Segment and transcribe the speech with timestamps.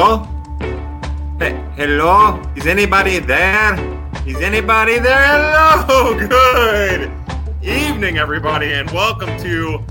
[0.00, 0.18] Hello?
[1.40, 2.40] Hey, hello?
[2.54, 3.74] Is anybody there?
[4.28, 5.24] Is anybody there?
[5.26, 6.16] Hello!
[6.28, 7.10] Good
[7.62, 9.82] evening, everybody, and welcome to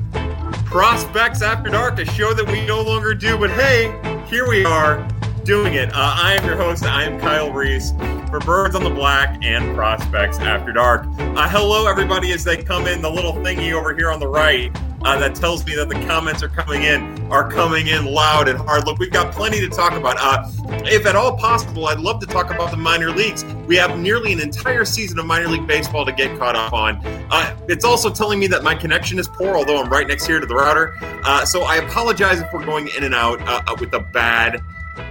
[0.63, 3.93] Prospects After Dark, a show that we no longer do, but hey,
[4.29, 5.05] here we are
[5.43, 5.89] doing it.
[5.89, 6.85] Uh, I am your host.
[6.85, 7.91] I am Kyle Reis
[8.29, 11.05] for Birds on the Black and Prospects After Dark.
[11.19, 13.01] Uh, hello, everybody, as they come in.
[13.01, 16.43] The little thingy over here on the right uh, that tells me that the comments
[16.43, 18.85] are coming in are coming in loud and hard.
[18.85, 20.17] Look, we've got plenty to talk about.
[20.19, 20.49] Uh,
[20.85, 23.45] if at all possible, I'd love to talk about the minor leagues.
[23.67, 26.99] We have nearly an entire season of minor league baseball to get caught up on.
[27.29, 30.39] Uh, it's also telling me that my connection is poor, although I'm right next here
[30.39, 30.95] to the router.
[31.01, 34.61] Uh, so I apologize if we're going in and out uh, with a bad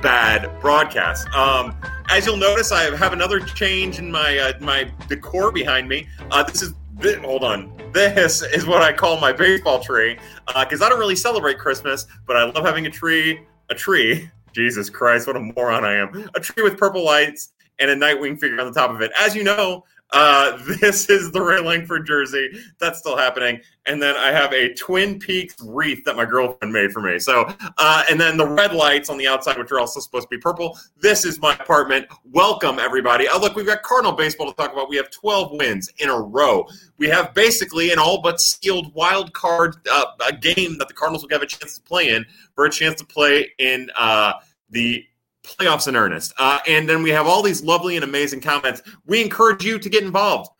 [0.02, 1.28] bad broadcast.
[1.28, 1.76] Um,
[2.08, 6.08] as you'll notice, I have another change in my uh, my decor behind me.
[6.30, 7.72] Uh, this is this, hold on.
[7.92, 12.06] This is what I call my baseball tree because uh, I don't really celebrate Christmas,
[12.26, 13.40] but I love having a tree.
[13.68, 14.30] A tree.
[14.52, 16.30] Jesus Christ, what a moron I am!
[16.34, 19.10] A tree with purple lights and a Nightwing figure on the top of it.
[19.18, 22.50] As you know, uh, this is the Ray Lankford jersey.
[22.78, 23.60] That's still happening.
[23.86, 27.18] And then I have a Twin Peaks wreath that my girlfriend made for me.
[27.18, 27.46] So,
[27.78, 30.38] uh, and then the red lights on the outside, which are also supposed to be
[30.38, 30.76] purple.
[31.00, 32.06] This is my apartment.
[32.24, 33.28] Welcome, everybody.
[33.30, 34.88] Oh, look, we've got Cardinal baseball to talk about.
[34.88, 36.66] We have 12 wins in a row.
[36.98, 40.06] We have basically an all but sealed wild card uh,
[40.40, 43.04] game that the Cardinals will have a chance to play in for a chance to
[43.04, 44.34] play in uh,
[44.70, 45.04] the
[45.46, 46.34] playoffs in earnest.
[46.38, 48.82] Uh, and then we have all these lovely and amazing comments.
[49.06, 50.50] We encourage you to get involved.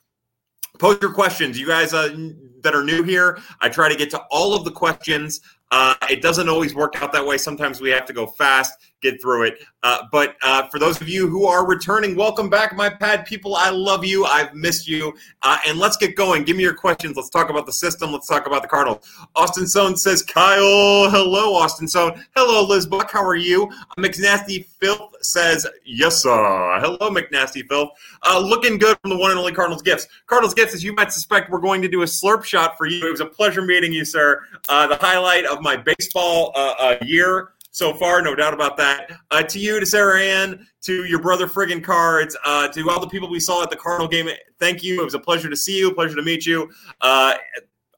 [0.78, 1.58] Post your questions.
[1.58, 2.14] You guys uh,
[2.62, 5.40] that are new here, I try to get to all of the questions.
[5.72, 7.36] Uh, it doesn't always work out that way.
[7.36, 8.72] Sometimes we have to go fast,
[9.02, 9.58] get through it.
[9.82, 13.56] Uh, but uh, for those of you who are returning, welcome back, my pad people.
[13.56, 14.24] I love you.
[14.24, 15.12] I've missed you.
[15.42, 16.44] Uh, and let's get going.
[16.44, 17.16] Give me your questions.
[17.16, 18.12] Let's talk about the system.
[18.12, 19.08] Let's talk about the Cardinals.
[19.34, 22.24] Austin Stone says, Kyle, hello, Austin Stone.
[22.36, 23.10] Hello, Liz Buck.
[23.10, 23.68] How are you?
[23.96, 26.78] I'm McNasty Filth says, yes, sir.
[26.80, 27.90] Hello, McNasty Phil.
[28.22, 30.06] Uh, looking good from the one and only Cardinals Gifts.
[30.26, 33.06] Cardinals Gifts, as you might suspect, we're going to do a slurp shot for you.
[33.06, 34.42] It was a pleasure meeting you, sir.
[34.68, 39.12] Uh, the highlight of my baseball uh, year so far, no doubt about that.
[39.30, 43.06] Uh, to you, to Sarah Ann, to your brother friggin' cards, uh, to all the
[43.06, 45.02] people we saw at the Cardinal game, thank you.
[45.02, 46.70] It was a pleasure to see you, pleasure to meet you.
[47.02, 47.34] Uh,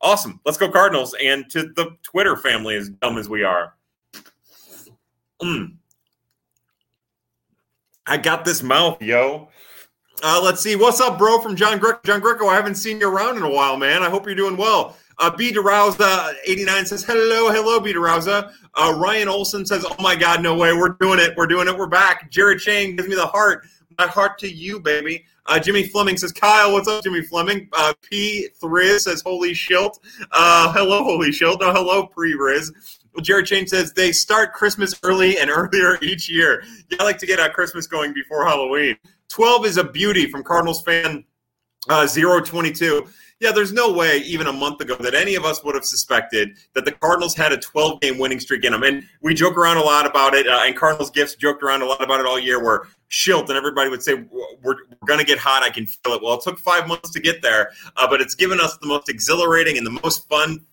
[0.01, 0.41] awesome.
[0.45, 1.15] Let's go Cardinals.
[1.23, 3.75] And to the Twitter family, as dumb as we are.
[5.41, 5.77] Mm.
[8.09, 9.49] I got this mouth, yo.
[10.23, 10.77] Uh, let's see.
[10.77, 12.01] What's up, bro, from John Greco?
[12.05, 14.03] John Greco, I haven't seen you around in a while, man.
[14.03, 14.97] I hope you're doing well.
[15.19, 15.53] Uh, B.
[15.53, 17.93] DeRouza, 89 says, hello, hello, B.
[17.93, 18.51] DeRouza.
[18.75, 20.73] Uh, Ryan Olson says, oh my God, no way.
[20.73, 21.35] We're doing it.
[21.37, 21.77] We're doing it.
[21.77, 22.31] We're back.
[22.31, 23.67] Jared Chang gives me the heart.
[23.99, 25.25] My heart to you, baby.
[25.47, 27.69] Uh, Jimmy Fleming says, Kyle, what's up, Jimmy Fleming?
[27.73, 28.49] Uh, P.
[28.63, 29.99] Thriz says, holy shilt.
[30.33, 31.61] Uh, hello, holy shilt.
[31.61, 32.73] No, hello, pre Riz.
[33.21, 36.63] Jared Chain says, they start Christmas early and earlier each year.
[36.91, 38.97] Yeah, I like to get our Christmas going before Halloween.
[39.29, 41.25] 12 is a beauty from Cardinals fan
[41.89, 43.07] uh, 022
[43.41, 46.57] yeah, there's no way even a month ago that any of us would have suspected
[46.75, 48.83] that the Cardinals had a 12 game winning streak in them.
[48.83, 51.87] And we joke around a lot about it, uh, and Cardinals Gifts joked around a
[51.87, 55.27] lot about it all year where Shildt and everybody would say, We're, we're going to
[55.27, 55.63] get hot.
[55.63, 56.23] I can feel it.
[56.23, 59.09] Well, it took five months to get there, uh, but it's given us the most
[59.09, 60.65] exhilarating and the most fun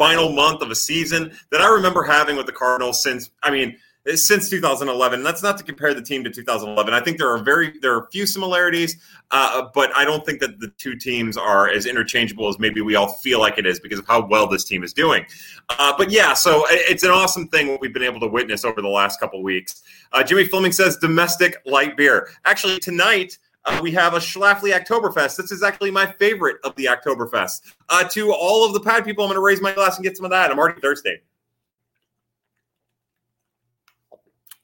[0.00, 3.76] final month of a season that I remember having with the Cardinals since, I mean,
[4.14, 5.22] since 2011.
[5.22, 6.94] That's not to compare the team to 2011.
[6.94, 8.96] I think there are very there are a few similarities,
[9.30, 12.94] uh, but I don't think that the two teams are as interchangeable as maybe we
[12.94, 15.26] all feel like it is because of how well this team is doing.
[15.68, 18.80] Uh, but yeah, so it's an awesome thing what we've been able to witness over
[18.80, 19.82] the last couple weeks.
[20.12, 22.28] Uh, Jimmy Fleming says domestic light beer.
[22.46, 23.36] Actually, tonight.
[23.64, 25.36] Uh, we have a Schlafly Oktoberfest.
[25.36, 27.74] This is actually my favorite of the Oktoberfest.
[27.88, 30.16] Uh, to all of the pad people, I'm going to raise my glass and get
[30.16, 30.50] some of that.
[30.50, 31.18] I'm already thirsty.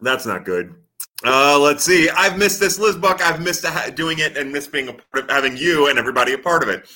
[0.00, 0.74] That's not good.
[1.24, 2.08] Uh, let's see.
[2.10, 3.22] I've missed this, Liz Buck.
[3.22, 6.38] I've missed doing it and missed being a part of having you and everybody a
[6.38, 6.88] part of it.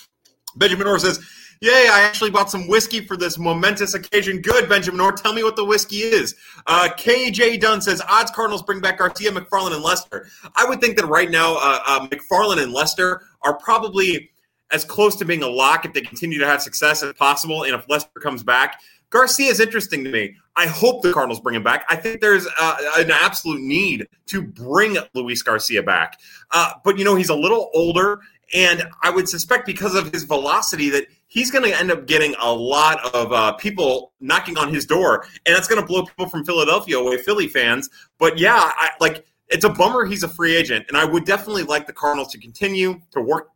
[0.57, 1.21] Benjamin Orr says,
[1.62, 4.41] Yay, I actually bought some whiskey for this momentous occasion.
[4.41, 5.12] Good, Benjamin Orr.
[5.12, 6.35] Tell me what the whiskey is.
[6.67, 10.27] Uh, KJ Dunn says, Odds Cardinals bring back Garcia, McFarland, and Lester.
[10.57, 14.31] I would think that right now, uh, uh, McFarland and Lester are probably
[14.71, 17.65] as close to being a lock if they continue to have success as possible.
[17.65, 18.81] And if Lester comes back,
[19.11, 20.37] Garcia is interesting to me.
[20.57, 21.85] I hope the Cardinals bring him back.
[21.91, 26.19] I think there's uh, an absolute need to bring Luis Garcia back.
[26.53, 28.21] Uh, but, you know, he's a little older,
[28.55, 32.35] and I would suspect because of his velocity that he's going to end up getting
[32.41, 36.29] a lot of uh, people knocking on his door, and that's going to blow people
[36.29, 37.88] from Philadelphia away, Philly fans.
[38.19, 41.62] But yeah, I, like it's a bummer he's a free agent, and I would definitely
[41.62, 43.49] like the Cardinals to continue to work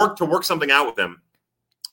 [0.00, 1.22] work to work something out with him.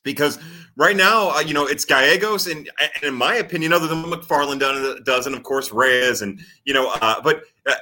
[0.04, 0.40] because
[0.78, 4.60] right now, uh, you know, it's Gallegos, and, and, in my opinion, other than McFarland
[5.04, 7.76] does, and of course Reyes, and you know, uh, but uh,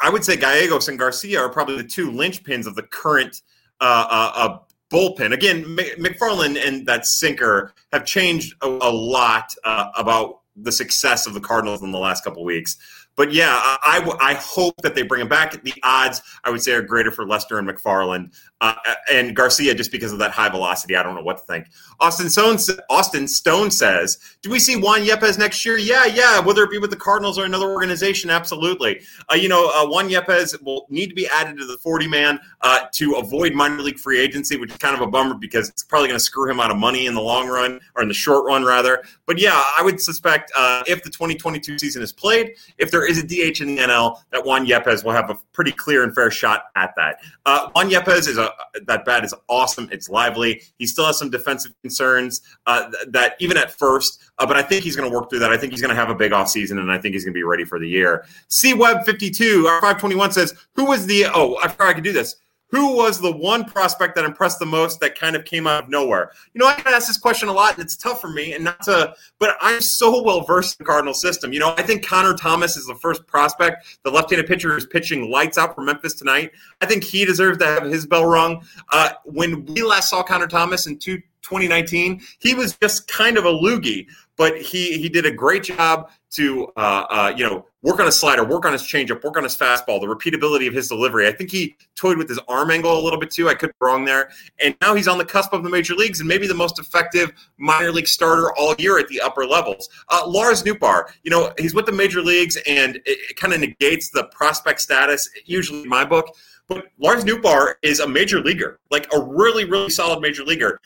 [0.00, 3.42] I would say Gallegos and Garcia are probably the two linchpins of the current
[3.80, 4.58] uh, uh, uh
[4.94, 5.32] bullpen.
[5.32, 11.34] Again, McFarland and that sinker have changed a, a lot uh, about the success of
[11.34, 12.76] the Cardinals in the last couple weeks.
[13.16, 15.62] But yeah, I, I, I, hope that they bring him back.
[15.62, 18.34] The odds, I would say, are greater for Lester and McFarland.
[18.60, 18.74] Uh,
[19.12, 21.66] and Garcia, just because of that high velocity, I don't know what to think.
[22.00, 22.56] Austin Stone,
[22.88, 25.76] Austin Stone says, "Do we see Juan Yepez next year?
[25.76, 26.40] Yeah, yeah.
[26.40, 29.02] Whether it be with the Cardinals or another organization, absolutely.
[29.30, 32.40] Uh, you know, uh, Juan Yepez will need to be added to the 40 man
[32.62, 35.82] uh, to avoid minor league free agency, which is kind of a bummer because it's
[35.82, 38.14] probably going to screw him out of money in the long run or in the
[38.14, 39.04] short run, rather.
[39.26, 43.22] But yeah, I would suspect uh, if the 2022 season is played, if is a
[43.22, 46.64] DH in the NL, that Juan Yepez will have a pretty clear and fair shot
[46.76, 47.20] at that.
[47.46, 48.50] Uh, Juan Yepez is a
[48.86, 49.88] that bat is awesome.
[49.92, 50.62] It's lively.
[50.78, 54.84] He still has some defensive concerns uh, that even at first, uh, but I think
[54.84, 55.52] he's going to work through that.
[55.52, 57.38] I think he's going to have a big offseason, and I think he's going to
[57.38, 58.24] be ready for the year.
[58.48, 62.12] C Web 52 or 521 says, Who was the, oh, I forgot I could do
[62.12, 62.36] this.
[62.74, 65.90] Who was the one prospect that impressed the most that kind of came out of
[65.90, 66.32] nowhere?
[66.54, 68.82] You know, I asked this question a lot, and it's tough for me, and not
[68.82, 71.52] to, but I'm so well versed in the Cardinal system.
[71.52, 74.00] You know, I think Connor Thomas is the first prospect.
[74.02, 76.50] The left-handed pitcher is pitching lights out for Memphis tonight.
[76.80, 78.66] I think he deserves to have his bell rung.
[78.92, 83.44] Uh, when we last saw Connor Thomas in two, 2019, he was just kind of
[83.44, 88.00] a loogie, but he he did a great job to uh, uh, you know work
[88.00, 90.88] on his slider, work on his changeup, work on his fastball, the repeatability of his
[90.88, 91.28] delivery.
[91.28, 93.48] I think he toyed with his arm angle a little bit too.
[93.48, 94.30] I could be wrong there.
[94.58, 97.30] And now he's on the cusp of the major leagues and maybe the most effective
[97.58, 99.90] minor league starter all year at the upper levels.
[100.08, 103.60] Uh, Lars Nootbaar, you know, he's with the major leagues and it, it kind of
[103.60, 106.34] negates the prospect status, usually in my book.
[106.66, 110.80] But Lars Nootbaar is a major leaguer, like a really, really solid major leaguer.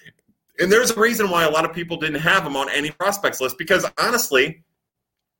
[0.59, 3.41] And there's a reason why a lot of people didn't have him on any prospects
[3.41, 4.65] list because honestly,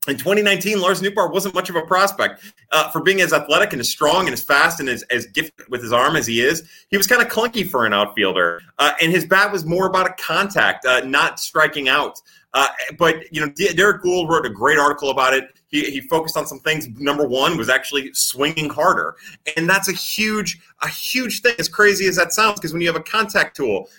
[0.09, 3.81] in 2019, Lars Nootbaar wasn't much of a prospect uh, for being as athletic and
[3.81, 6.69] as strong and as fast and as, as gifted with his arm as he is.
[6.89, 10.09] He was kind of clunky for an outfielder, uh, and his bat was more about
[10.09, 12.21] a contact, uh, not striking out.
[12.55, 12.69] Uh,
[12.99, 15.51] but you know, Derrick Goold wrote a great article about it.
[15.69, 16.89] He, he focused on some things.
[16.99, 19.17] Number one was actually swinging harder,
[19.57, 21.55] and that's a huge, a huge thing.
[21.59, 23.91] As crazy as that sounds, because when you have a contact tool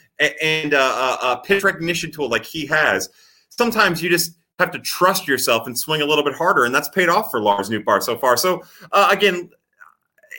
[0.42, 3.10] and a, a pitch recognition tool like he has,
[3.50, 6.90] sometimes you just have to trust yourself and swing a little bit harder, and that's
[6.90, 8.38] paid off for Lars Nootbaar so far.
[8.38, 8.62] So
[8.92, 9.50] uh, again,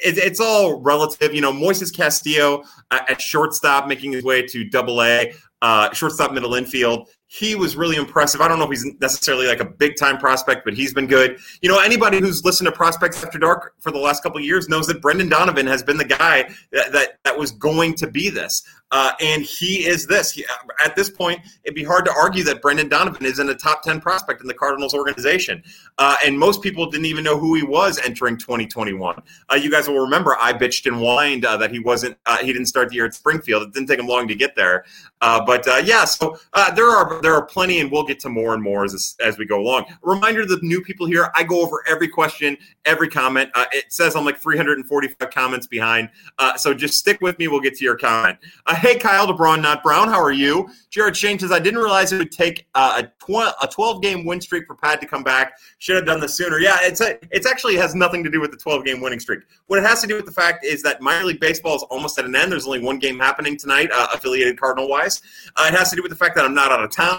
[0.04, 1.34] it, it's all relative.
[1.34, 5.32] You know, Moises Castillo uh, at shortstop, making his way to Double A,
[5.62, 8.40] uh, shortstop, middle infield he was really impressive.
[8.40, 11.38] I don't know if he's necessarily like a big time prospect, but he's been good.
[11.62, 14.88] You know, anybody who's listened to Prospects After Dark for the last couple years knows
[14.88, 18.64] that Brendan Donovan has been the guy that that, that was going to be this.
[18.92, 20.32] Uh, and he is this.
[20.32, 20.44] He,
[20.84, 23.82] at this point, it'd be hard to argue that Brendan Donovan is in a top
[23.82, 25.62] 10 prospect in the Cardinals organization.
[25.98, 29.22] Uh, and most people didn't even know who he was entering 2021.
[29.48, 32.52] Uh, you guys will remember I bitched and whined uh, that he wasn't, uh, he
[32.52, 33.62] didn't start the year at Springfield.
[33.62, 34.84] It didn't take him long to get there.
[35.20, 36.38] Uh, but yeah, so
[36.74, 39.46] there are there are plenty, and we'll get to more and more as, as we
[39.46, 39.84] go along.
[40.02, 43.50] Reminder to the new people here I go over every question, every comment.
[43.72, 46.10] it says I'm like 345 comments behind.
[46.56, 47.48] so just stick with me.
[47.48, 48.38] We'll get to your comment
[48.80, 50.08] hey, Kyle DeBron, not Brown.
[50.08, 50.70] How are you?
[50.90, 54.24] Jared Shane says, I didn't realize it would take uh, a, tw- a 12 game
[54.24, 55.58] win streak for Pat to come back.
[55.78, 56.58] Should have done this sooner.
[56.58, 59.40] Yeah, it's a, it's actually has nothing to do with the 12 game winning streak.
[59.66, 62.18] What it has to do with the fact is that minor league baseball is almost
[62.18, 62.50] at an end.
[62.50, 65.22] There's only one game happening tonight, uh, affiliated Cardinal wise.
[65.56, 67.09] Uh, it has to do with the fact that I'm not out of town,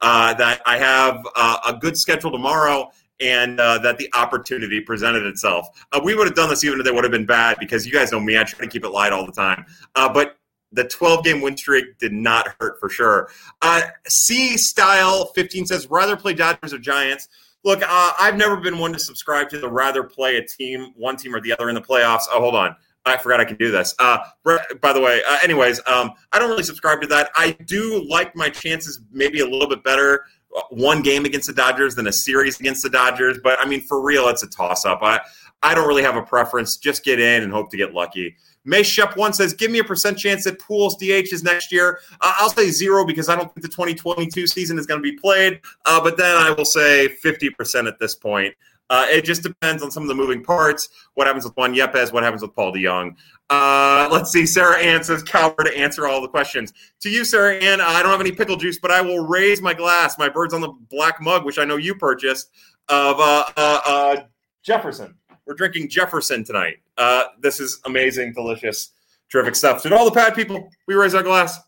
[0.00, 2.90] uh, that I have uh, a good schedule tomorrow
[3.20, 5.68] and uh, that the opportunity presented itself.
[5.92, 7.92] Uh, we would have done this even if they would have been bad because you
[7.92, 8.38] guys know me.
[8.38, 9.64] I try to keep it light all the time.
[9.94, 10.36] Uh, but
[10.72, 13.28] the 12 game win streak did not hurt for sure.
[13.62, 17.28] Uh, C Style 15 says, rather play Dodgers or Giants.
[17.64, 21.34] Look, I've never been one to subscribe to the rather play a team, one team
[21.34, 22.22] or the other in the playoffs.
[22.30, 22.76] Oh, hold on.
[23.08, 23.94] I forgot I can do this.
[23.98, 27.30] Uh, by the way, uh, anyways, um, I don't really subscribe to that.
[27.36, 30.24] I do like my chances maybe a little bit better
[30.56, 33.38] uh, one game against the Dodgers than a series against the Dodgers.
[33.42, 35.00] But I mean, for real, it's a toss up.
[35.02, 35.20] I,
[35.62, 36.76] I don't really have a preference.
[36.76, 38.36] Just get in and hope to get lucky.
[38.64, 42.00] May Shep one says, "Give me a percent chance that Pujols DH is next year."
[42.20, 45.16] Uh, I'll say zero because I don't think the 2022 season is going to be
[45.16, 45.60] played.
[45.84, 48.54] Uh, but then I will say 50 percent at this point.
[48.90, 50.88] Uh, it just depends on some of the moving parts.
[51.14, 52.12] What happens with Juan Yepez?
[52.12, 53.16] What happens with Paul DeJong?
[53.50, 54.46] Uh, let's see.
[54.46, 58.10] Sarah Ann says, "Coward to answer all the questions." To you, Sarah Ann, I don't
[58.10, 60.18] have any pickle juice, but I will raise my glass.
[60.18, 62.50] My bird's on the black mug, which I know you purchased
[62.88, 64.16] of uh, uh, uh,
[64.62, 65.14] Jefferson.
[65.46, 66.78] We're drinking Jefferson tonight.
[66.96, 68.90] Uh, this is amazing, delicious,
[69.30, 69.82] terrific stuff.
[69.82, 71.58] To all the pad people, we raise our glass.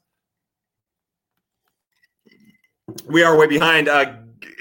[3.06, 3.88] We are way behind.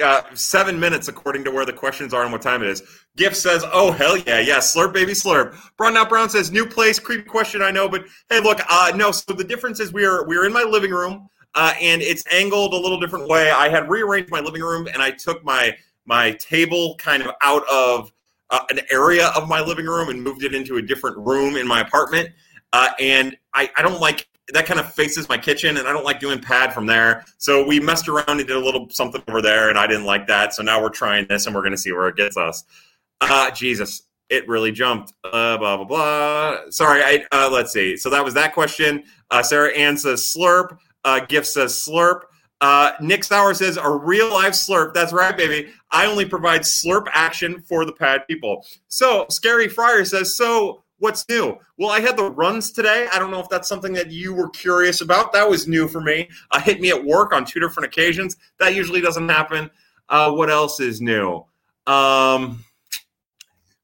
[0.01, 2.81] Uh, seven minutes according to where the questions are and what time it is.
[3.17, 6.99] Gift says, "Oh hell yeah, yeah, slurp baby slurp." Brown Out Brown says, "New place,
[6.99, 9.11] creepy question, I know, but hey, look, uh, no.
[9.11, 12.23] So the difference is we are we are in my living room, uh, and it's
[12.31, 13.51] angled a little different way.
[13.51, 15.75] I had rearranged my living room, and I took my
[16.05, 18.11] my table kind of out of
[18.49, 21.67] uh, an area of my living room and moved it into a different room in
[21.67, 22.29] my apartment.
[22.73, 26.05] Uh, and I, I don't like that kind of faces my kitchen, and I don't
[26.05, 27.25] like doing pad from there.
[27.37, 30.27] So we messed around and did a little something over there, and I didn't like
[30.27, 30.53] that.
[30.53, 32.63] So now we're trying this, and we're going to see where it gets us.
[33.21, 35.13] Uh, Jesus, it really jumped.
[35.23, 36.57] Uh, blah blah blah.
[36.69, 37.97] Sorry, I uh, let's see.
[37.97, 39.03] So that was that question.
[39.31, 40.77] Uh, Sarah Ann says slurp.
[41.03, 42.21] Uh, Gift says slurp.
[42.61, 44.93] Uh, Nick Sauer says a real life slurp.
[44.93, 45.69] That's right, baby.
[45.91, 48.65] I only provide slurp action for the pad people.
[48.89, 51.57] So Scary Fryer says so what's new?
[51.77, 53.07] Well, I had the runs today.
[53.11, 55.33] I don't know if that's something that you were curious about.
[55.33, 56.29] That was new for me.
[56.51, 58.37] Uh, hit me at work on two different occasions.
[58.59, 59.69] That usually doesn't happen.
[60.09, 61.37] Uh, what else is new?
[61.87, 62.63] Um,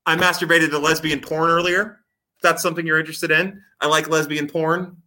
[0.05, 2.00] I masturbated to lesbian porn earlier.
[2.38, 3.62] If that's something you're interested in.
[3.81, 4.98] I like lesbian porn.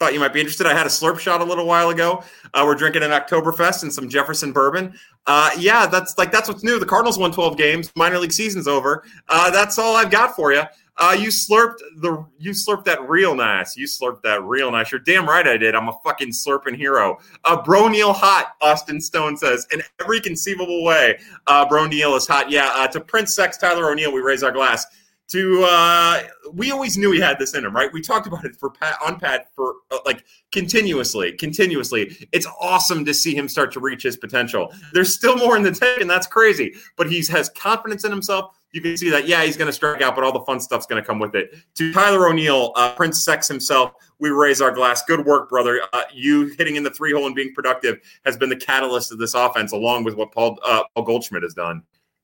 [0.00, 0.66] Thought you might be interested.
[0.66, 2.24] I had a slurp shot a little while ago.
[2.54, 4.94] Uh, we're drinking an Oktoberfest and some Jefferson bourbon.
[5.26, 6.80] Uh, yeah, that's like that's what's new.
[6.80, 7.92] The Cardinals won 12 games.
[7.96, 9.04] Minor league season's over.
[9.28, 10.62] Uh, that's all I've got for you.
[11.00, 13.74] Uh, you slurped the you slurped that real nice.
[13.74, 14.92] You slurped that real nice.
[14.92, 15.74] You're damn right I did.
[15.74, 17.18] I'm a fucking slurping hero.
[17.44, 18.54] Uh, Bro Neil hot.
[18.60, 21.18] Austin Stone says in every conceivable way.
[21.46, 22.50] Uh, Bro Neil is hot.
[22.50, 22.70] Yeah.
[22.74, 24.86] Uh, to Prince Sex Tyler O'Neill, we raise our glass.
[25.28, 27.90] To uh, we always knew he had this in him, right?
[27.92, 32.28] We talked about it for Pat on Pat for uh, like continuously, continuously.
[32.32, 34.74] It's awesome to see him start to reach his potential.
[34.92, 36.74] There's still more in the tank, and that's crazy.
[36.96, 40.00] But he has confidence in himself you can see that, yeah, he's going to strike
[40.00, 41.54] out, but all the fun stuff's going to come with it.
[41.74, 45.02] To Tyler O'Neill, uh, Prince Sex himself, we raise our glass.
[45.04, 45.80] Good work, brother.
[45.92, 49.18] Uh, you hitting in the three hole and being productive has been the catalyst of
[49.18, 51.82] this offense, along with what Paul, uh, Paul Goldschmidt has done.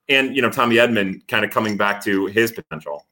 [0.09, 3.07] And, you know, Tommy Edman kind of coming back to his potential.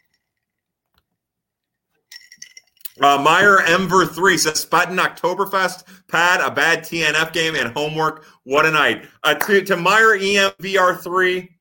[3.01, 8.25] Uh, Meyer Emver three says Sputton Oktoberfest, Pad, a bad TNF game, and homework.
[8.45, 9.07] What a night.
[9.25, 11.54] Uh, to, to Meyer EMVR three,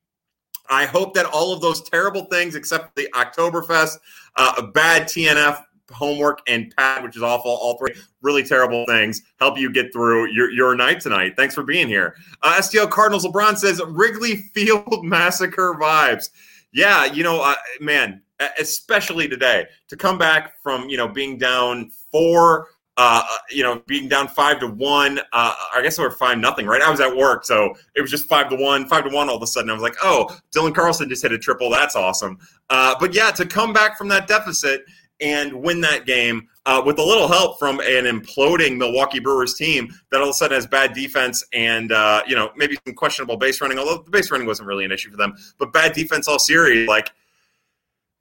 [0.70, 3.98] I hope that all of those terrible things, except the Oktoberfest,
[4.36, 9.58] uh, bad TNF homework and pad, which is awful, all three really terrible things, help
[9.58, 11.34] you get through your, your night tonight.
[11.36, 12.16] Thanks for being here.
[12.42, 16.30] Uh, STL Cardinals LeBron says Wrigley Field massacre vibes.
[16.72, 18.22] Yeah, you know, uh, man,
[18.58, 24.08] especially today to come back from you know being down four uh, you know, being
[24.08, 25.18] down five to one.
[25.32, 26.80] Uh, I guess we are five nothing, right?
[26.80, 29.28] I was at work, so it was just five to one, five to one.
[29.28, 31.70] All of a sudden, I was like, "Oh, Dylan Carlson just hit a triple.
[31.70, 32.38] That's awesome."
[32.70, 34.84] Uh, but yeah, to come back from that deficit
[35.20, 39.92] and win that game uh, with a little help from an imploding Milwaukee Brewers team
[40.10, 43.36] that all of a sudden has bad defense and uh, you know maybe some questionable
[43.36, 43.78] base running.
[43.78, 46.88] Although the base running wasn't really an issue for them, but bad defense all series,
[46.88, 47.10] like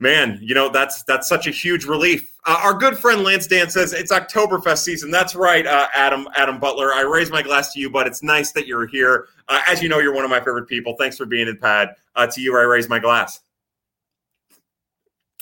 [0.04, 2.30] man, you know that's that's such a huge relief.
[2.46, 5.10] Uh, our good friend Lance Dan says it's Oktoberfest season.
[5.10, 6.94] That's right, uh, Adam Adam Butler.
[6.94, 9.30] I raise my glass to you, but it's nice that you're here.
[9.48, 10.96] Uh, as you know, you're one of my favorite people.
[11.00, 11.96] Thanks for being in Pad.
[12.16, 13.40] Uh, to you, I raise my glass.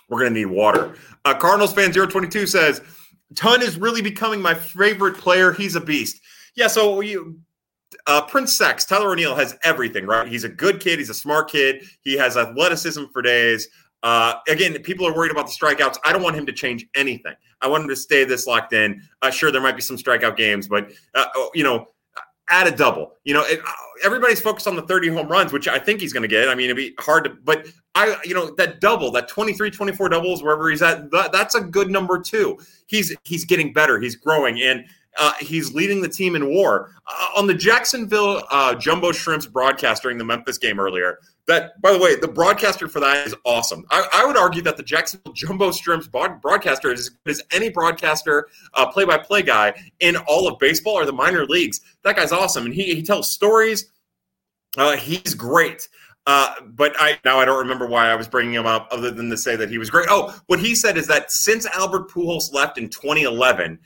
[0.08, 0.94] We're gonna need water.
[1.26, 2.82] Uh, Cardinals fan 022 says
[3.36, 5.52] Ton is really becoming my favorite player.
[5.52, 6.22] He's a beast.
[6.56, 7.40] Yeah, so you.
[8.08, 10.26] Uh, Prince Sex, Tyler O'Neill has everything, right?
[10.26, 10.98] He's a good kid.
[10.98, 11.84] He's a smart kid.
[12.02, 13.68] He has athleticism for days.
[14.04, 15.98] Uh, again, people are worried about the strikeouts.
[16.04, 17.36] I don't want him to change anything.
[17.62, 19.02] I want him to stay this locked in.
[19.22, 21.88] Uh, sure, there might be some strikeout games, but uh, oh, you know,
[22.50, 23.14] add a double.
[23.24, 23.72] You know, it, uh,
[24.04, 26.50] everybody's focused on the 30 home runs, which I think he's going to get.
[26.50, 30.10] I mean, it'd be hard to, but I, you know, that double, that 23, 24
[30.10, 32.60] doubles, wherever he's at, that, that's a good number too.
[32.88, 34.00] He's he's getting better.
[34.00, 34.86] He's growing, and
[35.18, 36.92] uh, he's leading the team in WAR.
[37.08, 41.92] Uh, on the Jacksonville uh, Jumbo Shrimps broadcast during the Memphis game earlier, that, by
[41.92, 43.86] the way, the broadcaster for that is awesome.
[43.90, 47.70] I, I would argue that the Jacksonville Jumbo Shrimps broadcaster is as good as any
[47.70, 48.48] broadcaster,
[48.92, 51.82] play by play guy in all of baseball or the minor leagues.
[52.04, 52.66] That guy's awesome.
[52.66, 53.92] And he, he tells stories.
[54.78, 55.88] Uh, he's great.
[56.28, 59.30] Uh, but I now I don't remember why I was bringing him up, other than
[59.32, 60.08] to say that he was great.
[60.10, 63.80] Oh, what he said is that since Albert Pujols left in 2011,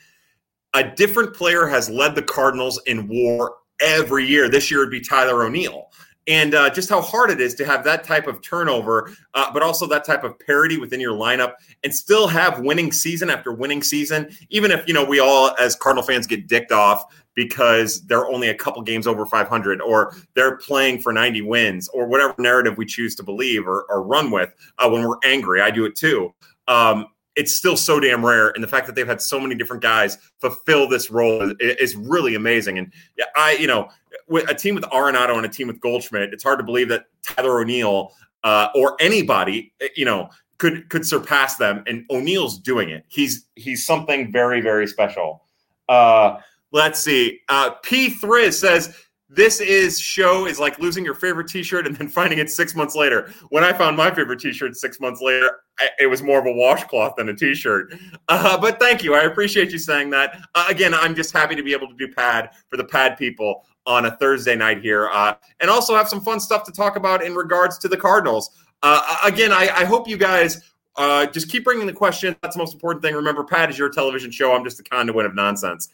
[0.74, 4.50] a different player has led the Cardinals in WAR every year.
[4.50, 5.90] This year would be Tyler O'Neill
[6.28, 9.62] and uh, just how hard it is to have that type of turnover, uh, but
[9.62, 11.54] also that type of parity within your lineup,
[11.84, 14.30] and still have winning season after winning season.
[14.50, 17.06] Even if you know we all as Cardinal fans get dicked off
[17.36, 22.08] because they're only a couple games over 500, or they're playing for 90 wins, or
[22.08, 25.62] whatever narrative we choose to believe or, or run with uh, when we're angry.
[25.62, 26.34] I do it too.
[26.68, 28.50] Um, it's still so damn rare.
[28.50, 31.96] And the fact that they've had so many different guys fulfill this role is, is
[31.96, 32.78] really amazing.
[32.78, 33.90] And yeah, I, you know,
[34.28, 37.06] with a team with Arenado and a team with Goldschmidt, it's hard to believe that
[37.24, 38.14] Tyler O'Neill
[38.44, 41.84] uh, or anybody, eh, you know, could could surpass them.
[41.88, 43.04] And O'Neill's doing it.
[43.08, 45.44] He's he's something very very special.
[45.90, 46.38] Uh,
[46.72, 47.42] let's see.
[47.50, 48.96] Uh, P three says
[49.36, 52.96] this is show is like losing your favorite T-shirt and then finding it six months
[52.96, 53.32] later.
[53.50, 55.50] When I found my favorite T-shirt six months later,
[55.80, 57.94] I, it was more of a washcloth than a T-shirt.
[58.28, 60.42] Uh, but thank you, I appreciate you saying that.
[60.56, 63.66] Uh, again, I'm just happy to be able to do pad for the pad people
[63.86, 67.24] on a Thursday night here, uh, and also have some fun stuff to talk about
[67.24, 68.50] in regards to the Cardinals.
[68.82, 70.72] Uh, again, I, I, hope you guys.
[70.96, 72.36] Uh, just keep bringing the question.
[72.42, 73.16] That's the most important thing.
[73.16, 74.56] Remember, Pad is your television show.
[74.56, 75.90] I'm just a conduit of nonsense.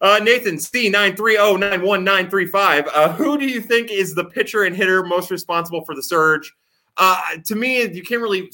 [0.00, 2.88] Uh, Nathan C9309195.
[2.92, 6.52] Uh, who do you think is the pitcher and hitter most responsible for the surge?
[6.96, 8.50] Uh, to me, you can't really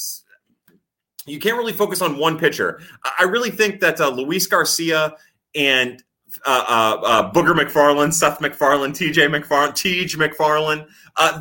[1.27, 2.81] you can't really focus on one pitcher.
[3.19, 5.15] I really think that uh, Luis Garcia
[5.55, 6.03] and
[6.47, 10.87] uh, uh, Booger McFarland, Seth McFarland, TJ McFarland, Tej McFarland.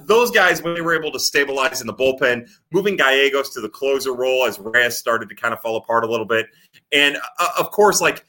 [0.05, 3.69] Those guys, when they were able to stabilize in the bullpen, moving Gallegos to the
[3.69, 6.47] closer role as Reyes started to kind of fall apart a little bit.
[6.91, 7.17] And
[7.57, 8.25] of course, like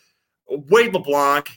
[0.49, 1.51] Wade LeBlanc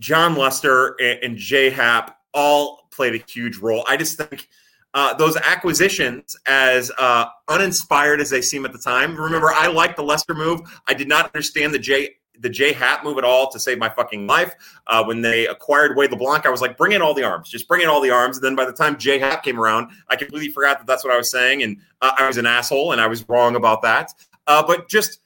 [0.00, 3.84] Jon Lester and, and J Happ all played a huge role.
[3.88, 4.48] I just think
[4.94, 9.96] uh, those acquisitions, as uh, uninspired as they seem at the time, remember I liked
[9.96, 10.60] the Lester move.
[10.86, 14.26] I did not understand the J the J move at all to save my fucking
[14.26, 14.54] life.
[14.86, 17.68] Uh, when they acquired Wade LeBlanc, I was like, bring in all the arms, just
[17.68, 18.36] bring in all the arms.
[18.36, 21.12] And then by the time J Happ came around, I completely forgot that that's what
[21.12, 24.12] I was saying, and uh, I was an asshole, and I was wrong about that.
[24.46, 25.20] Uh, but just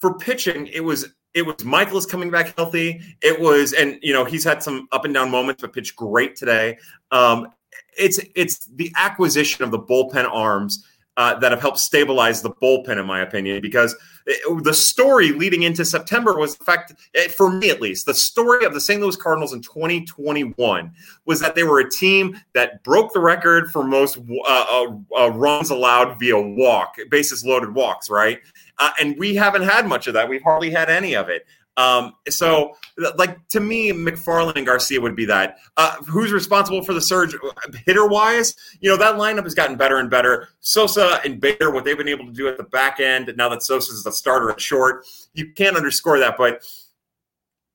[0.00, 3.00] for pitching, it was it was Mikolas coming back healthy.
[3.22, 6.36] It was, and you know, he's had some up and down moments, but pitched great
[6.36, 6.78] today.
[7.10, 7.48] Um,
[7.96, 10.86] it's it's the acquisition of the bullpen arms
[11.16, 13.94] uh, that have helped stabilize the bullpen, in my opinion, because
[14.26, 18.14] it, the story leading into September was the fact, eh, for me at least, the
[18.14, 19.00] story of the St.
[19.00, 20.90] Louis Cardinals in 2021
[21.26, 25.30] was that they were a team that broke the record for most uh, uh, uh
[25.32, 28.40] runs allowed via walk, bases loaded walks, right?
[28.78, 30.28] Uh, and we haven't had much of that.
[30.28, 31.46] We've hardly had any of it.
[31.76, 32.74] Um, so,
[33.16, 35.56] like to me, McFarland and Garcia would be that.
[35.76, 37.34] Uh, who's responsible for the surge
[37.86, 38.54] hitter wise?
[38.80, 40.48] You know that lineup has gotten better and better.
[40.60, 43.32] Sosa and Bader, what they've been able to do at the back end.
[43.36, 46.36] Now that Sosa is the starter at short, you can't underscore that.
[46.36, 46.62] But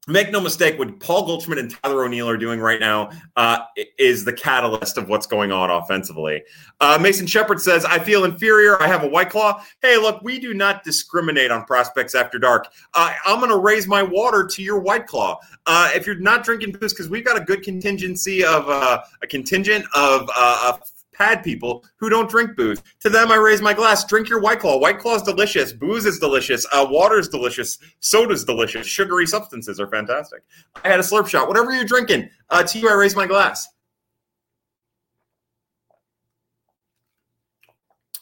[0.08, 3.60] make no mistake, what Paul Goldschmidt and Tyler O'Neill are doing right now uh,
[4.00, 6.44] is the catalyst of what's going on offensively.
[6.80, 8.82] Uh, Mason Shepard says, I feel inferior.
[8.82, 9.64] I have a white claw.
[9.82, 12.68] Hey, look, we do not discriminate on prospects after dark.
[12.94, 15.40] Uh, I'm going to raise my water to your white claw.
[15.66, 19.28] Uh, if you're not drinking booze, because we've got a good contingency of uh, a
[19.28, 20.78] contingent of, uh,
[21.18, 22.82] pad people who don't drink booze.
[23.02, 24.06] To them, I raise my glass.
[24.06, 24.78] Drink your White Claw.
[24.78, 25.74] White Claw is delicious.
[25.74, 26.66] Booze is delicious.
[26.72, 27.80] Uh, Water is delicious.
[28.00, 28.86] Soda's delicious.
[28.86, 30.44] Sugary substances are fantastic.
[30.84, 31.48] I had a slurp shot.
[31.48, 33.68] Whatever you're drinking, uh, to you, I raise my glass.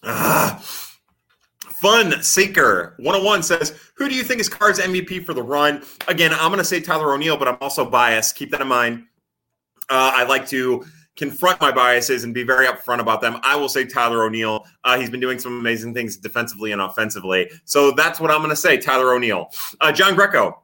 [0.03, 0.63] Ah.
[1.81, 5.83] Fun Seeker 101 says, Who do you think is Cards MVP for the run?
[6.07, 8.35] Again, I'm going to say Tyler O'Neill, but I'm also biased.
[8.35, 9.03] Keep that in mind.
[9.89, 13.37] Uh, I like to confront my biases and be very upfront about them.
[13.43, 14.65] I will say Tyler O'Neill.
[14.83, 17.49] Uh, he's been doing some amazing things defensively and offensively.
[17.63, 18.77] So that's what I'm going to say.
[18.77, 19.49] Tyler O'Neill.
[19.79, 20.61] Uh, John Greco.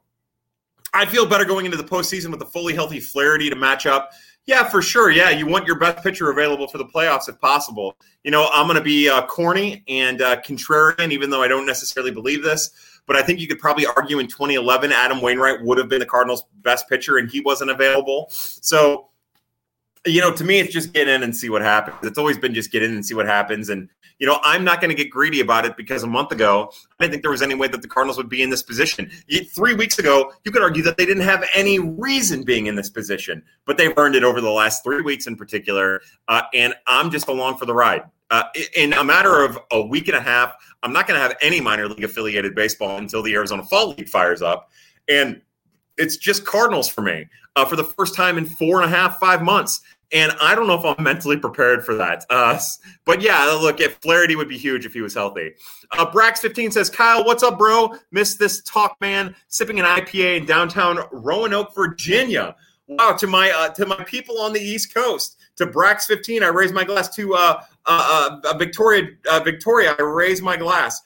[0.94, 4.12] I feel better going into the postseason with a fully healthy Flaherty to match up.
[4.46, 5.12] Yeah, for sure.
[5.12, 7.96] Yeah, you want your best pitcher available for the playoffs if possible.
[8.24, 11.66] You know, I'm going to be uh, corny and uh, contrarian, even though I don't
[11.66, 12.72] necessarily believe this.
[13.06, 16.06] But I think you could probably argue in 2011, Adam Wainwright would have been the
[16.06, 18.28] Cardinals' best pitcher, and he wasn't available.
[18.30, 19.11] So
[20.06, 21.98] you know, to me, it's just get in and see what happens.
[22.04, 23.70] It's always been just get in and see what happens.
[23.70, 23.88] And,
[24.18, 27.04] you know, I'm not going to get greedy about it because a month ago, I
[27.04, 29.12] didn't think there was any way that the Cardinals would be in this position.
[29.54, 32.90] Three weeks ago, you could argue that they didn't have any reason being in this
[32.90, 36.02] position, but they've earned it over the last three weeks in particular.
[36.28, 38.04] Uh, and I'm just along for the ride.
[38.32, 38.44] Uh,
[38.76, 41.60] in a matter of a week and a half, I'm not going to have any
[41.60, 44.72] minor league affiliated baseball until the Arizona Fall League fires up.
[45.10, 45.42] And
[46.02, 49.20] it's just Cardinals for me uh, for the first time in four and a half,
[49.20, 49.82] five months.
[50.14, 52.26] And I don't know if I'm mentally prepared for that.
[52.30, 52.60] Uh,
[53.06, 55.54] but yeah, look, if Flaherty would be huge if he was healthy.
[55.98, 57.96] Uh, Brax15 says, Kyle, what's up, bro?
[58.12, 59.34] Missed this talk, man.
[59.48, 62.56] Sipping an IPA in downtown Roanoke, Virginia.
[62.88, 65.38] Wow, to my uh, to my people on the East Coast.
[65.58, 67.16] To Brax15, I raise my glass.
[67.16, 71.02] To uh, uh, uh, Victoria, uh, Victoria, I raise my glass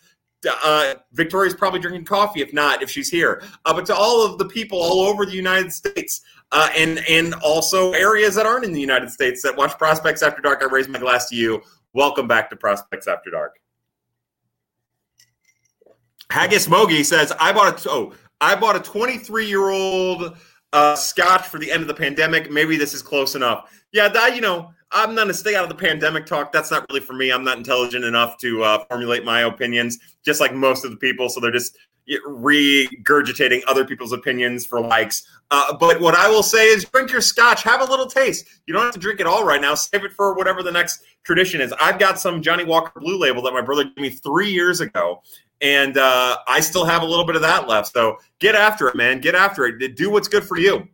[0.47, 3.43] uh, Victoria's probably drinking coffee, if not, if she's here.
[3.65, 7.33] Uh, but to all of the people all over the United States uh, and and
[7.35, 10.87] also areas that aren't in the United States that watch Prospects After Dark, I raise
[10.87, 11.61] my glass to you.
[11.93, 13.59] Welcome back to Prospects After Dark.
[16.31, 20.37] Haggis Mogi says, I bought a oh, I bought a 23 year old
[20.73, 22.51] uh, scotch for the end of the pandemic.
[22.51, 23.71] Maybe this is close enough.
[23.91, 26.51] Yeah, that you know, I'm not going to stay out of the pandemic talk.
[26.51, 27.31] That's not really for me.
[27.31, 31.27] I'm not intelligent enough to uh, formulate my opinions, just like most of the people.
[31.27, 31.77] So they're just
[32.27, 35.27] regurgitating other people's opinions for likes.
[35.51, 38.45] Uh, but what I will say is drink your scotch, have a little taste.
[38.67, 39.75] You don't have to drink it all right now.
[39.75, 41.73] Save it for whatever the next tradition is.
[41.81, 45.21] I've got some Johnnie Walker Blue Label that my brother gave me three years ago,
[45.61, 47.91] and uh, I still have a little bit of that left.
[47.91, 49.19] So get after it, man.
[49.19, 49.95] Get after it.
[49.95, 50.87] Do what's good for you.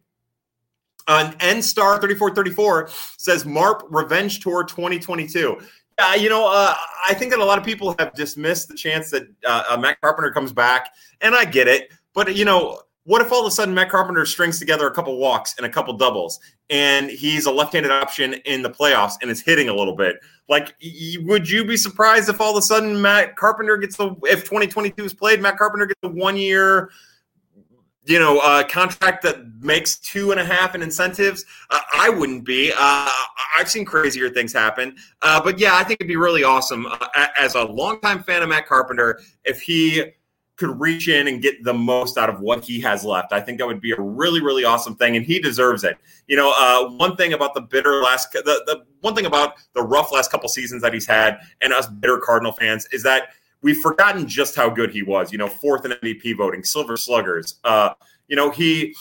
[1.07, 5.59] Uh, N Star 3434 says MARP Revenge Tour 2022.
[5.97, 6.73] Uh, you know, uh,
[7.07, 10.01] I think that a lot of people have dismissed the chance that uh, uh, Matt
[10.01, 10.89] Carpenter comes back,
[11.21, 11.91] and I get it.
[12.13, 15.17] But you know, what if all of a sudden Matt Carpenter strings together a couple
[15.17, 19.41] walks and a couple doubles, and he's a left-handed option in the playoffs and is
[19.41, 20.17] hitting a little bit?
[20.49, 24.15] Like, y- would you be surprised if all of a sudden Matt Carpenter gets the
[24.23, 26.89] if 2022 is played, Matt Carpenter gets a one-year
[28.11, 32.43] you know, uh, contract that makes two and a half in incentives, uh, I wouldn't
[32.43, 32.71] be.
[32.77, 33.09] Uh,
[33.57, 34.95] I've seen crazier things happen.
[35.21, 38.49] Uh, but yeah, I think it'd be really awesome uh, as a longtime fan of
[38.49, 40.03] Matt Carpenter if he
[40.57, 43.33] could reach in and get the most out of what he has left.
[43.33, 45.97] I think that would be a really, really awesome thing, and he deserves it.
[46.27, 49.81] You know, uh, one thing about the bitter last, the, the one thing about the
[49.81, 53.29] rough last couple seasons that he's had, and us bitter Cardinal fans, is that–
[53.61, 55.31] we've forgotten just how good he was.
[55.31, 57.59] You know, fourth in MVP voting, Silver Sluggers.
[57.63, 57.93] Uh,
[58.27, 58.95] you know, he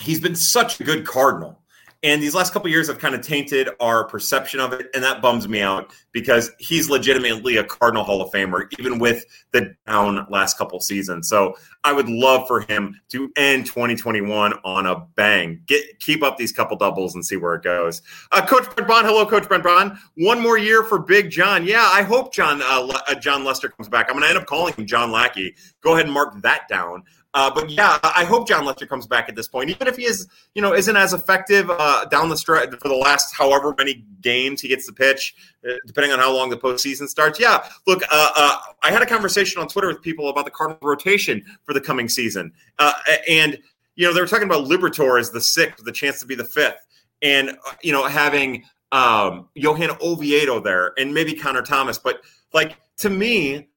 [0.00, 1.59] he's been such a good Cardinal.
[2.02, 5.20] And these last couple years have kind of tainted our perception of it, and that
[5.20, 10.26] bums me out because he's legitimately a Cardinal Hall of Famer, even with the down
[10.30, 11.28] last couple seasons.
[11.28, 15.60] So I would love for him to end 2021 on a bang.
[15.66, 18.00] Get keep up these couple doubles and see where it goes.
[18.32, 19.98] Uh, Coach Brent Bond, hello, Coach Brent Bond.
[20.16, 21.66] One more year for Big John.
[21.66, 24.06] Yeah, I hope John uh, uh Jon Lester comes back.
[24.08, 25.54] I'm going to end up calling him John Lackey.
[25.82, 27.04] Go ahead and mark that down.
[27.32, 30.04] Uh, but yeah, I hope Jon Lester comes back at this point, even if he
[30.04, 34.04] is, you know, isn't as effective uh, down the stretch for the last however many
[34.20, 35.36] games he gets the pitch,
[35.68, 37.38] uh, depending on how long the postseason starts.
[37.38, 40.80] Yeah, look, uh, uh, I had a conversation on Twitter with people about the Cardinal
[40.82, 42.94] rotation for the coming season, uh,
[43.28, 43.58] and
[43.94, 46.34] you know they were talking about Liberatore as the sixth, with the chance to be
[46.34, 46.84] the fifth,
[47.22, 53.08] and you know having um, Johan Oviedo there and maybe Connor Thomas, but like to
[53.08, 53.68] me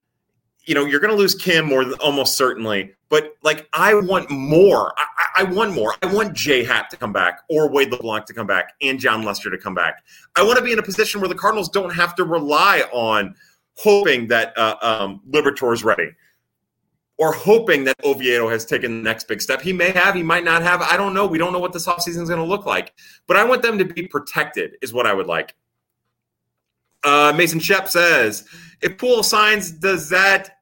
[0.65, 4.29] you know, you're going to lose Kim more than almost certainly, but like I want
[4.29, 4.93] more.
[4.97, 5.93] I, I, want more.
[6.01, 9.23] I want Jay Happ to come back or Wade LeBlanc to come back and Jon
[9.23, 10.03] Lester to come back.
[10.35, 13.35] I want to be in a position where the Cardinals don't have to rely on
[13.77, 16.11] hoping that uh, um, is ready
[17.17, 19.61] or hoping that Oviedo has taken the next big step.
[19.61, 20.81] He may have, he might not have.
[20.81, 21.27] I don't know.
[21.27, 22.93] We don't know what this offseason is going to look like,
[23.27, 25.55] but I want them to be protected, is what I would like.
[27.03, 28.47] Uh, Mason Shep says,
[28.83, 30.57] if Pujols signs, does that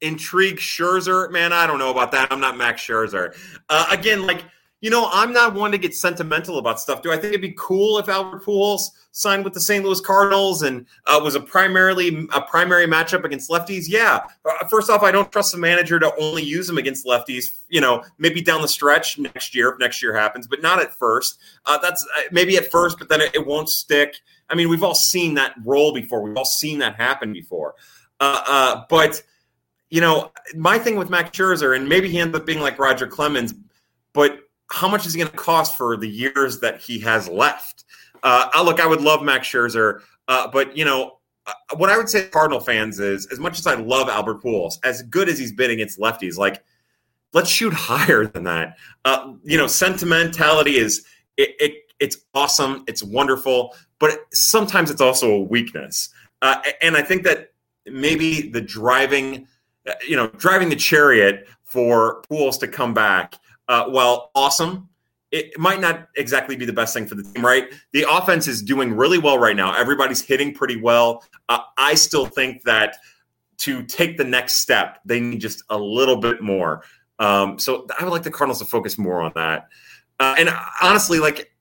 [0.00, 1.30] intrigue Scherzer?
[1.30, 2.30] Man, I don't know about that.
[2.30, 3.34] I'm not Max Scherzer.
[3.68, 4.44] Uh, again, like,
[4.80, 7.00] you know, I'm not one to get sentimental about stuff.
[7.00, 9.82] Do I think it'd be cool if Albert Pujols signed with the St.
[9.82, 13.84] Louis Cardinals and uh, was a primarily a primary matchup against lefties?
[13.88, 14.20] Yeah.
[14.44, 17.60] Uh, first off, I don't trust the manager to only use him against lefties.
[17.68, 20.92] You know, maybe down the stretch next year if next year happens, but not at
[20.92, 21.38] first.
[21.64, 24.16] Uh, that's uh, maybe at first, but then it, it won't stick.
[24.50, 26.22] I mean, we've all seen that role before.
[26.22, 27.74] We've all seen that happen before.
[28.20, 29.22] Uh, but
[29.88, 33.06] you know, my thing with Max Scherzer, and maybe he ends up being like Roger
[33.06, 33.54] Clemens,
[34.12, 37.84] but how much is he going to cost for the years that he has left?
[38.22, 42.08] Uh, look, I would love Max Scherzer, uh, but you know, uh, what I would
[42.08, 45.52] say Cardinal fans is, as much as I love Albert Pujols, as good as he's
[45.52, 46.64] been against lefties, like
[47.32, 48.76] let's shoot higher than that.
[49.04, 51.04] Uh, you know, sentimentality is
[51.36, 56.10] it, it it's awesome, it's wonderful, but sometimes it's also a weakness.
[56.42, 57.52] Uh, and I think that
[57.86, 59.46] maybe the driving,
[59.86, 63.36] uh, you know, driving the chariot for Pujols to come back,
[63.68, 64.88] uh, while awesome,
[65.32, 67.72] it might not exactly be the best thing for the team, right?
[67.92, 69.74] The offense is doing really well right now.
[69.76, 71.24] Everybody's hitting pretty well.
[71.48, 72.96] Uh, I still think that
[73.58, 76.84] to take the next step, they need just a little bit more.
[77.18, 79.68] Um, so I would like the Cardinals to focus more on that.
[80.20, 80.50] Uh, and
[80.80, 81.52] honestly, like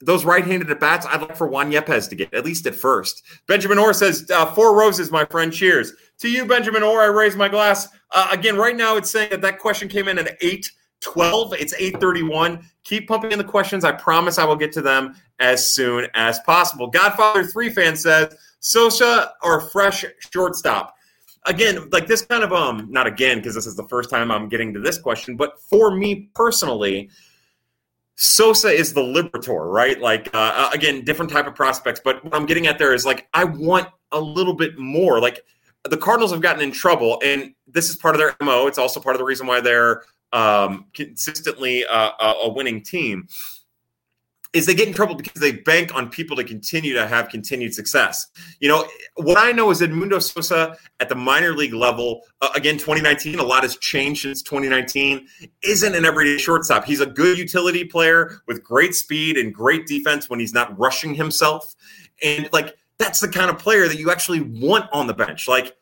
[0.00, 3.22] those right-handed at bats, I'd like for Juan Yepez to get at least at first.
[3.46, 5.52] Benjamin Orr says, uh, four roses, my friend.
[5.52, 7.00] Cheers to you, Benjamin Orr.
[7.00, 8.56] I raise my glass uh, again.
[8.56, 10.70] Right now, it's saying that that question came in at eight
[11.04, 11.52] twelve.
[11.52, 12.66] It's eight thirty-one.
[12.82, 13.84] Keep pumping in the questions.
[13.84, 16.88] I promise I will get to them as soon as possible.
[16.88, 20.96] Godfather three fan says Sosa or fresh shortstop.
[21.46, 24.48] Again, like this kind of um, not again because this is the first time I'm
[24.48, 27.10] getting to this question, but for me personally
[28.16, 30.00] Sosa is the Liberatore, right?
[30.00, 32.00] Like uh, uh, again, different type of prospects.
[32.02, 35.20] But what I'm getting at there is like I want a little bit more.
[35.20, 35.44] Like
[35.82, 38.66] the Cardinals have gotten in trouble, and this is part of their mo.
[38.66, 42.10] It's also part of the reason why they're um, consistently uh,
[42.42, 43.28] a winning team
[44.52, 47.74] is they get in trouble because they bank on people to continue to have continued
[47.74, 48.28] success.
[48.60, 52.74] You know, what I know is Edmundo Sosa at the minor league level, uh, again,
[52.74, 55.26] 2019, a lot has changed since 2019,
[55.62, 56.84] isn't an everyday shortstop.
[56.84, 61.14] He's a good utility player with great speed and great defense when he's not rushing
[61.14, 61.74] himself.
[62.22, 65.48] And like, that's the kind of player that you actually want on the bench.
[65.48, 65.76] Like,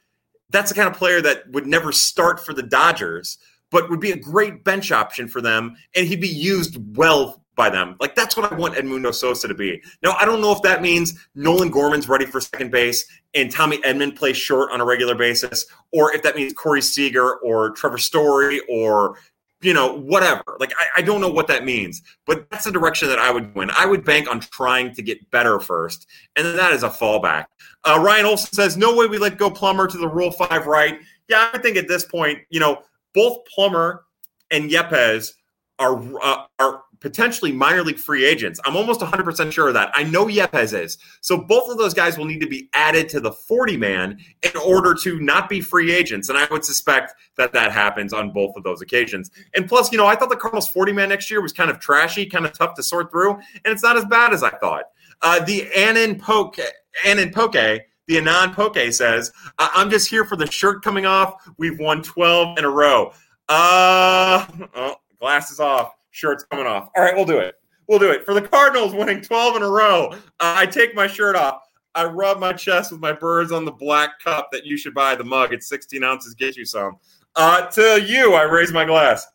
[0.48, 3.36] that's the kind of player that would never start for the Dodgers,
[3.72, 5.74] but would be a great bench option for them.
[5.96, 7.96] And he'd be used well by them.
[8.00, 9.82] Like that's what I want Edmundo Sosa to be.
[10.02, 13.04] Now I don't know if that means Nolan Gorman's ready for second base
[13.34, 17.36] and Tommy Edman plays short on a regular basis, or if that means Corey Seager
[17.36, 19.18] or Trevor Story or
[19.60, 20.56] you know whatever.
[20.60, 23.54] Like I, I don't know what that means, but that's the direction that I would
[23.54, 23.70] win.
[23.76, 26.06] I would bank on trying to get better first,
[26.36, 27.46] and then that is a fallback.
[27.84, 30.98] Uh, Ryan Olson says, "No way we let go Plummer to the Rule Five right."
[31.28, 32.82] Yeah, I think at this point, you know,
[33.14, 34.04] both Plummer
[34.50, 35.32] and Yepez
[35.78, 38.60] are uh, are potentially minor league free agents.
[38.64, 39.90] I'm almost 100% sure of that.
[39.92, 40.98] I know Yepez is.
[41.20, 44.56] So both of those guys will need to be added to the 40 man in
[44.56, 46.28] order to not be free agents.
[46.28, 49.32] And I would suspect that that happens on both of those occasions.
[49.56, 51.80] And plus, you know, I thought the Cardinals 40 man next year was kind of
[51.80, 53.32] trashy, kind of tough to sort through.
[53.32, 54.84] And it's not as bad as I thought.
[55.22, 56.56] Uh, the Annan Poke,
[57.04, 61.48] Annan Poke, the Anon Poke says, I'm just here for the shirt coming off.
[61.56, 63.12] We've won 12 in a row.
[63.48, 66.90] Uh, oh, glasses off shirt's coming off.
[66.96, 67.56] All right, we'll do it.
[67.88, 68.24] We'll do it.
[68.24, 71.62] For the Cardinals winning 12 in a row, I take my shirt off.
[71.94, 75.14] I rub my chest with my birds on the black cup that you should buy
[75.14, 75.52] the mug.
[75.52, 76.98] It's 16 ounces, get you some.
[77.34, 79.26] Uh, to you, I raise my glass.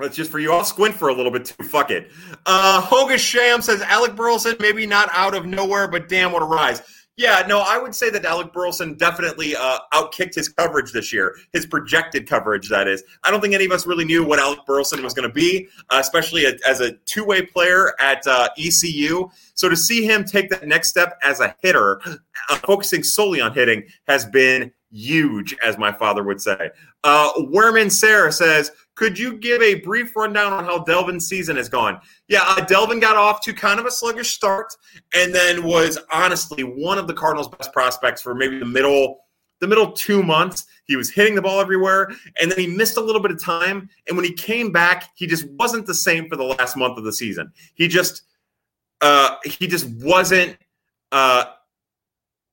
[0.00, 0.52] That's just for you.
[0.52, 1.64] I'll squint for a little bit too.
[1.64, 2.10] Fuck it.
[2.46, 6.46] Uh, Hoga Sham says Alec Burleson, maybe not out of nowhere, but damn, what a
[6.46, 6.82] rise.
[7.20, 11.36] Yeah, no, I would say that Alec Burleson definitely uh, outkicked his coverage this year,
[11.52, 13.04] his projected coverage, that is.
[13.24, 15.68] I don't think any of us really knew what Alec Burleson was going to be,
[15.90, 19.28] uh, especially a, as a two way player at uh, ECU.
[19.52, 22.00] So to see him take that next step as a hitter,
[22.48, 26.70] uh, focusing solely on hitting, has been huge, as my father would say.
[27.04, 31.70] Uh, Werman Sarah says, could you give a brief rundown on how Delvin's season has
[31.70, 31.98] gone?
[32.28, 34.76] Yeah, uh, Delvin got off to kind of a sluggish start,
[35.14, 39.24] and then was honestly one of the Cardinals' best prospects for maybe the middle
[39.60, 40.66] the middle two months.
[40.84, 43.88] He was hitting the ball everywhere, and then he missed a little bit of time.
[44.06, 47.04] And when he came back, he just wasn't the same for the last month of
[47.04, 47.50] the season.
[47.72, 48.24] He just
[49.00, 50.58] uh, he just wasn't.
[51.10, 51.44] Uh,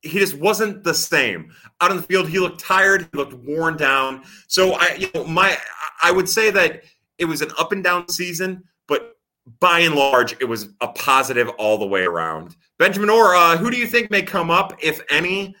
[0.02, 2.28] he just wasn't the same out on the field.
[2.28, 3.08] He looked tired.
[3.12, 4.22] He looked worn down.
[4.46, 5.58] So I, you know, my
[6.02, 6.82] I would say that
[7.18, 9.16] it was an up and down season, but
[9.60, 12.56] by and large, it was a positive all the way around.
[12.78, 15.54] Benjamin Orr, uh, who do you think may come up, if any?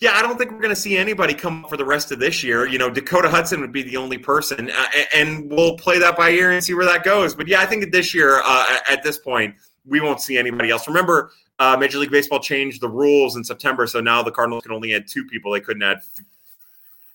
[0.00, 2.18] Yeah, I don't think we're going to see anybody come up for the rest of
[2.18, 2.66] this year.
[2.66, 6.30] You know, Dakota Hudson would be the only person, uh, and we'll play that by
[6.30, 7.34] ear and see where that goes.
[7.34, 10.86] But yeah, I think this year, uh, at this point, we won't see anybody else.
[10.86, 14.72] Remember, uh, Major League Baseball changed the rules in September, so now the Cardinals can
[14.72, 15.52] only add two people.
[15.52, 16.00] They couldn't add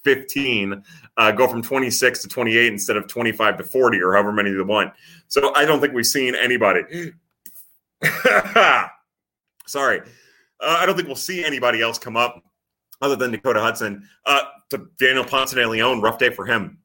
[0.06, 0.82] 15,
[1.18, 4.62] uh, go from 26 to 28 instead of 25 to 40 or however many they
[4.62, 4.94] want.
[5.28, 7.12] So I don't think we've seen anybody.
[9.68, 10.00] Sorry.
[10.62, 12.42] Uh, I don't think we'll see anybody else come up
[13.02, 14.08] other than Dakota Hudson.
[14.26, 16.78] Uh, to Daniel Ponce de Leon, rough day for him.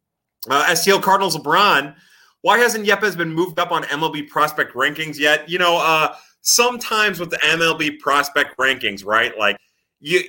[0.48, 1.94] Uh, STL Cardinals LeBron.
[2.42, 5.48] Why hasn't Yepez been moved up on MLB prospect rankings yet?
[5.48, 9.36] You know, uh, sometimes with the MLB prospect rankings, right?
[9.38, 9.58] Like
[10.00, 10.22] you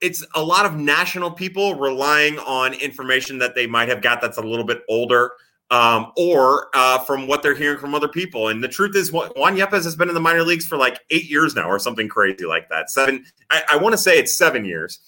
[0.00, 4.38] it's a lot of national people relying on information that they might have got that's
[4.38, 5.32] a little bit older
[5.70, 8.48] um, or uh, from what they're hearing from other people.
[8.48, 11.28] And the truth is, Juan Yepez has been in the minor leagues for like eight
[11.28, 12.90] years now, or something crazy like that.
[12.90, 15.00] Seven, I, I want to say it's seven years,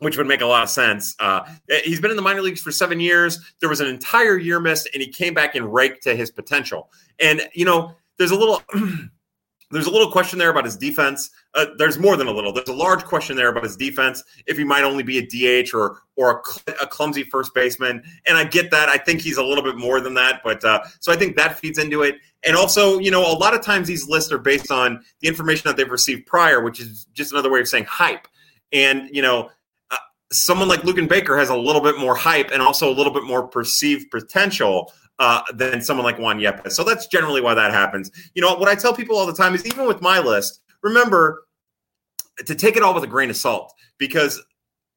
[0.00, 1.14] which would make a lot of sense.
[1.20, 1.42] Uh,
[1.84, 3.38] he's been in the minor leagues for seven years.
[3.60, 6.90] There was an entire year missed, and he came back and raked to his potential.
[7.20, 8.62] And you know, there's a little.
[9.74, 11.30] There's a little question there about his defense.
[11.52, 12.52] Uh, there's more than a little.
[12.52, 14.22] There's a large question there about his defense.
[14.46, 15.26] If he might only be a
[15.64, 18.88] DH or or a, cl- a clumsy first baseman, and I get that.
[18.88, 21.58] I think he's a little bit more than that, but uh, so I think that
[21.58, 22.18] feeds into it.
[22.44, 25.68] And also, you know, a lot of times these lists are based on the information
[25.68, 28.28] that they've received prior, which is just another way of saying hype.
[28.72, 29.50] And you know,
[29.90, 29.96] uh,
[30.30, 33.24] someone like Luken Baker has a little bit more hype and also a little bit
[33.24, 36.72] more perceived potential uh, than someone like Juan Yepez.
[36.72, 38.10] So that's generally why that happens.
[38.34, 41.46] You know, what I tell people all the time is even with my list, remember
[42.44, 44.42] to take it all with a grain of salt because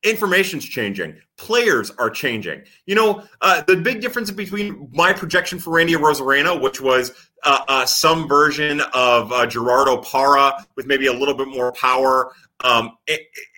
[0.03, 5.73] information's changing players are changing you know uh, the big difference between my projection for
[5.73, 7.11] randy arozarena which was
[7.43, 12.31] uh, uh, some version of uh, gerardo parra with maybe a little bit more power
[12.63, 12.97] um,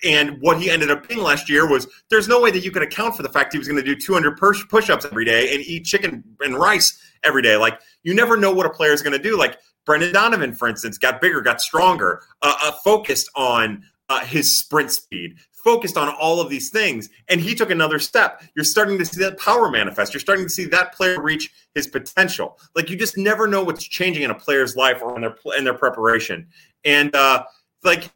[0.04, 2.84] and what he ended up being last year was there's no way that you could
[2.84, 5.64] account for the fact he was going to do 200 push ups every day and
[5.64, 7.56] eat chicken and rice every day.
[7.56, 9.38] Like, you never know what a player is going to do.
[9.38, 14.60] Like, Brendan Donovan, for instance, got bigger, got stronger, uh, uh, focused on uh, his
[14.60, 18.42] sprint speed, focused on all of these things, and he took another step.
[18.56, 20.14] You're starting to see that power manifest.
[20.14, 22.58] You're starting to see that player reach his potential.
[22.76, 25.64] Like you just never know what's changing in a player's life or in their in
[25.64, 26.48] their preparation.
[26.86, 27.44] And uh,
[27.84, 28.10] like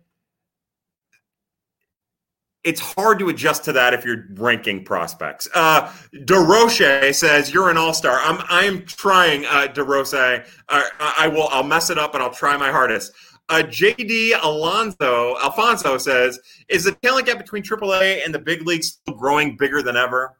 [2.63, 5.47] it's hard to adjust to that if you're ranking prospects.
[5.53, 8.19] Uh, DeRoche says you're an all-star.
[8.21, 10.45] I'm I'm trying, uh, DeRoche.
[10.69, 11.49] I will.
[11.49, 13.12] I'll mess it up, and I'll try my hardest.
[13.49, 18.88] Uh, JD Alonso Alfonso says, "Is the talent gap between AAA and the big leagues
[18.88, 20.38] still growing bigger than ever?"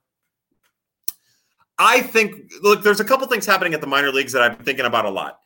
[1.78, 2.52] I think.
[2.62, 5.06] Look, there's a couple things happening at the minor leagues that I've been thinking about
[5.06, 5.39] a lot.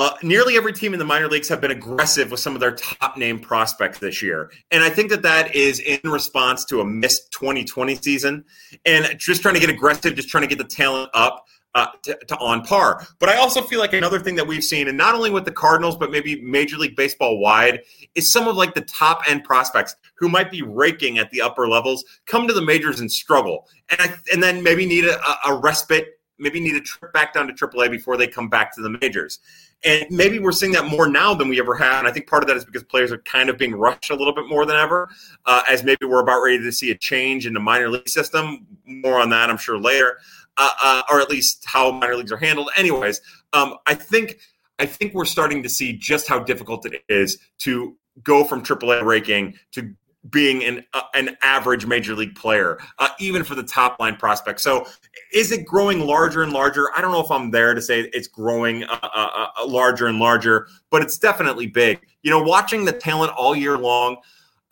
[0.00, 2.72] Uh, nearly every team in the minor leagues have been aggressive with some of their
[2.74, 4.50] top name prospects this year.
[4.72, 8.44] And I think that that is in response to a missed 2020 season
[8.84, 11.46] and just trying to get aggressive, just trying to get the talent up.
[11.76, 13.04] Uh, to, to, on par.
[13.18, 15.50] But I also feel like another thing that we've seen, and not only with the
[15.50, 17.80] Cardinals, but maybe Major League Baseball wide,
[18.14, 21.66] is some of like the top end prospects who might be raking at the upper
[21.66, 26.20] levels come to the majors and struggle, and and then maybe need a, a respite,
[26.38, 29.40] maybe need a trip back down to AAA before they come back to the majors.
[29.84, 31.98] And maybe we're seeing that more now than we ever have.
[31.98, 34.14] And I think part of that is because players are kind of being rushed a
[34.14, 35.10] little bit more than ever,
[35.44, 38.66] uh, as maybe we're about ready to see a change in the minor league system.
[38.86, 40.18] More on that, I'm sure, later,
[40.56, 42.70] uh, uh, or at least how minor leagues are handled.
[42.76, 43.20] Anyways,
[43.52, 44.38] um, I think
[44.78, 49.02] I think we're starting to see just how difficult it is to go from AAA
[49.02, 49.94] ranking to
[50.30, 54.60] being an uh, an average major league player, uh, even for the top line prospect.
[54.60, 54.86] So,
[55.32, 56.88] is it growing larger and larger?
[56.96, 60.18] I don't know if I'm there to say it's growing uh, uh, uh larger and
[60.18, 62.00] larger, but it's definitely big.
[62.22, 64.16] You know, watching the talent all year long,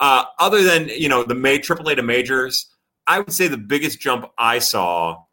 [0.00, 2.66] other than you know the May AAA to majors,
[3.06, 5.24] I would say the biggest jump I saw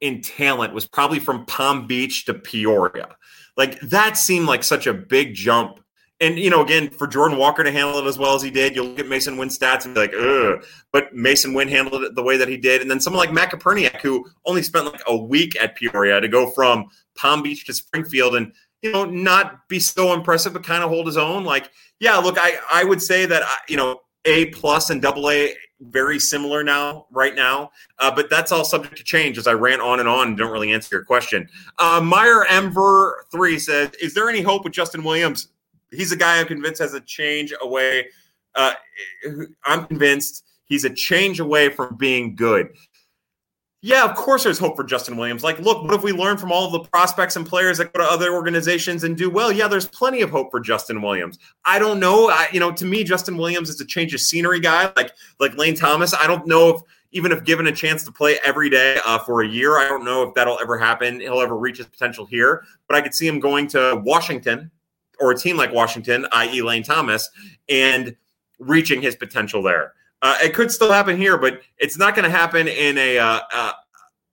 [0.00, 3.16] in talent was probably from Palm Beach to Peoria.
[3.56, 5.80] Like that seemed like such a big jump
[6.20, 8.74] and you know, again, for Jordan Walker to handle it as well as he did,
[8.74, 10.64] you'll look at Masyn Winn stats and be like, ugh.
[10.92, 13.52] But Masyn Winn handled it the way that he did, and then someone like Matt
[13.52, 17.72] Koperniak, who only spent like a week at Peoria to go from Palm Beach to
[17.72, 21.44] Springfield, and you know, not be so impressive, but kind of hold his own.
[21.44, 25.54] Like, yeah, look, I I would say that you know, A plus and Double A
[25.80, 27.70] very similar now, right now.
[27.98, 30.50] Uh, but that's all subject to change as I rant on and on and don't
[30.50, 31.48] really answer your question.
[31.78, 35.48] Uh, Meyer Emver three says, "Is there any hope with Justin Williams?"
[35.90, 38.08] he's a guy I'm convinced has a change away.
[38.54, 38.74] Uh,
[39.64, 42.68] I'm convinced he's a change away from being good.
[43.80, 45.44] Yeah, of course there's hope for Justin Williams.
[45.44, 48.00] Like, look, what have we learned from all of the prospects and players that go
[48.00, 49.52] to other organizations and do well?
[49.52, 51.38] Yeah, there's plenty of hope for Justin Williams.
[51.64, 52.28] I don't know.
[52.28, 55.56] I, you know, to me, Justin Williams is a change of scenery guy, like like
[55.56, 56.12] Lane Thomas.
[56.12, 59.42] I don't know if even if given a chance to play every day uh, for
[59.42, 61.20] a year, I don't know if that'll ever happen.
[61.20, 62.64] He'll ever reach his potential here.
[62.88, 64.72] But I could see him going to Washington
[65.20, 67.28] or a team like Washington, i.e., Lane Thomas,
[67.68, 68.14] and
[68.58, 69.94] reaching his potential there.
[70.22, 73.40] Uh, it could still happen here, but it's not going to happen in a uh,
[73.52, 73.72] uh,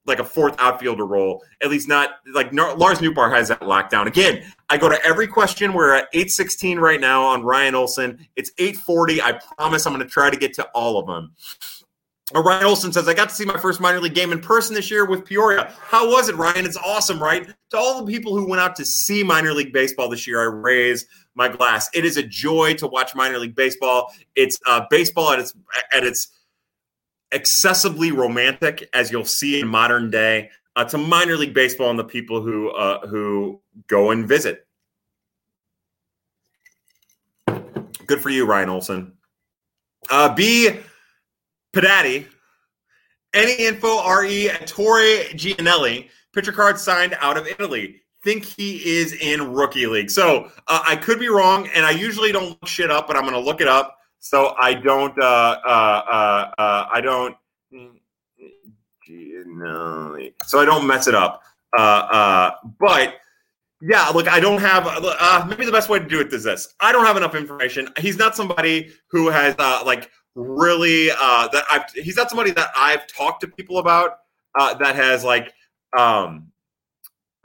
[0.06, 1.44] like a fourth outfielder role.
[1.62, 4.08] At least not like Lars Nootbaar has that lockdown.
[4.08, 5.74] Again, I go to every question.
[5.74, 8.28] We're at eight sixteen right now on Ryan Olson.
[8.36, 9.22] It's eight forty.
[9.22, 11.34] I promise I'm going to try to get to all of them.
[12.34, 14.90] Ryan Olson says, I got to see my first minor league game in person this
[14.90, 15.72] year with Peoria.
[15.80, 16.66] How was it, Ryan?
[16.66, 17.48] It's awesome, right?
[17.70, 20.46] To all the people who went out to see minor league baseball this year, I
[20.46, 21.88] raise my glass.
[21.94, 24.12] It is a joy to watch minor league baseball.
[24.36, 25.54] It's uh, baseball at its
[25.92, 26.30] at its
[27.32, 32.04] accessibly romantic, as you'll see in modern day, uh, to minor league baseball and the
[32.04, 34.66] people who uh, who go and visit.
[38.08, 39.14] Good for you, Ryan Olson.
[40.10, 40.80] Uh, B
[41.76, 42.26] Padatti,
[43.34, 48.02] any info re Torey Gianelli, pitcher card signed out of Italy.
[48.24, 50.10] Think he is in rookie league.
[50.10, 53.24] So uh, I could be wrong, and I usually don't look shit up, but I'm
[53.24, 55.16] going to look it up so I don't.
[55.20, 57.36] Uh, uh, uh, uh I don't.
[59.06, 60.34] Gianelli.
[60.46, 61.44] So I don't mess it up.
[61.78, 63.18] Uh, but
[63.82, 65.48] yeah, look, I don't have.
[65.48, 67.90] maybe the best way to do it is this: I don't have enough information.
[68.00, 73.08] He's not somebody who has like really uh, that I've he's not somebody that I've
[73.08, 74.20] talked to people about
[74.60, 75.54] uh, that has like
[75.98, 76.52] um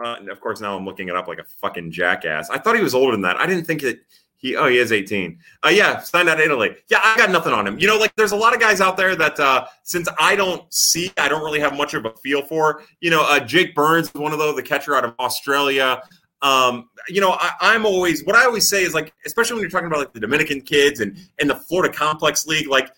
[0.05, 2.51] uh, of course now I'm looking it up like a fucking jackass.
[2.51, 3.37] I thought he was older than that.
[3.37, 4.01] I didn't think that
[4.41, 5.39] He oh he is 18.
[5.65, 6.75] Uh, yeah, signed out of Italy.
[6.89, 7.79] Yeah, I got nothing on him.
[7.79, 10.65] You know, like there's a lot of guys out there that uh, since I don't
[10.73, 12.83] see, I don't really have much of a feel for.
[13.01, 16.03] You know, uh, Jake Burns is one of those, the catcher out of Australia.
[16.43, 19.71] Um, you know, I, am always what I always say is like, especially when you're
[19.71, 22.91] talking about like the Dominican kids and and the Florida Complex League, like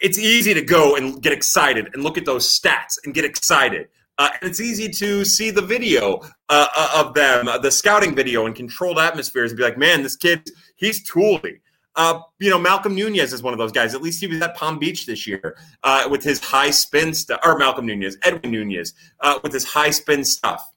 [0.00, 3.88] it's easy to go and get excited and look at those stats and get excited.
[4.18, 6.16] Uh, and it's easy to see the video
[6.48, 10.02] uh, uh of them, uh, the scouting video and controlled atmospheres, and be like, man,
[10.02, 11.60] this kid, he's tooly.
[11.94, 13.94] Uh, you know, Malcom Nunez is one of those guys.
[13.94, 17.40] At least he was at Palm Beach this year uh, with his high spin stuff,
[17.44, 18.94] or Malcom Nunez, Edwin Nunez,
[19.42, 20.72] with his high spin stuff.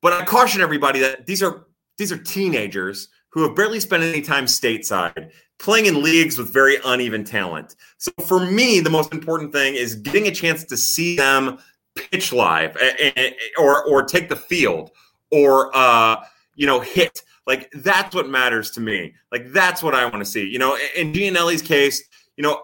[0.00, 4.22] But I caution everybody that these are these are teenagers who have barely spent any
[4.22, 7.74] time stateside playing in leagues with very uneven talent.
[7.98, 11.58] So for me, the most important thing is getting a chance to see them
[11.96, 14.90] pitch live eh, eh, eh, or or take the field
[15.30, 16.16] or uh,
[16.54, 17.22] you know hit.
[17.46, 19.14] Like that's what matters to me.
[19.32, 20.46] Like that's what i want to see.
[20.46, 22.02] You know in gianelli's case
[22.36, 22.62] you know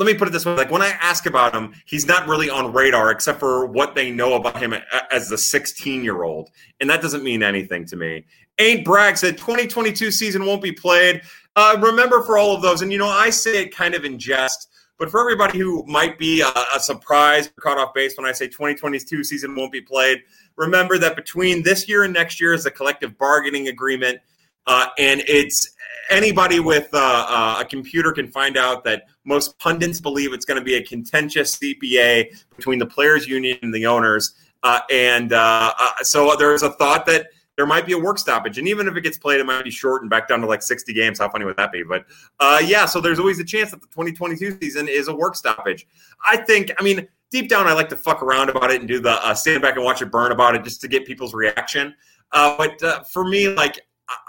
[0.00, 0.54] let me put it this way.
[0.54, 4.10] Like when i ask about him he's not really on radar except for what they
[4.10, 4.74] know about him
[5.10, 8.24] as the 16 year old and that doesn't mean anything to me.
[8.58, 11.22] Ain't bragg said 2022 season won't be played.
[11.54, 14.18] Uh, remember for all of those and you know i say it kind of in
[14.18, 14.70] jest
[15.00, 18.48] but for everybody who might be a, a surprise caught off base when I say
[18.48, 20.20] 2022 season won't be played,
[20.56, 24.18] remember that between this year and next year is a collective bargaining agreement.
[24.66, 25.74] Uh, and it's
[26.10, 30.58] anybody with uh, uh, a computer can find out that most pundits believe it's going
[30.58, 34.34] to be a contentious CBA between the players' union and the owners.
[34.62, 38.58] Uh, and uh, uh, so there's a thought that there might be a work stoppage.
[38.58, 40.62] And even if it gets played, it might be short and back down to like
[40.62, 41.18] 60 games.
[41.18, 41.82] How funny would that be?
[41.82, 42.04] But
[42.38, 45.86] uh, yeah, so there's always a chance that the 2022 season is a work stoppage.
[46.24, 49.00] I think, I mean, deep down, I like to fuck around about it and do
[49.00, 51.94] the stand back and watch it burn about it just to get people's reaction.
[52.32, 53.80] But for me, like,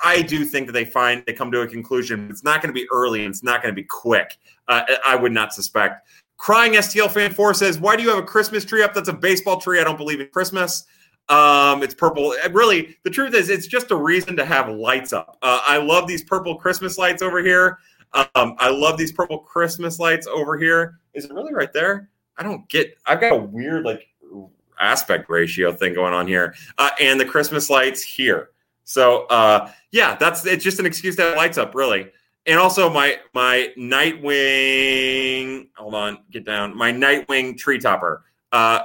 [0.03, 2.29] I do think that they find they come to a conclusion.
[2.29, 4.37] It's not going to be early and it's not going to be quick.
[4.67, 6.07] Uh, I would not suspect.
[6.37, 8.93] Crying STL fan four says, "Why do you have a Christmas tree up?
[8.93, 9.79] That's a baseball tree.
[9.79, 10.85] I don't believe in Christmas."
[11.29, 12.33] Um, it's purple.
[12.51, 15.37] Really, the truth is, it's just a reason to have lights up.
[15.41, 17.77] Uh, I love these purple Christmas lights over here.
[18.13, 20.99] Um, I love these purple Christmas lights over here.
[21.13, 22.09] Is it really right there?
[22.37, 22.97] I don't get.
[23.05, 24.07] I've got a weird like
[24.79, 28.49] aspect ratio thing going on here, uh, and the Christmas lights here.
[28.91, 32.11] So uh, yeah, that's it's just an excuse to have lights up, really.
[32.45, 35.67] And also my my Nightwing.
[35.77, 36.75] Hold on, get down.
[36.75, 38.25] My Nightwing tree topper.
[38.51, 38.81] Uh,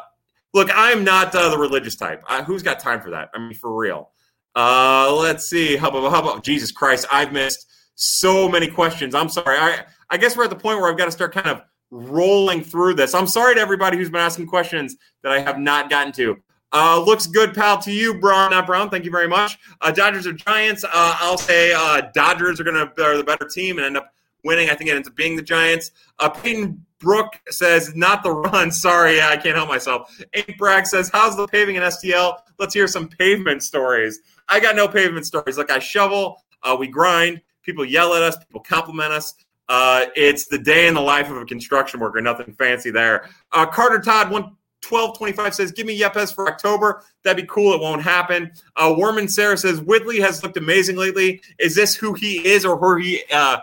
[0.55, 2.23] Look, I'm not uh, the religious type.
[2.47, 3.29] Who's got time for that?
[3.35, 4.13] I mean, for real.
[4.55, 5.77] Uh, let's see.
[5.77, 7.05] How about, how about Jesus Christ?
[7.13, 9.15] I've missed so many questions.
[9.15, 9.59] I'm sorry.
[9.59, 12.63] I I guess we're at the point where I've got to start kind of rolling
[12.63, 13.15] through this.
[13.15, 16.39] I'm sorry to everybody who's been asking questions that I have not gotten to.
[16.73, 18.51] Uh, looks good, pal, to you, Brown.
[18.51, 18.91] Not Brown.
[18.91, 19.59] Thank you very much.
[19.81, 20.85] Uh, Dodgers or Giants?
[20.85, 24.13] Uh, I'll say uh, Dodgers are going to are the better team and end up
[24.45, 24.69] winning.
[24.71, 25.93] I think it ends up being the Giants.
[26.19, 28.71] Uh, Peyton Brooke says, not the run.
[28.73, 30.17] Sorry, I can't help myself.
[30.35, 32.39] Ain't Bragg says, how's the paving in STL?
[32.59, 34.21] Let's hear some pavement stories.
[34.49, 35.59] I got no pavement stories.
[35.59, 39.35] Like I shovel, uh, we grind, people yell at us, people compliment us.
[39.69, 43.29] Uh, it's the day in the life of a construction worker, nothing fancy there.
[43.53, 44.57] Uh, Carter Todd, one.
[44.89, 47.03] 1225 says, Give me Yepez for October.
[47.25, 47.75] That'd be cool.
[47.75, 48.53] It won't happen.
[48.77, 51.41] Uh, Warman Sarah says, Whitley has looked amazing lately.
[51.59, 53.59] Is this who he is or who he uh,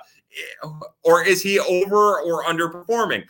[1.04, 3.24] or is he over or underperforming?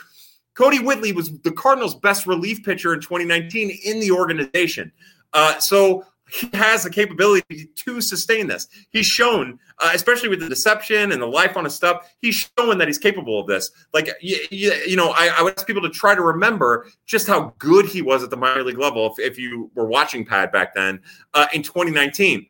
[0.55, 4.91] Kodi Whitley was the Cardinals' best relief pitcher in 2019 in the organization.
[5.33, 8.67] Uh, so he has the capability to sustain this.
[8.89, 12.79] He's shown, uh, especially with the deception and the life on his stuff, he's showing
[12.79, 13.69] that he's capable of this.
[13.93, 17.53] Like, you, you know, I, I, would ask people to try to remember just how
[17.59, 20.73] good he was at the minor league level if, if you were watching Pad back
[20.73, 20.99] then
[21.35, 22.47] uh, in 2019.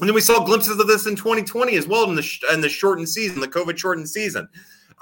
[0.00, 2.60] And then we saw glimpses of this in 2020 as well in the sh- in
[2.60, 4.48] the shortened season, the COVID shortened season.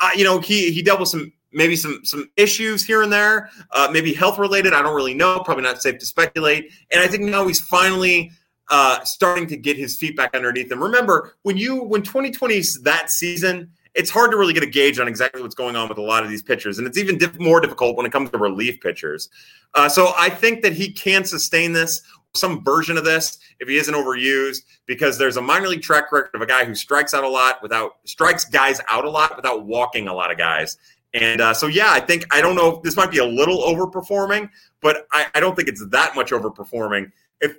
[0.03, 3.51] Uh, you know, he he dealt with some maybe some some issues here and there,
[3.73, 4.73] uh, maybe health related.
[4.73, 5.41] I don't really know.
[5.41, 6.73] Probably not safe to speculate.
[6.91, 8.33] And I think now he's finally
[8.71, 10.83] uh, starting to get his feet back underneath him.
[10.83, 14.99] Remember when you when 2020 is that season, it's hard to really get a gauge
[14.99, 17.39] on exactly what's going on with a lot of these pitchers, and it's even diff-
[17.39, 19.29] more difficult when it comes to relief pitchers.
[19.75, 22.03] Uh, so I think that he can sustain this
[22.35, 26.35] some version of this if he isn't overused because there's a minor league track record
[26.35, 29.65] of a guy who strikes out a lot without strikes guys out a lot without
[29.65, 30.79] walking a lot of guys.
[31.15, 32.81] And uh, so, yeah, I think I don't know.
[32.83, 34.49] This might be a little overperforming,
[34.81, 37.57] but I, I don't think it's that much overperforming if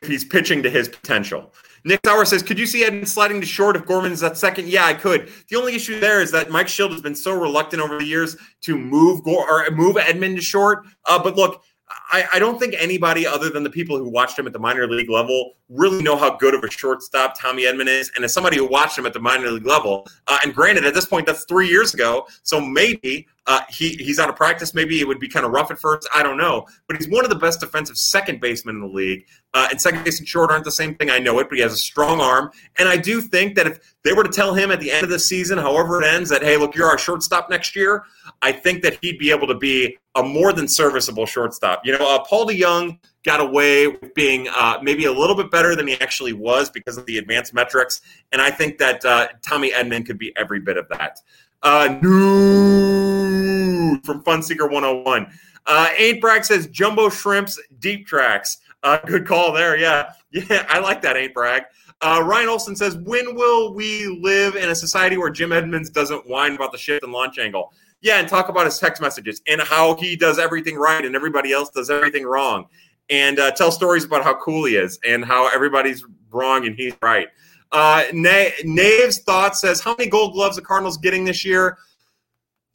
[0.00, 1.52] if he's pitching to his potential.
[1.84, 4.68] Nick Sauer says, "Could you see Edman sliding to short if Gorman's at second?
[4.68, 5.32] Yeah, I could.
[5.48, 8.36] The only issue there is that Mike Shildt has been so reluctant over the years
[8.62, 10.86] to move Gore or move Edman to short.
[11.06, 11.64] Uh, but look,
[12.10, 14.86] I, I, don't think anybody other than the people who watched him at the minor
[14.86, 18.10] league level really know how good of a shortstop Tommy Edman is.
[18.14, 20.94] And as somebody who watched him at the minor league level, uh, and granted, at
[20.94, 22.26] this point, that's three years ago.
[22.42, 24.74] So maybe uh, he, he's out of practice.
[24.74, 26.08] Maybe it would be kind of rough at first.
[26.14, 26.66] I don't know.
[26.86, 29.26] But he's one of the best defensive second basemen in the league.
[29.54, 31.10] Uh, and second base and short aren't the same thing.
[31.10, 32.50] I know it, but he has a strong arm.
[32.78, 35.10] And I do think that if they were to tell him at the end of
[35.10, 38.04] the season, however it ends, that, hey, look, you're our shortstop next year,
[38.42, 41.82] I think that he'd be able to be a more than serviceable shortstop.
[41.84, 45.76] You know, uh, Paul DeJong got away with being uh, maybe a little bit better
[45.76, 48.00] than he actually was because of the advanced metrics.
[48.32, 51.20] And I think that uh, Tommy Edman could be every bit of that.
[51.62, 55.26] Uh, new from Funseeker 101.
[55.66, 58.58] Uh, Ain't Bragg says Jumbo Shrimps Deep Tracks.
[58.82, 59.76] Uh, good call there.
[59.76, 60.12] Yeah.
[60.34, 61.64] Yeah, I like that, Ain't Bragg.
[62.00, 66.26] Uh, Ryan Olson says, When will we live in a society where Jim Edmonds doesn't
[66.26, 67.70] whine about the shift and launch angle?
[68.00, 71.52] Yeah, and talk about his text messages and how he does everything right and everybody
[71.52, 72.66] else does everything wrong.
[73.12, 76.94] And uh, tell stories about how cool he is and how everybody's wrong and he's
[77.02, 77.28] right.
[77.70, 81.76] Uh, Na- Nave's thought says, How many gold gloves the Cardinals getting this year?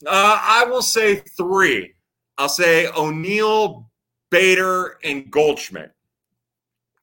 [0.06, 1.92] Uh, I will say three.
[2.38, 3.90] I'll say O'Neill,
[4.30, 5.92] Bader, and Goldschmidt.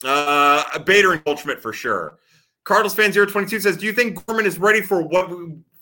[0.01, 2.17] Uh, Bader and Goldschmidt for sure.
[2.63, 5.29] Cardinals fan 022 says, Do you think Gorman is ready for what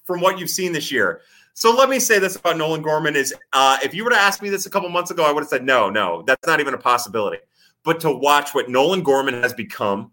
[0.06, 1.22] from what you've seen this year?
[1.54, 4.42] So let me say this about Nolan Gorman is uh, if you were to ask
[4.42, 6.74] me this a couple months ago, I would have said no, no, that's not even
[6.74, 7.38] a possibility.
[7.84, 10.12] But to watch what Nolan Gorman has become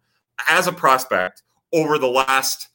[0.48, 2.68] as a prospect over the last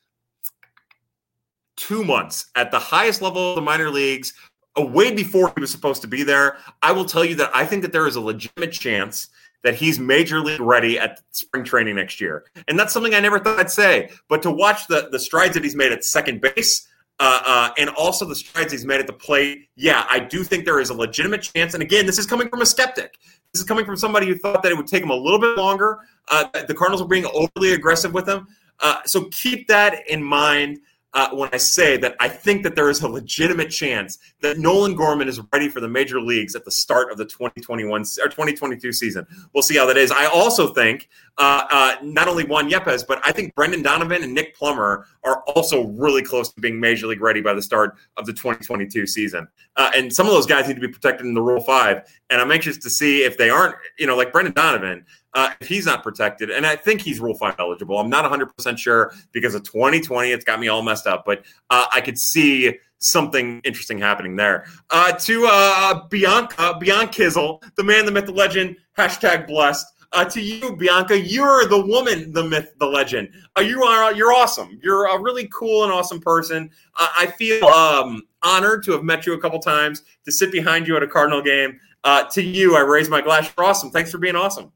[1.76, 4.34] two months at the highest level of the minor leagues,
[4.78, 7.66] uh, way before he was supposed to be there, I will tell you that I
[7.66, 9.28] think that there is a legitimate chance
[9.64, 12.46] that he's major league ready at spring training next year.
[12.68, 14.10] And that's something I never thought I'd say.
[14.30, 16.88] But to watch the, the strides that he's made at second base,
[17.20, 19.70] uh, uh, and also the strides he's made at the plate.
[19.76, 21.74] Yeah, I do think there is a legitimate chance.
[21.74, 23.18] And again, this is coming from a skeptic.
[23.54, 25.58] This is coming from somebody who thought that it would take him a little bit
[25.58, 26.00] longer.
[26.28, 28.48] Uh, the Cardinals were being overly aggressive with him.
[28.82, 30.80] Uh, so keep that in mind
[31.16, 34.96] uh, when I say that I think that there is a legitimate chance that Nolan
[34.96, 38.92] Gorman is ready for the major leagues at the start of the 2021 or 2022
[38.92, 39.26] season.
[39.54, 40.12] We'll see how that is.
[40.12, 41.08] I also think
[41.38, 45.42] uh, uh, not only Juan Yepez, but I think Brendan Donovan and Nick Plummer are
[45.44, 49.48] also really close to being major league ready by the start of the 2022 season.
[49.78, 52.04] Uh, and some of those guys need to be protected in the Rule Five.
[52.30, 53.76] And I'm anxious to see if they aren't.
[53.98, 55.06] You know, like Brendan Donovan
[55.36, 56.50] uh, if he's not protected.
[56.50, 58.00] And I think he's Rule 5 eligible.
[58.00, 60.32] I'm not 100% sure because of 2020.
[60.32, 64.66] It's got me all messed up, but uh, I could see something interesting happening there.
[64.90, 69.86] Uh, to uh, Bianca, Bianca Kizzle, the man, the myth, the legend, hashtag blessed.
[70.14, 73.30] Uh, to you, Bianca, you're the woman, the myth, the legend.
[73.58, 74.80] Uh, you are you're awesome.
[74.82, 76.70] You're a really cool and awesome person.
[76.98, 80.88] Uh, I feel um, honored to have met you a couple times, to sit behind
[80.88, 81.80] you at a Cardinal game.
[82.06, 83.52] Uh, to you, I raise my glass.
[83.58, 83.92] You're awesome.
[83.92, 84.72] Thanks for being awesome.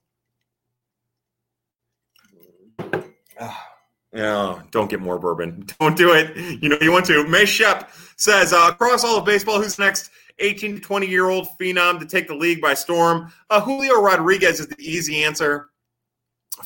[4.14, 5.68] Yeah, don't get more bourbon.
[5.80, 6.36] Don't do it.
[6.64, 7.28] You know you want to.
[7.28, 11.48] May Shep says uh, across all of baseball, who's next 18 to 20 year old
[11.60, 13.32] phenom to take the league by storm?
[13.52, 15.70] Uh, Julio Rodriguez is the easy answer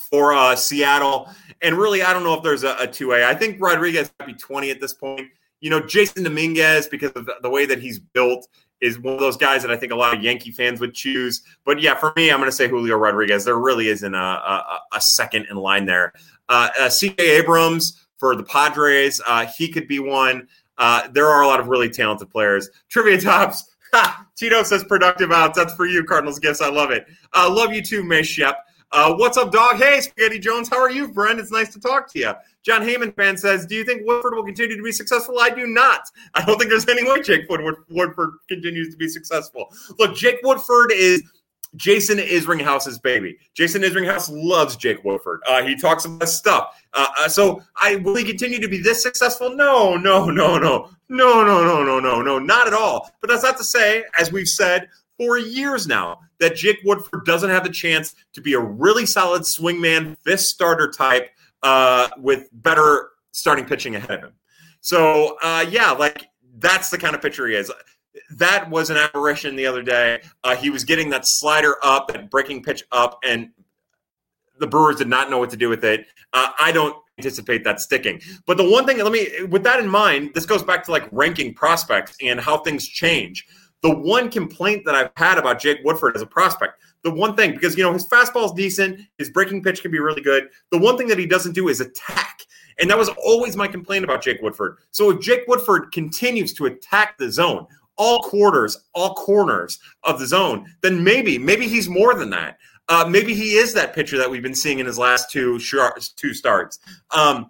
[0.09, 1.29] for uh, Seattle.
[1.61, 3.23] And really, I don't know if there's a, a 2A.
[3.23, 5.29] I think Rodriguez might be 20 at this point.
[5.59, 8.47] You know, Jasson Dominguez, because of the, the way that he's built,
[8.81, 11.41] is one of those guys that I think a lot of Yankee fans would choose.
[11.63, 13.45] But yeah, for me, I'm going to say Julio Rodriguez.
[13.45, 16.11] There really isn't a, a, a second in line there.
[16.49, 20.47] Uh, uh, CJ Abrams for the Padres, uh, he could be one.
[20.77, 22.69] Uh, there are a lot of really talented players.
[22.89, 23.69] Trivia tops.
[23.95, 25.55] Ha, Tito says productive outs.
[25.55, 26.61] That's for you, Cardinals gifts.
[26.61, 27.05] I love it.
[27.31, 28.57] Uh, love you too, May Shep.
[28.91, 29.77] Uh, what's up, dog?
[29.77, 30.69] Hey, Spaghetti Jones.
[30.69, 31.39] How are you, friend?
[31.39, 32.31] It's nice to talk to you.
[32.63, 35.65] John Heyman fan says, "Do you think Woodford will continue to be successful?" I do
[35.65, 36.01] not.
[36.35, 39.71] I don't think there's any way Jake Woodford, Woodford continues to be successful.
[39.97, 41.23] Look, Jake Woodford is
[41.75, 43.37] Jason Isringhausen's baby.
[43.53, 45.41] Jason Isringhouse loves Jake Woodford.
[45.47, 46.79] Uh, he talks about stuff.
[46.93, 49.55] Uh, uh, so, I will he continue to be this successful?
[49.55, 53.11] No, no, no, no, no, no, no, no, no, no, not at all.
[53.21, 57.49] But that's not to say, as we've said for years now, that Jake Woodford doesn't
[57.49, 61.29] have the chance to be a really solid swingman, fifth starter type
[61.63, 64.33] uh, with better starting pitching ahead of him.
[64.81, 66.27] So, uh, yeah, like
[66.59, 67.71] that's the kind of pitcher he is
[68.31, 70.21] that was an apparition the other day.
[70.43, 73.49] Uh, he was getting that slider up, that breaking pitch up, and
[74.59, 76.05] the Brewers did not know what to do with it.
[76.31, 78.21] Uh, I don't anticipate that sticking.
[78.45, 81.07] But the one thing, let me, with that in mind, this goes back to like
[81.11, 83.45] ranking prospects and how things change.
[83.81, 87.51] The one complaint that I've had about Jake Woodford as a prospect, the one thing,
[87.51, 90.49] because, you know, his fastball is decent, his breaking pitch can be really good.
[90.71, 92.43] The one thing that he doesn't do is attack.
[92.79, 94.77] And that was always my complaint about Jake Woodford.
[94.91, 97.67] So if Jake Woodford continues to attack the zone,
[97.97, 102.57] all quarters, all corners of the zone, then maybe, maybe he's more than that.
[102.89, 106.33] Uh, maybe he is that pitcher that we've been seeing in his last two two
[106.33, 106.79] starts.
[107.11, 107.49] Um,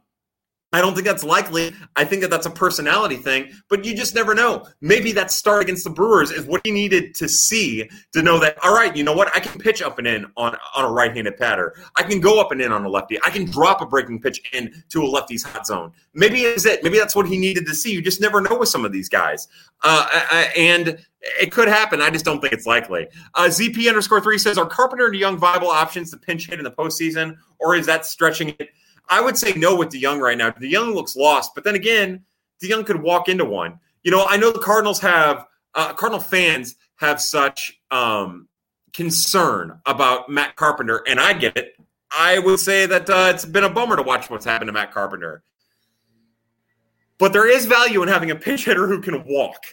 [0.74, 1.72] I don't think that's likely.
[1.96, 4.66] I think that that's a personality thing, but you just never know.
[4.82, 8.58] Maybe that start against the Brewers is what he needed to see to know that,
[8.64, 9.32] all right, you know what?
[9.36, 11.76] I can pitch up and in on, on a right handed batter.
[11.96, 13.20] I can go up and in on a lefty.
[13.24, 15.92] I can drop a breaking pitch in to a lefty's hot zone.
[16.16, 16.84] Maybe it's it.
[16.84, 17.94] Maybe that's what he needed to see.
[17.94, 19.48] You just never know with some of these guys.
[19.84, 20.98] Uh, and
[21.40, 22.02] it could happen.
[22.02, 23.08] I just don't think it's likely.
[23.36, 26.64] Uh, ZP underscore three says, Are Carpenter and Young viable options to pinch hit in
[26.64, 28.70] the postseason, or is that stretching it?
[29.10, 30.52] I would say no with DeJong right now.
[30.52, 32.24] DeJong looks lost, but then again,
[32.64, 33.80] DeJong could walk into one.
[34.04, 35.46] You know, I know the Cardinals have
[35.76, 38.48] uh, Cardinal fans have such um,
[38.94, 41.76] concern about Matt Carpenter, and I get it.
[42.16, 44.94] I would say that uh, it's been a bummer to watch what's happened to Matt
[44.94, 45.44] Carpenter.
[47.18, 49.64] But there is value in having a pinch hitter who can walk,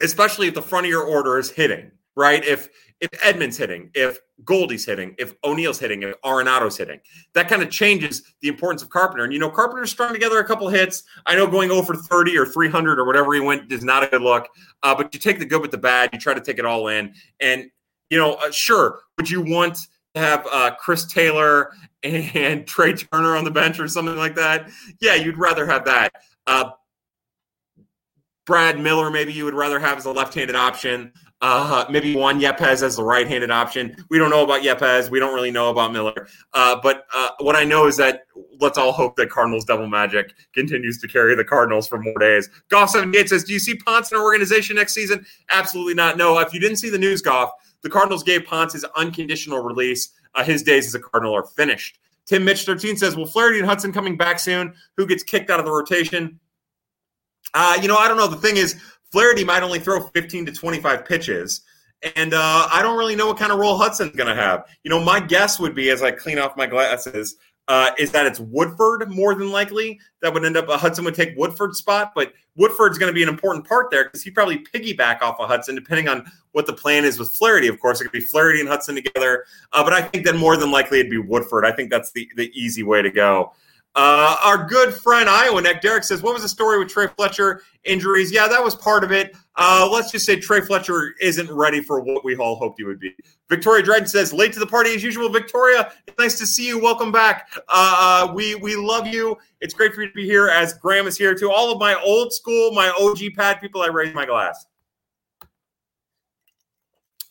[0.00, 2.44] especially if the front of your order is hitting, right?
[2.44, 2.68] If
[3.00, 7.00] if Edman's hitting, if Goldie's hitting, if O'Neill's hitting, if Arenado's hitting.
[7.34, 9.24] That kind of changes the importance of Carpenter.
[9.24, 11.04] And you know, Carpenter's strung together a couple hits.
[11.26, 14.22] I know going over 30 or 300 or whatever he went is not a good
[14.22, 14.48] look.
[14.82, 16.10] Uh, but you take the good with the bad.
[16.12, 17.14] You try to take it all in.
[17.40, 17.70] And
[18.10, 19.76] you know, uh, sure, would you want
[20.14, 21.72] to have uh, Chris Taylor
[22.02, 24.70] and Trea Turner on the bench or something like that?
[25.00, 26.12] Yeah, you'd rather have that.
[26.46, 26.70] Uh,
[28.46, 31.12] Brad Miller, maybe you would rather have as a left-handed option.
[31.40, 33.94] Uh, maybe Juan Yepez as the right-handed option.
[34.10, 35.08] We don't know about Yepez.
[35.08, 36.26] We don't really know about Miller.
[36.52, 38.22] Uh, but uh, what I know is that
[38.58, 42.50] let's all hope that Cardinals double magic continues to carry the Cardinals for more days.
[42.70, 46.16] Goff seventy eight says, "Do you see Ponce in our organization next season?" Absolutely not.
[46.16, 46.36] No.
[46.40, 50.08] If you didn't see the news, Goff, the Cardinals gave Ponce his unconditional release.
[50.34, 52.00] Uh, his days as a Cardinal are finished.
[52.26, 54.74] Tim Mitch thirteen says, "Will Flaherty and Hudson coming back soon?
[54.96, 56.40] Who gets kicked out of the rotation?"
[57.54, 58.26] Uh, you know, I don't know.
[58.26, 58.78] The thing is,
[59.12, 61.62] Flaherty might only throw 15 to 25 pitches.
[62.16, 64.64] And uh, I don't really know what kind of role Hudson's going to have.
[64.84, 67.36] You know, my guess would be, as I clean off my glasses,
[67.66, 70.68] uh, is that it's Woodford more than likely that would end up.
[70.68, 74.04] Uh, Hudson would take Woodford's spot, but Woodford's going to be an important part there
[74.04, 77.68] because he probably piggyback off of Hudson, depending on what the plan is with Flaherty.
[77.68, 80.56] Of course, it could be Flaherty and Hudson together, uh, but I think that more
[80.56, 81.66] than likely it'd be Woodford.
[81.66, 83.52] I think that's the the easy way to go.
[83.94, 87.62] Uh, our good friend Iowa Neck Derek says, "What was the story with Trey Fletcher
[87.84, 88.30] injuries?
[88.30, 89.34] Yeah, that was part of it.
[89.56, 93.00] Uh, let's just say Trey Fletcher isn't ready for what we all hoped he would
[93.00, 93.16] be."
[93.48, 96.78] Victoria Dryden says, "Late to the party as usual." Victoria, nice to see you.
[96.78, 97.50] Welcome back.
[97.68, 99.36] Uh, we we love you.
[99.60, 100.48] It's great for you to be here.
[100.48, 101.50] As Graham is here too.
[101.50, 104.66] All of my old school, my OG pad people, I raise my glass.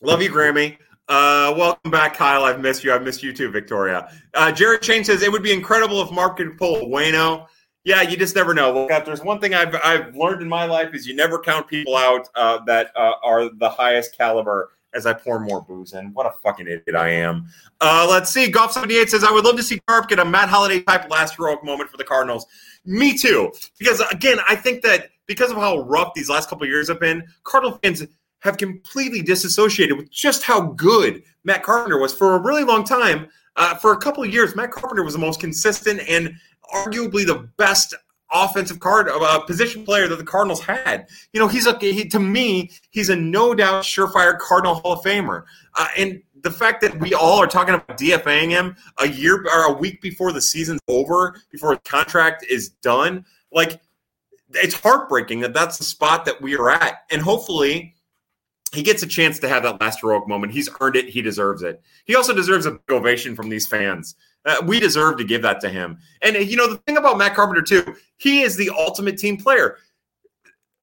[0.02, 0.76] Love you, Grammy.
[1.08, 2.44] Uh, welcome back, Kyle.
[2.44, 2.92] I've missed you.
[2.92, 4.12] I've missed you too, Victoria.
[4.34, 7.46] Uh, Jared Chain says it would be incredible if Mark could pull Wayno.
[7.84, 8.72] Yeah, you just never know.
[8.72, 11.96] Look, there's one thing I've I've learned in my life is you never count people
[11.96, 14.70] out uh, that uh, are the highest caliber.
[14.94, 17.46] As I pour more booze in, what a fucking idiot I am.
[17.78, 18.50] Uh, let's see.
[18.50, 21.10] Golf seventy eight says I would love to see Carp get a Matt Holliday type
[21.10, 22.46] last heroic moment for the Cardinals.
[22.86, 26.88] Me too, because again, I think that because of how rough these last couple years
[26.88, 28.02] have been, Cardinal fans
[28.40, 33.28] have completely disassociated with just how good Matt Carpenter was for a really long time.
[33.56, 36.32] Uh, for a couple of years, Matt Carpenter was the most consistent and
[36.72, 37.94] arguably the best
[38.32, 41.08] offensive card uh, position player that the Cardinals had.
[41.32, 45.00] You know, he's a he, to me, he's a no doubt surefire Cardinal Hall of
[45.00, 45.44] Famer.
[45.74, 49.64] Uh, and the fact that we all are talking about DFAing him a year or
[49.64, 53.80] a week before the season's over, before his contract is done, like
[54.54, 57.04] it's heartbreaking that that's the spot that we are at.
[57.10, 57.94] And hopefully
[58.72, 60.52] he gets a chance to have that last heroic moment.
[60.52, 61.08] He's earned it.
[61.08, 61.82] He deserves it.
[62.04, 64.14] He also deserves a ovation from these fans.
[64.44, 65.98] Uh, we deserve to give that to him.
[66.22, 69.76] And you know the thing about Matt Carpenter too, he is the ultimate team player.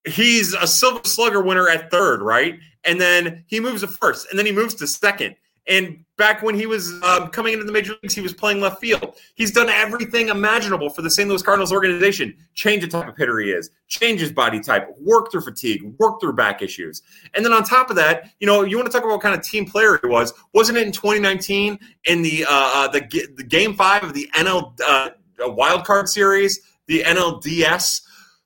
[0.08, 2.60] He's a Silver Slugger winner at third, right?
[2.84, 5.36] And then he moves to first, and then he moves to second.
[5.68, 8.80] And back when he was um, coming into the major leagues, he was playing left
[8.80, 9.16] field.
[9.36, 11.28] He's done everything imaginable for the St.
[11.28, 12.36] Louis Cardinals organization.
[12.54, 16.22] Change the type of hitter he is, change his body type, work through fatigue, work
[16.22, 17.02] through back issues.
[17.34, 19.36] And then on top of that, you know, you want to talk about what kind
[19.36, 20.34] of team player he was.
[20.54, 23.02] Wasn't it in 2019 in the uh, uh, the,
[23.36, 25.10] the game five of the NL uh,
[25.40, 28.02] wild card series, the NLDS,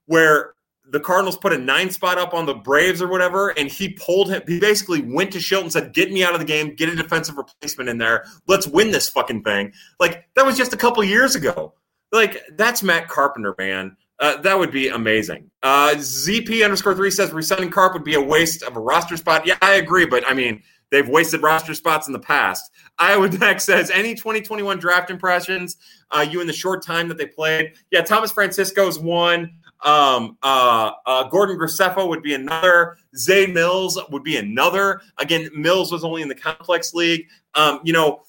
[0.06, 0.54] where
[0.92, 4.30] the Cardinals put a nine spot up on the Braves or whatever, and he pulled
[4.30, 4.42] him.
[4.48, 6.76] He basically went to Shilton, said, "Get me out of the game.
[6.76, 8.26] Get a defensive replacement in there.
[8.48, 11.74] Let's win this fucking thing." Like that was just a couple years ago.
[12.12, 13.96] Like that's Matt Carpenter, man.
[14.20, 15.50] Uh, that would be amazing.
[15.64, 19.46] Uh, ZP underscore three says resigning Carp would be a waste of a roster spot.
[19.46, 20.62] Yeah, I agree, but I mean
[20.92, 22.70] they've wasted roster spots in the past.
[23.00, 25.78] Iowa Deck says any 2021 draft impressions.
[26.12, 27.74] Uh, you in the short time that they played.
[27.92, 29.54] Yeah, Thomas Francisco's one.
[29.84, 32.98] Um, uh, uh, Gordon Graceffo would be another.
[33.16, 35.02] Zane Mills would be another.
[35.18, 37.28] Again, Mills was only in the complex league.
[37.56, 38.24] Um, you know,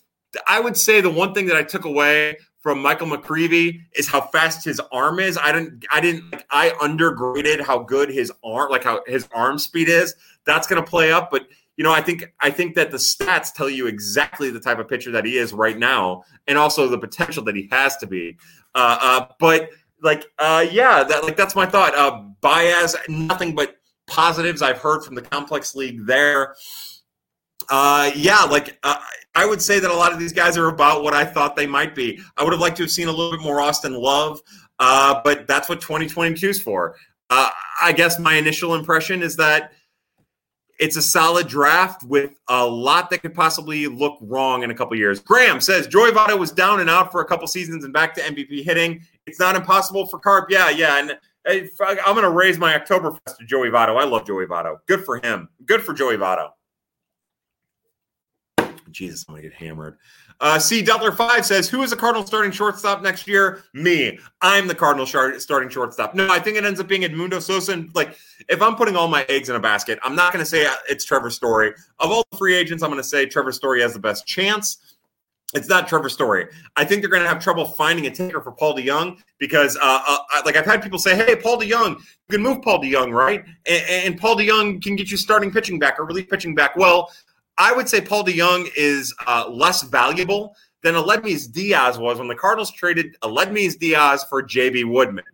[0.46, 4.20] I would say the one thing that I took away from Michael McGreevy is how
[4.20, 5.38] fast his arm is.
[5.38, 9.58] I didn't, I didn't, like, I undergraded how good his arm, like how his arm
[9.58, 10.14] speed is.
[10.44, 11.46] That's going to play up, but
[11.80, 14.86] you know, I think I think that the stats tell you exactly the type of
[14.86, 18.36] pitcher that he is right now, and also the potential that he has to be.
[18.74, 19.70] Uh, uh, but
[20.02, 21.94] like, uh, yeah, that like that's my thought.
[21.94, 23.76] Uh, Baez, nothing but
[24.06, 26.54] positives I've heard from the complex league there.
[27.68, 28.96] Uh, yeah, like uh,
[29.34, 31.66] I would say that a lot of these guys are about what I thought they
[31.66, 32.20] might be.
[32.36, 34.40] I would have liked to have seen a little bit more Austin Love,
[34.78, 36.96] uh, but that's what 2022 is for.
[37.28, 39.72] Uh, I guess my initial impression is that
[40.80, 44.96] it's a solid draft with a lot that could possibly look wrong in a couple
[44.96, 45.20] years.
[45.20, 48.20] Graham says Joey Votto was down and out for a couple seasons and back to
[48.22, 49.02] MVP hitting.
[49.26, 50.50] It's not impossible for Carp.
[50.50, 50.98] Yeah, yeah.
[50.98, 54.00] And I'm going to raise my Oktoberfest to Joey Votto.
[54.00, 54.78] I love Joey Votto.
[54.86, 55.48] Good for him.
[55.64, 56.50] Good for Joey Votto.
[58.90, 59.98] Jesus, I'm going to get hammered.
[60.40, 60.82] Uh, C.
[60.82, 63.62] Dutler five says, "Who is the Cardinal starting shortstop next year?
[63.74, 64.18] Me.
[64.40, 66.14] I'm the Cardinal starting shortstop.
[66.14, 67.72] No, I think it ends up being Edmundo Sosa.
[67.72, 68.16] And like,
[68.48, 71.04] if I'm putting all my eggs in a basket, I'm not going to say it's
[71.04, 71.74] Trevor Story.
[71.98, 74.96] Of all the free agents, I'm going to say Trevor Story has the best chance.
[75.52, 76.46] It's not Trevor Story.
[76.76, 80.00] I think they're going to have trouble finding a taker for Paul DeJong because, uh,
[80.06, 83.44] uh, like, I've had people say, "Hey, Paul DeJong, you can move Paul DeJong, right?
[83.66, 87.10] And, and Paul DeJong can get you starting pitching back or relief pitching back." Well,
[87.58, 92.34] I would say Paul DeJong is uh, less valuable than Aledmys Diaz was when the
[92.34, 95.24] Cardinals traded Aledmys Diaz for JB Woodman.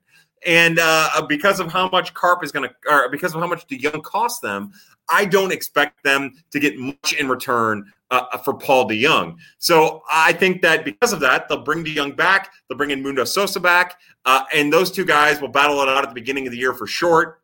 [0.44, 3.66] And uh, because of how much Carp is going to, or because of how much
[3.66, 4.72] DeJong cost them,
[5.08, 9.36] I don't expect them to get much in return uh, for Paul DeJong.
[9.58, 12.52] So I think that because of that, they'll bring DeJong back.
[12.68, 16.08] They'll bring Edmundo Sosa back, uh, and those two guys will battle it out at
[16.08, 17.40] the beginning of the year for short.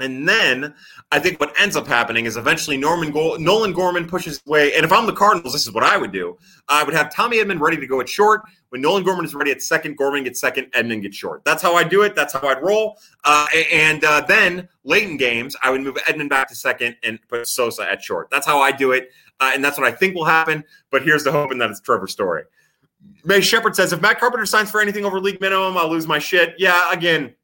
[0.00, 0.74] And then
[1.10, 4.74] I think what ends up happening is eventually Norman Go- Nolan Gorman pushes away.
[4.74, 6.38] And if I'm the Cardinals, this is what I would do.
[6.68, 8.42] I would have Tommy Edman ready to go at short.
[8.70, 11.44] When Nolan Gorman is ready at second, Gorman gets second, Edman gets short.
[11.44, 12.14] That's how I do it.
[12.16, 12.98] That's how I'd roll.
[13.24, 17.18] Uh, and uh, then late in games, I would move Edman back to second and
[17.28, 18.30] put Sosa at short.
[18.30, 19.10] That's how I do it.
[19.40, 20.64] Uh, and that's what I think will happen.
[20.90, 22.44] But here's the hoping that it's Trevor Story.
[23.24, 26.18] May Shepard says, if Matt Carpenter signs for anything over league minimum, I'll lose my
[26.18, 26.54] shit.
[26.58, 27.34] Yeah, again,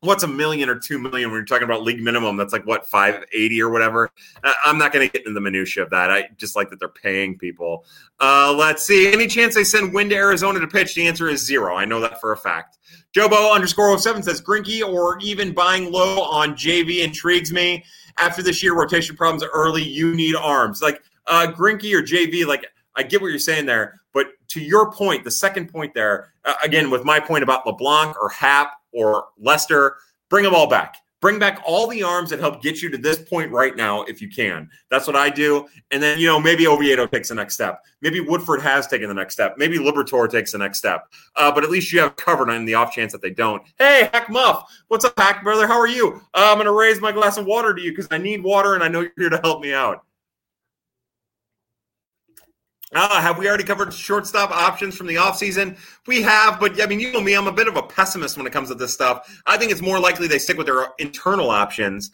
[0.00, 2.36] what's a million or two million when you're talking about league minimum?
[2.36, 4.10] That's like what 580 or whatever.
[4.42, 6.10] Uh, I'm not going to get into the minutia of that.
[6.10, 7.84] I just like that they're paying people.
[8.20, 9.12] Uh, let's see.
[9.12, 10.94] Any chance they send Winn to Arizona to pitch?
[10.94, 11.76] The answer is zero.
[11.76, 12.78] I know that for a fact.
[13.14, 17.84] Jobo underscore 07 says Greinke or even buying low on JV intrigues me.
[18.18, 19.82] After this year, rotation problems are early.
[19.82, 22.46] You need arms like uh, Greinke or JV.
[22.46, 26.32] Like I get what you're saying there, but to your point, the second point there,
[26.44, 29.96] uh, again with my point about LeBlanc or Hap or Lester,
[30.28, 30.96] bring them all back.
[31.22, 34.20] Bring back all the arms that help get you to this point right now, if
[34.20, 34.68] you can.
[34.90, 35.68] That's what I do.
[35.92, 37.80] And then, you know, maybe Oviedo takes the next step.
[38.00, 39.54] Maybe Woodford has taken the next step.
[39.56, 41.06] Maybe Liberatore takes the next step.
[41.36, 43.62] Uh, but at least you have covered on the off chance that they don't.
[43.78, 44.68] Hey, Hack Muff.
[44.88, 45.68] What's up, Hack brother?
[45.68, 46.20] How are you?
[46.34, 48.74] Uh, I'm going to raise my glass of water to you because I need water
[48.74, 50.04] and I know you're here to help me out.
[52.94, 55.78] Uh, have we already covered shortstop options from the offseason?
[56.06, 58.46] We have, but I mean, you know me, I'm a bit of a pessimist when
[58.46, 59.42] it comes to this stuff.
[59.46, 62.10] I think it's more likely they stick with their internal options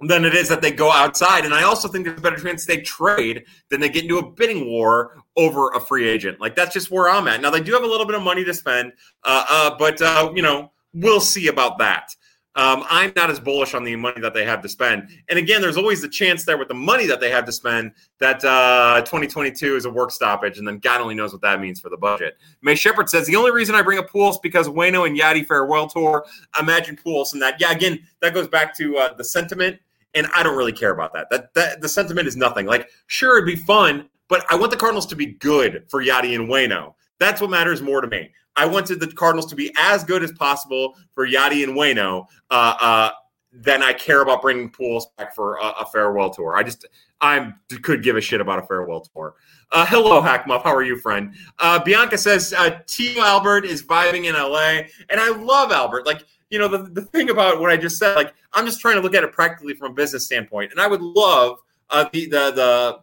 [0.00, 1.44] than it is that they go outside.
[1.44, 4.30] And I also think there's a better chance they trade than they get into a
[4.30, 6.40] bidding war over a free agent.
[6.40, 7.40] Like that's just where I'm at.
[7.40, 8.92] Now they do have a little bit of money to spend,
[9.24, 12.14] uh, uh, but uh, you know we'll see about that.
[12.56, 15.10] Um, I'm not as bullish on the money that they have to spend.
[15.28, 17.92] And again, there's always the chance there with the money that they have to spend
[18.18, 21.80] that uh, 2022 is a work stoppage, and then God only knows what that means
[21.80, 22.38] for the budget.
[22.62, 25.86] May Shepard says the only reason I bring up Pujols because Wayno and Yadi farewell
[25.86, 26.24] tour.
[26.58, 27.60] Imagine Pujols and that.
[27.60, 29.78] Yeah, again, that goes back to uh, the sentiment,
[30.14, 31.28] and I don't really care about that.
[31.30, 32.64] That that the sentiment is nothing.
[32.64, 36.34] Like, sure, it'd be fun, but I want the Cardinals to be good for Yadi
[36.34, 36.94] and Wayno.
[37.18, 38.30] That's what matters more to me.
[38.56, 42.26] I wanted the Cardinals to be as good as possible for Yadi and Wayno.
[42.50, 43.10] Uh, uh,
[43.52, 46.56] then I care about bringing Pujols back for a, a, farewell tour.
[46.56, 46.86] I just
[47.20, 47.52] I
[47.82, 49.34] could give a shit about a farewell tour.
[49.72, 50.62] Uh, hello, Hackmuff.
[50.62, 51.34] How are you, friend?
[51.58, 56.06] Uh, Bianca says uh, Tio Albert is vibing in LA, and I love Albert.
[56.06, 58.96] Like you know, the, the thing about what I just said, like I'm just trying
[58.96, 61.58] to look at it practically from a business standpoint, and I would love
[61.90, 63.00] uh, the the the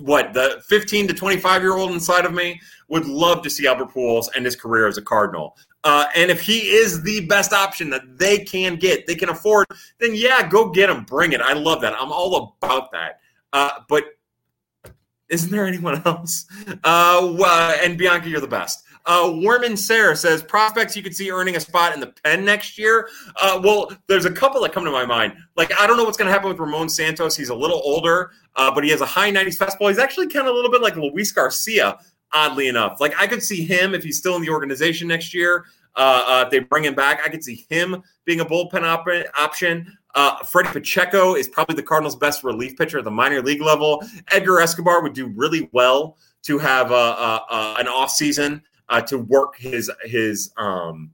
[0.00, 3.90] what the 15 to 25 year old inside of me would love to see Albert
[3.92, 5.56] Pujols end his career as a Cardinal.
[5.84, 9.66] Uh, and if he is the best option that they can get, they can afford,
[9.98, 11.40] then yeah, go get him, bring it.
[11.40, 11.94] I love that.
[11.98, 13.20] I'm all about that.
[13.52, 14.04] Uh, but
[15.28, 16.46] isn't there anyone else?
[16.84, 18.84] Uh, and Bianca, you're the best.
[19.06, 22.78] Uh, Warman Sarah says prospects you could see earning a spot in the pen next
[22.78, 23.08] year.
[23.40, 25.34] Uh, well, there's a couple that come to my mind.
[25.56, 27.36] Like I don't know what's going to happen with Ramon Santos.
[27.36, 29.88] He's a little older, uh, but he has a high 90s fastball.
[29.88, 31.98] He's actually kind of a little bit like Luis Garcia,
[32.32, 33.00] oddly enough.
[33.00, 35.64] Like I could see him if he's still in the organization next year.
[35.94, 39.06] Uh, uh, if they bring him back, I could see him being a bullpen op-
[39.38, 39.98] option.
[40.14, 44.02] Uh, Freddy Pacheco is probably the Cardinals' best relief pitcher at the minor league level.
[44.30, 48.62] Edgar Escobar would do really well to have a, a, a an off season
[48.92, 51.10] uh, to work his his um,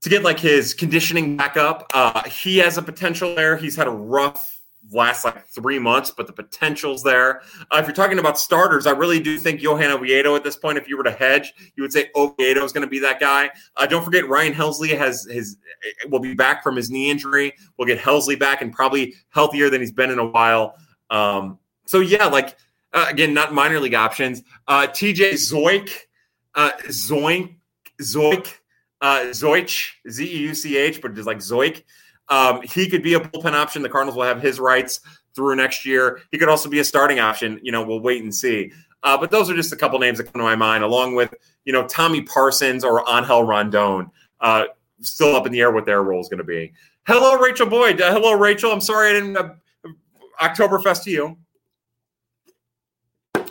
[0.00, 1.90] to get like his conditioning back up.
[1.92, 3.56] Uh, he has a potential there.
[3.56, 4.60] He's had a rough
[4.92, 7.40] last like three months, but the potential's there.
[7.72, 10.78] Uh, if you're talking about starters, I really do think Johan Oviedo at this point,
[10.78, 13.50] if you were to hedge, you would say Oviedo is going to be that guy.
[13.76, 15.56] Uh, don't forget Ryan Helsley has his
[16.08, 17.52] will be back from his knee injury.
[17.76, 20.76] We'll get Helsley back and probably healthier than he's been in a while.
[21.10, 22.56] Um, so yeah, like
[22.92, 24.42] uh, again, not minor league options.
[24.68, 25.90] Uh, TJ Zoik,
[26.54, 27.56] uh, Zoink,
[28.00, 28.52] Zoik,
[29.00, 31.82] uh, Zoich, Z E U C H, but just like Zoik.
[32.28, 33.82] Um, he could be a bullpen option.
[33.82, 35.00] The Cardinals will have his rights
[35.34, 36.20] through next year.
[36.30, 37.60] He could also be a starting option.
[37.62, 38.72] You know, we'll wait and see.
[39.02, 41.34] Uh, but those are just a couple names that come to my mind, along with
[41.64, 44.10] you know Tommy Parsons or Angel Rondon.
[44.40, 44.64] Uh,
[45.00, 46.72] still up in the air what their role is going to be.
[47.06, 48.00] Hello, Rachel Boyd.
[48.00, 48.72] Uh, hello, Rachel.
[48.72, 49.36] I'm sorry I didn't.
[49.36, 49.50] Uh,
[50.40, 51.36] Oktoberfest to you.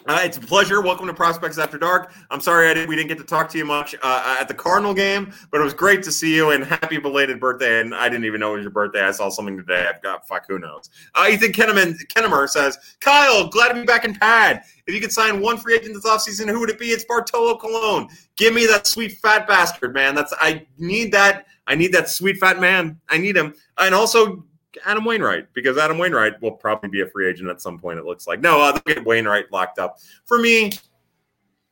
[0.05, 0.81] Uh, it's a pleasure.
[0.81, 2.11] Welcome to Prospects After Dark.
[2.29, 4.53] I'm sorry I didn't, we didn't get to talk to you much uh, at the
[4.53, 7.79] Cardinal game, but it was great to see you and happy belated birthday.
[7.79, 9.01] And I didn't even know it was your birthday.
[9.01, 9.87] I saw something today.
[9.87, 10.89] I've got fuck who knows.
[11.15, 14.63] Uh, Ethan Kenneman, Kennemer says, Kyle, glad to be back in pad.
[14.87, 16.87] If you could sign one free agent this offseason, who would it be?
[16.87, 18.09] It's Bartolo Colon.
[18.35, 20.15] Give me that sweet fat bastard, man.
[20.15, 21.45] That's I need that.
[21.67, 22.99] I need that sweet fat man.
[23.07, 23.53] I need him.
[23.77, 24.43] And also
[24.85, 27.99] Adam Wainwright because Adam Wainwright will probably be a free agent at some point.
[27.99, 29.97] It looks like no, uh, they'll get Wainwright locked up.
[30.25, 30.71] For me,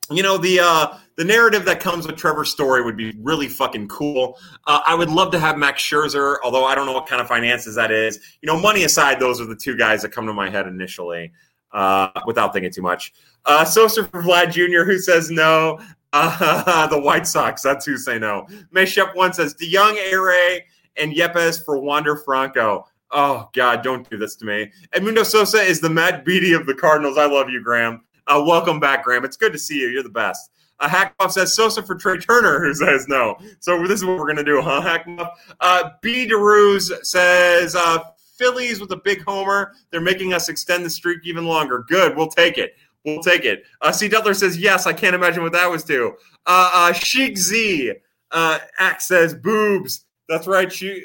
[0.09, 3.87] you know the uh, the narrative that comes with Trevor's Story would be really fucking
[3.87, 4.37] cool.
[4.67, 7.27] Uh, I would love to have Max Scherzer, although I don't know what kind of
[7.27, 8.19] finances that is.
[8.41, 11.31] You know, money aside, those are the two guys that come to my head initially.
[11.71, 13.13] Uh, without thinking too much,
[13.45, 15.79] uh, Sosa for Vlad Jr., who says no.
[16.13, 18.45] Uh, the White Sox, that's who say no.
[18.75, 20.65] Mayshep one says DeJong, Ray,
[20.97, 22.85] and Yepez for Wander Franco.
[23.11, 24.71] Oh God, don't do this to me.
[24.93, 27.17] Edmundo Sosa is the Matt Beaty of the Cardinals.
[27.17, 28.05] I love you, Graham.
[28.25, 29.25] Uh, welcome back, Graham.
[29.25, 29.89] It's good to see you.
[29.89, 30.51] You're the best.
[30.79, 33.37] Uh, Hackmuff says Sosa for Trea Turner, who says no.
[33.59, 35.29] So this is what we're gonna do, huh, Hackmuff?
[35.59, 36.25] Uh, B.
[36.25, 37.99] DeRuse says uh,
[38.37, 39.73] Phillies with a big homer.
[39.89, 41.83] They're making us extend the streak even longer.
[41.89, 42.75] Good, we'll take it.
[43.03, 43.63] We'll take it.
[43.81, 44.07] Uh, C.
[44.07, 44.85] Dutler says yes.
[44.87, 46.13] I can't imagine what that was to.
[46.45, 47.93] Uh, uh, Sheik Z.
[48.31, 50.05] Uh, Axe says boobs.
[50.29, 50.71] That's right.
[50.71, 51.03] She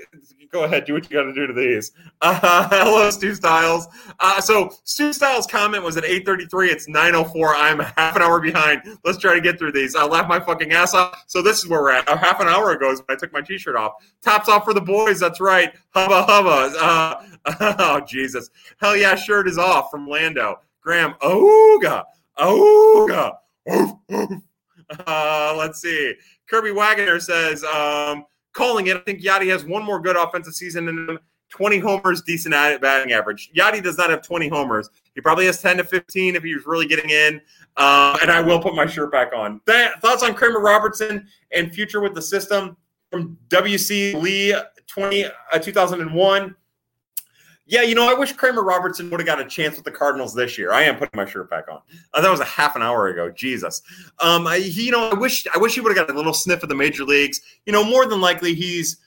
[0.56, 1.92] go ahead, do what you got to do to these.
[2.22, 3.86] Uh, hello, Stu Styles.
[4.20, 6.70] Uh, so Stu Styles' comment was at 8:33.
[6.70, 7.54] It's 9:04.
[7.56, 8.82] I'm half an hour behind.
[9.04, 9.94] Let's try to get through these.
[9.94, 11.24] I laugh my fucking ass off.
[11.26, 12.08] So this is where we're at.
[12.08, 13.92] Half an hour ago is when I took my T-shirt off.
[14.22, 15.20] Tops off for the boys.
[15.20, 15.74] That's right.
[15.90, 16.74] Hubba hubba.
[16.78, 18.50] Uh, oh Jesus.
[18.78, 20.60] Hell yeah, shirt is off from Lando.
[20.80, 21.14] Graham.
[21.22, 22.04] Ooga.
[22.38, 23.32] Ooga.
[25.06, 26.14] Uh, let's see.
[26.48, 27.62] Kirby Wagoner says.
[27.64, 28.24] Um,
[28.56, 28.96] calling it.
[28.96, 31.18] I think Yadi has one more good offensive season in him.
[31.50, 33.50] 20 homers, decent batting average.
[33.56, 34.90] Yadi does not have 20 homers.
[35.14, 37.40] He probably has 10 to 15 if he was really getting in.
[37.76, 39.60] Uh, and I will put my shirt back on.
[40.00, 42.76] Thoughts on Kramer Robertson and future with the system
[43.12, 44.56] from WC Lee
[44.88, 46.54] 20, uh, 2001.
[47.68, 50.32] Yeah, you know, I wish Kramer Robertson would have got a chance with the Cardinals
[50.32, 50.72] this year.
[50.72, 51.80] I am putting my shirt back on.
[52.14, 53.28] Uh, that was a half an hour ago.
[53.30, 53.82] Jesus.
[54.20, 56.62] Um, I, you know, I wish I wish he would have got a little sniff
[56.62, 57.40] of the major leagues.
[57.66, 58.98] You know, more than likely he's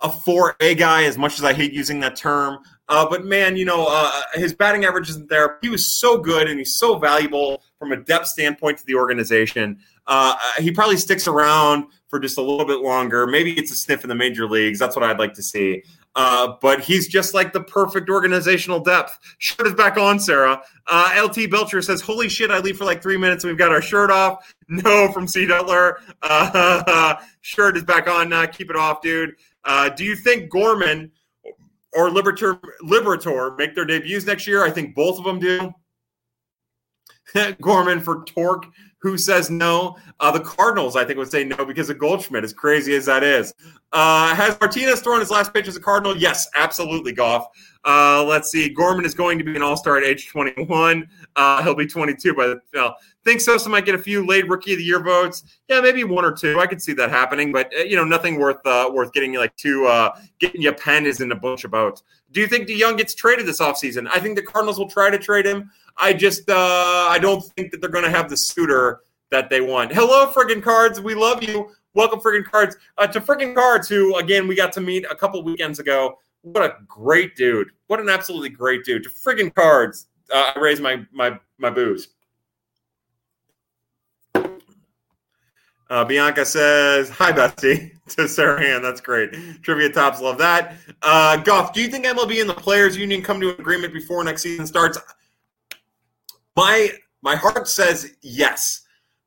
[0.00, 2.58] a 4A guy, as much as I hate using that term.
[2.88, 5.58] Uh, but man, you know, uh, his batting average isn't there.
[5.62, 9.78] He was so good and he's so valuable from a depth standpoint to the organization.
[10.06, 13.26] Uh, he probably sticks around for just a little bit longer.
[13.26, 14.78] Maybe it's a sniff in the major leagues.
[14.78, 15.82] That's what I'd like to see.
[16.16, 19.18] Uh, but he's just like the perfect organizational depth.
[19.38, 20.62] Shirt is back on, Sarah.
[20.86, 23.72] Uh, LT Belcher says, Holy shit, I leave for like three minutes and we've got
[23.72, 24.54] our shirt off.
[24.66, 25.44] No, from C.
[25.44, 25.98] Dutler.
[26.22, 28.32] Uh, shirt is back on.
[28.32, 29.34] Uh, keep it off, dude.
[29.62, 31.12] Uh, do you think Gorman
[31.92, 34.64] or Liberatore, Liberatore make their debuts next year?
[34.64, 35.70] I think both of them do.
[37.60, 38.64] Gorman for Torque
[39.04, 39.98] who says no?
[40.18, 43.22] Uh, the Cardinals, I think, would say no because of Goldschmidt, as crazy as that
[43.22, 43.52] is.
[43.92, 46.16] Uh, has Martinez thrown his last pitch as a Cardinal?
[46.16, 47.48] Yes, absolutely, Goff.
[47.84, 48.70] Uh, let's see.
[48.70, 51.06] Gorman is going to be an all star at age 21.
[51.36, 52.60] Uh, he'll be 22 by the.
[52.74, 52.92] Uh,
[53.26, 55.44] think Sosa might get a few late Rookie of the Year votes.
[55.68, 56.58] Yeah, maybe one or two.
[56.58, 59.54] I could see that happening, but uh, you know, nothing worth uh, worth getting like
[59.56, 59.86] two
[60.38, 62.04] getting you pen is in a bunch of votes.
[62.32, 64.08] Do you think DeJong gets traded this offseason?
[64.10, 65.70] I think the Cardinals will try to trade him.
[65.96, 66.54] I just uh,
[67.10, 69.92] I don't think that they're going to have the suitor that they want.
[69.92, 71.00] Hello, friggin' cards.
[71.00, 71.70] We love you.
[71.94, 72.76] Welcome, friggin' cards.
[72.98, 76.18] Uh, to friggin' cards, who again we got to meet a couple weekends ago.
[76.42, 77.68] What a great dude.
[77.86, 79.04] What an absolutely great dude.
[79.04, 80.08] To friggin' cards.
[80.32, 82.08] Uh, I raise my my my booze.
[85.90, 88.82] Uh, Bianca says, Hi, Bestie, to Sarah Hand.
[88.82, 89.32] That's great.
[89.62, 90.76] Trivia Tops love that.
[91.02, 94.24] Uh, Goff, do you think MLB and the Players Union come to an agreement before
[94.24, 94.98] next season starts?
[96.56, 96.90] My
[97.22, 98.82] my heart says yes,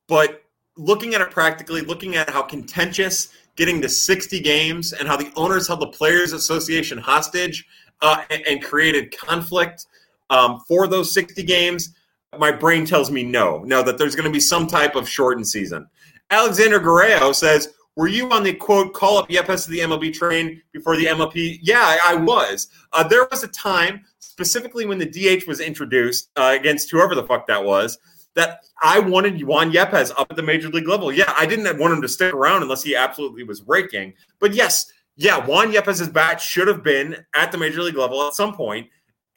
[0.07, 0.43] but
[0.77, 5.31] looking at it practically, looking at how contentious getting to 60 games and how the
[5.35, 7.65] owners held the Players Association hostage
[8.01, 9.87] uh, and, and, created conflict
[10.29, 11.95] um, for those 60 games,
[12.37, 15.47] my brain tells me no, no, that there's going to be some type of shortened
[15.47, 15.87] season.
[16.29, 20.61] Alexander Guerrero says, were you on the quote call up Yepez to the MLB train
[20.71, 21.57] before the MLB?
[21.63, 22.67] Yeah, I, was.
[22.93, 27.23] Uh, there was a time, specifically when the DH was introduced uh, against whoever the
[27.23, 27.97] fuck that was,
[28.35, 31.11] that I wanted Juan Yepez up at the major league level.
[31.11, 34.13] Yeah, I didn't want him to stick around unless he absolutely was raking.
[34.39, 34.85] But yes,
[35.15, 38.87] yeah, Juan Yepez's bat should have been at the major league level at some point.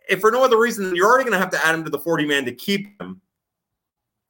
[0.07, 1.99] If for no other reason, you're already going to have to add him to the
[1.99, 3.23] 40 man to keep him.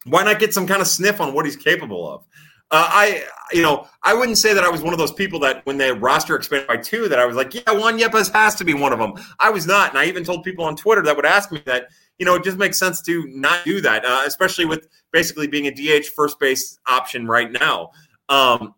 [0.05, 2.25] Why not get some kind of sniff on what he's capable of?
[2.73, 5.67] Uh, I, you know, I wouldn't say that I was one of those people that
[5.67, 8.65] when the roster expanded by two, that I was like, yeah, Juan Yepez has to
[8.65, 9.15] be one of them.
[9.41, 11.89] I was not, and I even told people on Twitter that would ask me that,
[12.19, 15.67] you know, it just makes sense to not do that, uh, especially with basically being
[15.67, 17.91] a DH first base option right now.
[18.29, 18.75] Um,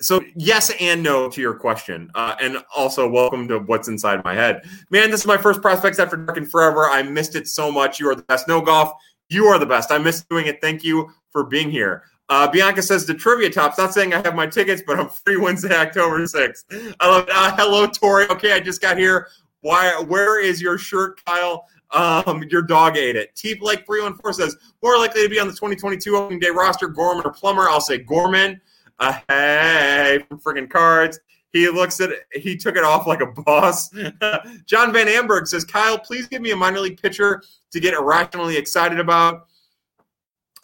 [0.00, 4.34] so yes and no to your question, uh, and also welcome to what's inside my
[4.34, 4.62] head.
[4.90, 6.84] Man, this is my first prospects after dark and forever.
[6.84, 8.00] I missed it so much.
[8.00, 8.48] You are the best.
[8.48, 8.92] No golf.
[9.28, 9.90] You are the best.
[9.90, 10.60] I missed doing it.
[10.60, 12.02] Thank you for being here.
[12.28, 13.78] Uh, Bianca says the trivia tops.
[13.78, 16.94] Not saying I have my tickets, but I'm free Wednesday, October 6th.
[17.00, 17.28] I love.
[17.30, 18.26] Uh, hello, Tori.
[18.28, 19.28] Okay, I just got here.
[19.60, 19.92] Why?
[20.00, 21.66] Where is your shirt, Kyle?
[21.90, 23.34] Um, your dog ate it.
[23.36, 27.24] T Blake 314 says more likely to be on the 2022 opening day roster, Gorman
[27.24, 27.68] or Plummer.
[27.68, 28.60] I'll say Gorman.
[28.98, 31.20] Uh, hey, friggin' cards.
[31.52, 33.90] He looks at it, he took it off like a boss.
[34.66, 38.56] John Van Amberg says, Kyle, please give me a minor league pitcher to get irrationally
[38.56, 39.46] excited about.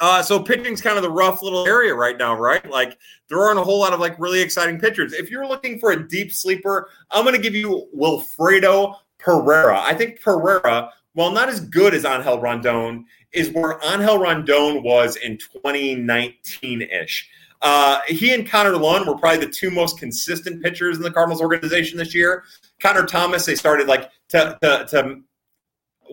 [0.01, 2.69] Uh, so pitching's kind of the rough little area right now, right?
[2.69, 2.99] Like
[3.29, 5.13] there aren't a whole lot of like really exciting pitchers.
[5.13, 9.79] If you're looking for a deep sleeper, I'm going to give you Wilfredo Pereira.
[9.79, 15.17] I think Pereira, while not as good as Angel Rondon, is where Angel Rondon was
[15.17, 17.29] in 2019 ish.
[17.63, 21.43] Uh, he and Connor Lunn were probably the two most consistent pitchers in the Cardinals
[21.43, 22.45] organization this year.
[22.81, 25.21] Connor Thomas, they started like to, to, to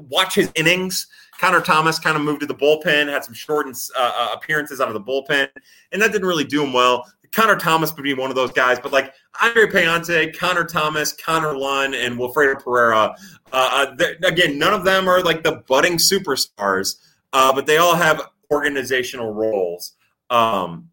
[0.10, 1.08] watch his innings.
[1.40, 4.88] Connor Thomas kind of moved to the bullpen, had some short uh, uh, appearances out
[4.88, 5.48] of the bullpen,
[5.92, 7.06] and that didn't really do him well.
[7.32, 11.58] Connor Thomas would be one of those guys, but like Andre Pallante, Connor Thomas, Connor
[11.58, 13.16] Lunn, and Wilfredo Pereira,
[13.52, 16.96] uh, uh again, none of them are like the budding superstars,
[17.34, 18.22] uh, but they all have
[18.52, 19.94] organizational roles
[20.30, 20.90] um,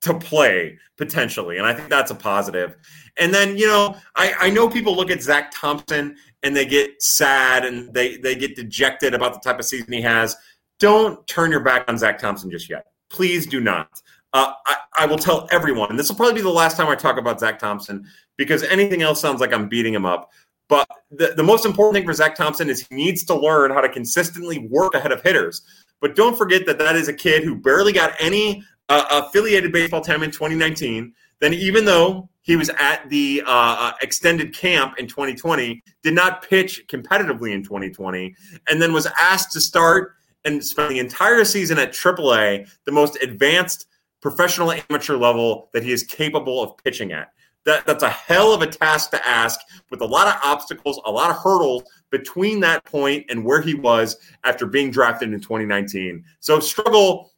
[0.00, 2.76] to play potentially, and I think that's a positive.
[3.18, 7.02] And then you know, I, I know people look at Zach Thompson and they get
[7.02, 10.36] sad and they, they get dejected about the type of season he has,
[10.78, 12.86] don't turn your back on Zach Thompson just yet.
[13.10, 13.88] Please do not.
[14.32, 16.94] Uh, I, I, will tell everyone, and this will probably be the last time I
[16.94, 18.06] talk about Zach Thompson
[18.38, 20.30] because anything else sounds like I'm beating him up.
[20.68, 23.82] But the, the most important thing for Zach Thompson is he needs to learn how
[23.82, 25.60] to consistently work ahead of hitters.
[26.00, 30.00] But don't forget that that is a kid who barely got any uh, affiliated baseball
[30.00, 31.12] time in 2019.
[31.40, 36.46] Then, even though he was at the uh, uh, extended camp in 2020, did not
[36.46, 38.34] pitch competitively in 2020,
[38.68, 40.14] and then was asked to start
[40.44, 43.86] and spend the entire season at AAA, the most advanced
[44.20, 47.28] professional amateur level that he is capable of pitching at.
[47.64, 51.10] That, that's a hell of a task to ask with a lot of obstacles, a
[51.10, 56.24] lot of hurdles between that point and where he was after being drafted in 2019.
[56.40, 57.30] So, struggle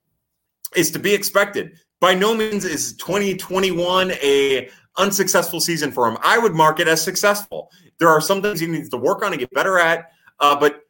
[0.75, 1.79] is to be expected.
[2.05, 6.19] By no means is 2021 a unsuccessful season for him.
[6.23, 7.71] I would mark it as successful.
[7.99, 10.13] There are some things he needs to work on and get better at.
[10.39, 10.83] Uh, but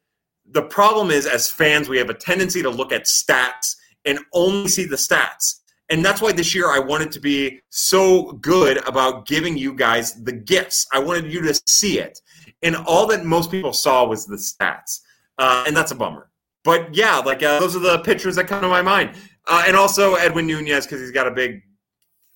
[0.51, 4.67] the problem is, as fans, we have a tendency to look at stats and only
[4.67, 5.61] see the stats.
[5.87, 10.21] And that's why this year I wanted to be so good about giving you guys
[10.21, 10.85] the gifts.
[10.91, 12.19] I wanted you to see it.
[12.61, 14.99] And all that most people saw was the stats.
[15.37, 16.29] Uh, and that's a bummer.
[16.65, 19.15] But yeah, like uh, those are the pictures that come to my mind.
[19.47, 21.61] Uh, and also Edwin Nunez because he's got a big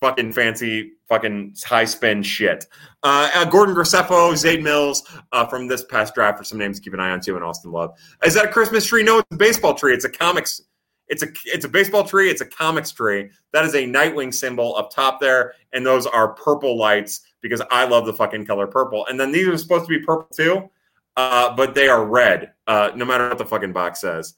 [0.00, 2.66] fucking fancy fucking high spin shit.
[3.02, 5.02] Uh, uh, Gordon Graceffo, Zane Mills
[5.32, 7.44] uh, from this past draft for some names to keep an eye on too, and
[7.44, 7.98] Austin Love.
[8.24, 9.02] Is that a Christmas tree?
[9.02, 9.92] No, it's a baseball tree.
[9.92, 10.62] It's a comics.
[11.08, 12.30] It's a it's a baseball tree.
[12.30, 13.30] It's a comics tree.
[13.52, 17.84] That is a Nightwing symbol up top there, and those are purple lights because I
[17.84, 19.06] love the fucking color purple.
[19.06, 20.70] And then these are supposed to be purple too,
[21.16, 22.52] uh, but they are red.
[22.66, 24.34] Uh, no matter what the fucking box says.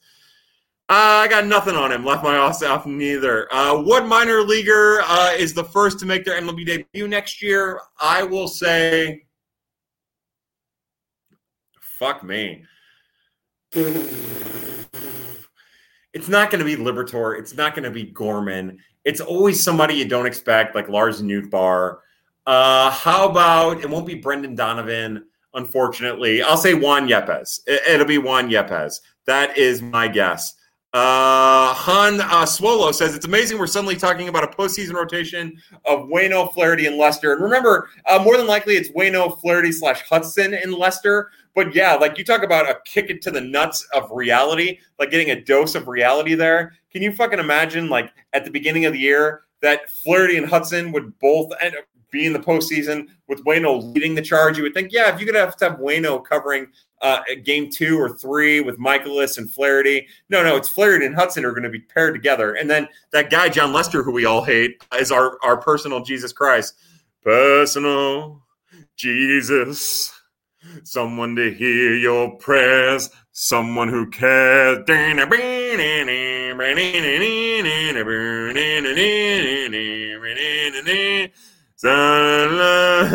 [0.93, 2.05] Uh, I got nothing on him.
[2.05, 3.51] Left my ass off neither.
[3.51, 7.79] Uh, what minor leaguer uh, is the first to make their MLB debut next year?
[7.99, 9.25] I will say,
[11.81, 12.63] fuck me.
[13.73, 14.85] It's
[16.27, 17.39] not going to be Liberatore.
[17.39, 18.77] It's not going to be Gorman.
[19.03, 21.97] It's always somebody you don't expect, like Lars Nootbaar.
[22.45, 23.89] Uh, how about it?
[23.89, 25.25] Won't be Brendan Donovan,
[25.55, 26.43] unfortunately.
[26.43, 27.61] I'll say Juan Yepez.
[27.65, 29.01] It, will be Juan Yepez.
[29.25, 30.57] That is my guess.
[30.93, 36.01] Uh, Han uh, Swolo says it's amazing we're suddenly talking about a postseason rotation of
[36.01, 37.33] Wayno, Flaherty, and Lester.
[37.33, 41.31] And remember, uh, more than likely it's Wayno, Flaherty slash Hudson and Lester.
[41.55, 45.09] But yeah, like you talk about a kick it to the nuts of reality, like
[45.09, 46.73] getting a dose of reality there.
[46.91, 50.91] Can you fucking imagine, like at the beginning of the year, that Flaherty and Hudson
[50.91, 54.55] would both end up be in the postseason with Wayno leading the charge?
[54.55, 56.67] You would think, yeah, if you're gonna have to have Wayno covering
[57.03, 60.07] uh, game two or three with Mikolas and Flaherty.
[60.29, 62.53] No, no, it's Flaherty and Hudson are going to be paired together.
[62.53, 66.31] And then that guy, Jon Lester, who we all hate, is our, our personal Jesus
[66.31, 66.75] Christ.
[67.21, 68.41] Personal
[68.95, 70.11] Jesus.
[70.85, 73.09] Someone to hear your prayers.
[73.33, 74.85] Someone who cares.
[81.85, 83.05] Alone.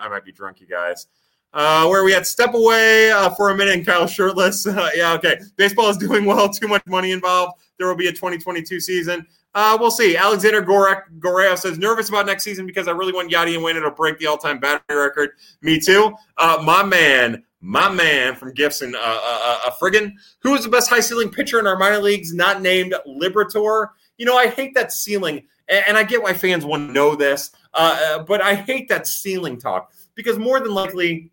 [0.00, 1.06] I might be drunk, you guys.
[1.52, 4.66] Uh, where we had step away uh, for a minute and Kyle shirtless.
[4.76, 5.38] Uh, yeah, okay.
[5.56, 6.48] Baseball is doing well.
[6.52, 7.60] Too much money involved.
[7.78, 9.26] There will be a 2022 season.
[9.54, 10.18] Uh, we'll see.
[10.18, 13.90] Alexander Gorek, says nervous about next season because I really want Yadi and Wayne to
[13.90, 15.30] break the all-time batting record.
[15.62, 16.14] Me too.
[16.36, 20.90] Uh, my man, my man from Gibson, uh, uh, uh, Friggin, who is the best
[20.90, 23.88] high ceiling pitcher in our minor leagues, not named Liberatore.
[24.18, 27.50] You know, I hate that ceiling, and, I get why fans want to know this,
[27.74, 31.30] uh, uh, but I hate that ceiling talk because more than likely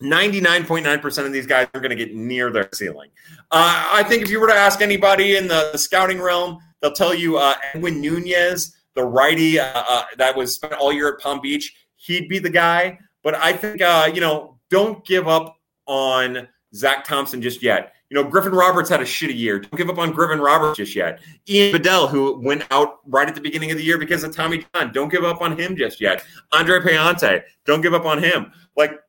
[0.00, 3.10] 99.9% of these guys are going to get near their ceiling.
[3.50, 6.92] Uh, I think if you were to ask anybody in the, the scouting realm, they'll
[6.92, 11.20] tell you uh, Edwin Nunez, the righty uh, uh that was spent all year at
[11.20, 12.98] Palm Beach, he'd be the guy.
[13.22, 17.92] But I think, uh, you know, don't give up on Zach Thompson just yet.
[18.12, 19.58] You know, Griffin Roberts had a shitty year.
[19.58, 21.20] Don't give up on Griffin Roberts just yet.
[21.48, 24.66] Ian Bedell, who went out right at the beginning of the year because of Tommy
[24.74, 26.22] John, don't give up on him just yet.
[26.52, 28.52] Andre Pallante, don't give up on him.
[28.76, 29.00] Like,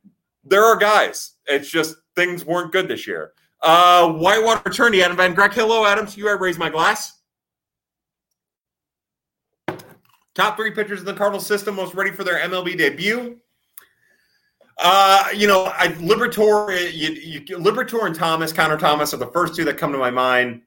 [0.42, 1.34] there are guys.
[1.44, 3.32] It's just things weren't good this year.
[3.60, 5.52] Uh, Whitewater attorney Adam Van Greg.
[5.52, 6.08] Hello, Adam.
[6.14, 7.20] You, I raise my glass.
[10.34, 13.38] Top three pitchers in the Cardinals system most ready for their MLB debut.
[14.78, 19.54] Uh, you know, I, Liberatore, you, you, Liberatore and Thomas, Connor Thomas are the first
[19.54, 20.62] two that come to my mind.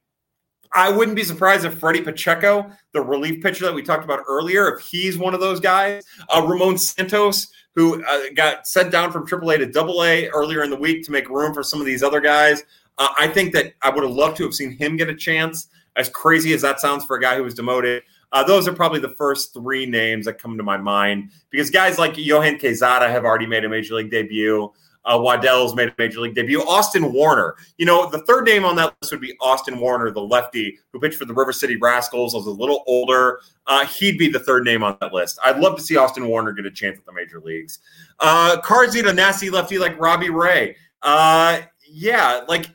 [0.74, 4.74] I wouldn't be surprised if Freddy Pacheco, the relief pitcher that we talked about earlier,
[4.74, 6.04] if he's one of those guys.
[6.30, 10.70] Uh, Ramon Santos, who uh, got sent down from AAA to Double A earlier in
[10.70, 12.64] the week to make room for some of these other guys.
[12.98, 15.68] Uh, I think that I would have loved to have seen him get a chance.
[15.96, 19.00] As crazy as that sounds for a guy who was demoted, uh, those are probably
[19.00, 23.26] the first three names that come to my mind because guys like Johan Quezada have
[23.26, 24.72] already made a major league debut.
[25.06, 26.62] Uh, Waddell's made a major league debut.
[26.64, 27.56] Austin Warner.
[27.78, 31.00] You know, the third name on that list would be Austin Warner, the lefty who
[31.00, 32.36] pitched for the River City Rascals.
[32.36, 33.40] I was a little older.
[33.68, 35.40] Uh, he'd be the third name on that list.
[35.46, 37.80] I'd love to see Austin Warner get a chance at the major leagues.
[38.20, 40.76] Uh, Cards need a nasty lefty like Robbie Ray.
[41.02, 42.68] Uh, yeah, like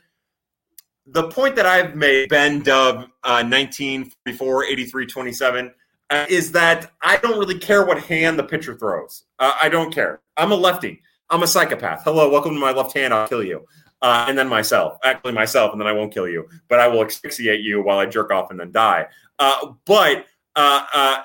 [1.05, 5.71] the point that I've made, Ben Dub, uh, 1944, 83, 27,
[6.09, 9.23] uh, is that I don't really care what hand the pitcher throws.
[9.39, 10.21] Uh, I don't care.
[10.37, 11.01] I'm a lefty.
[11.29, 12.03] I'm a psychopath.
[12.03, 13.13] Hello, welcome to my left hand.
[13.13, 13.65] I'll kill you.
[14.01, 17.05] Uh, and then myself, actually myself, and then I won't kill you, but I will
[17.05, 19.07] asphyxiate you while I jerk off and then die.
[19.39, 20.25] Uh, but
[20.57, 21.17] uh, uh,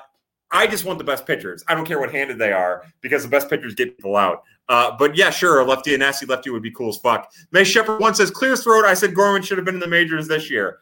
[0.51, 1.63] I just want the best pitchers.
[1.67, 4.43] I don't care what handed they are because the best pitchers get people out.
[4.69, 7.31] Uh, but yeah, sure, a lefty, a nasty lefty would be cool as fuck.
[7.51, 8.85] May Shepard once says, clear throat.
[8.85, 10.79] I said Gorman should have been in the majors this year.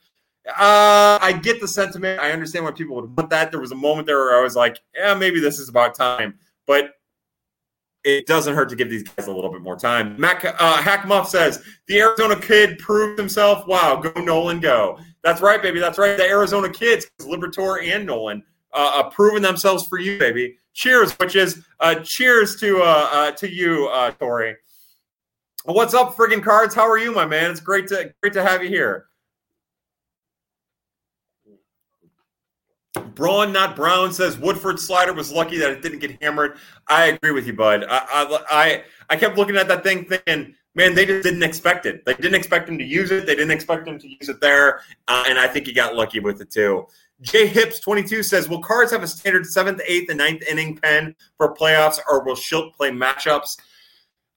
[0.48, 2.20] Uh, I get the sentiment.
[2.20, 3.52] I understand why people would want that.
[3.52, 6.38] There was a moment there where I was like, yeah, maybe this is about time.
[6.66, 6.92] But
[8.04, 10.20] it doesn't hurt to give these guys a little bit more time.
[10.20, 13.68] Mac uh, Hack Muff says the Arizona kid proved himself.
[13.68, 14.98] Wow, go Nolan, go!
[15.24, 15.80] That's right, baby.
[15.80, 16.16] That's right.
[16.16, 18.44] The Arizona kids, Liberatore and Nolan,
[18.74, 20.58] uh, uh, proving themselves for you, baby.
[20.74, 24.56] Cheers, which is uh, cheers to uh, uh, to you, uh, Tori.
[25.66, 26.76] What's up, friggin' cards?
[26.76, 27.52] How are you, my man?
[27.52, 29.08] It's great to great to have you here.
[33.16, 36.58] Braun, not Brown, says Woodford slider was lucky that it didn't get hammered.
[36.88, 37.84] I agree with you, bud.
[37.90, 41.86] I I I, I kept looking at that thing thinking, man, they just didn't expect
[41.86, 42.06] it.
[42.06, 43.26] They didn't expect him to use it.
[43.26, 46.20] They didn't expect him to use it there, uh, and I think he got lucky
[46.20, 46.88] with it too.
[47.22, 51.16] J Hips 22 says, Will Cards have a standard seventh, eighth, and ninth inning pen
[51.38, 53.58] for playoffs, or will Shildt play matchups?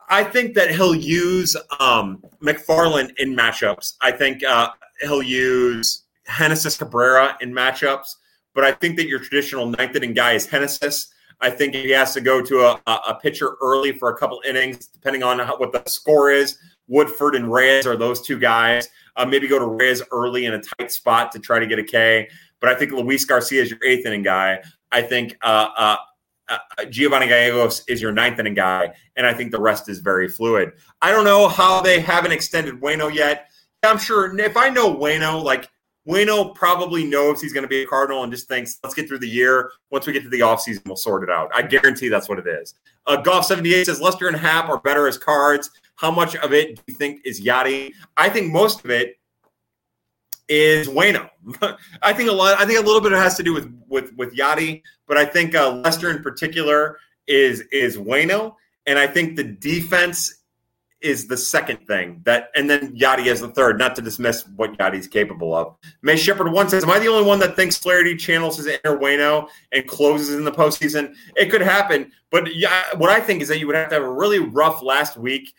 [0.08, 3.94] I think that he'll use um, McFarland in matchups.
[4.00, 4.70] I think uh,
[5.02, 6.04] he'll use
[6.38, 8.16] Genesis Cabrera in matchups.
[8.54, 11.12] But I think that your traditional ninth inning guy is Genesis.
[11.40, 14.88] I think he has to go to a, a pitcher early for a couple innings,
[14.88, 16.58] depending on how, what the score is.
[16.90, 18.88] Woodford and Reyes are those two guys.
[19.16, 21.84] Uh, maybe go to Reyes early in a tight spot to try to get a
[21.84, 22.28] K.
[22.60, 24.62] But I think Luis Garcia is your eighth inning guy.
[24.92, 25.96] I think uh, uh,
[26.48, 30.28] uh, Giovanni Gallegos is your ninth inning guy, and I think the rest is very
[30.28, 30.72] fluid.
[31.00, 33.46] I don't know how they haven't extended Wayno yet.
[33.82, 35.70] I'm sure if I know Wayno, like
[36.08, 39.20] Wayno probably knows he's going to be a Cardinal and just thinks, let's get through
[39.20, 39.70] the year.
[39.90, 41.50] Once we get to the offseason, we'll sort it out.
[41.54, 42.74] I guarantee that's what it is.
[43.06, 45.70] Uh, Golf 78 says Lester and Happ are better as cards.
[46.00, 47.92] How much of it do you think is Yadi?
[48.16, 49.18] I think most of it
[50.48, 51.28] is Wayno.
[52.02, 52.58] I think a lot.
[52.58, 55.54] I think a little bit has to do with with with Yadi, but I think
[55.54, 56.96] uh, Lester in particular
[57.26, 58.54] is is Wayno,
[58.86, 60.36] and I think the defense
[61.02, 63.78] is the second thing that, and then Yadi is the third.
[63.78, 65.76] Not to dismiss what Yadi's capable of.
[66.00, 68.98] May Shepard one says, "Am I the only one that thinks Flaherty channels his inner
[68.98, 71.14] Wayno and closes in the postseason?
[71.36, 74.04] It could happen, but yeah, what I think is that you would have to have
[74.04, 75.52] a really rough last week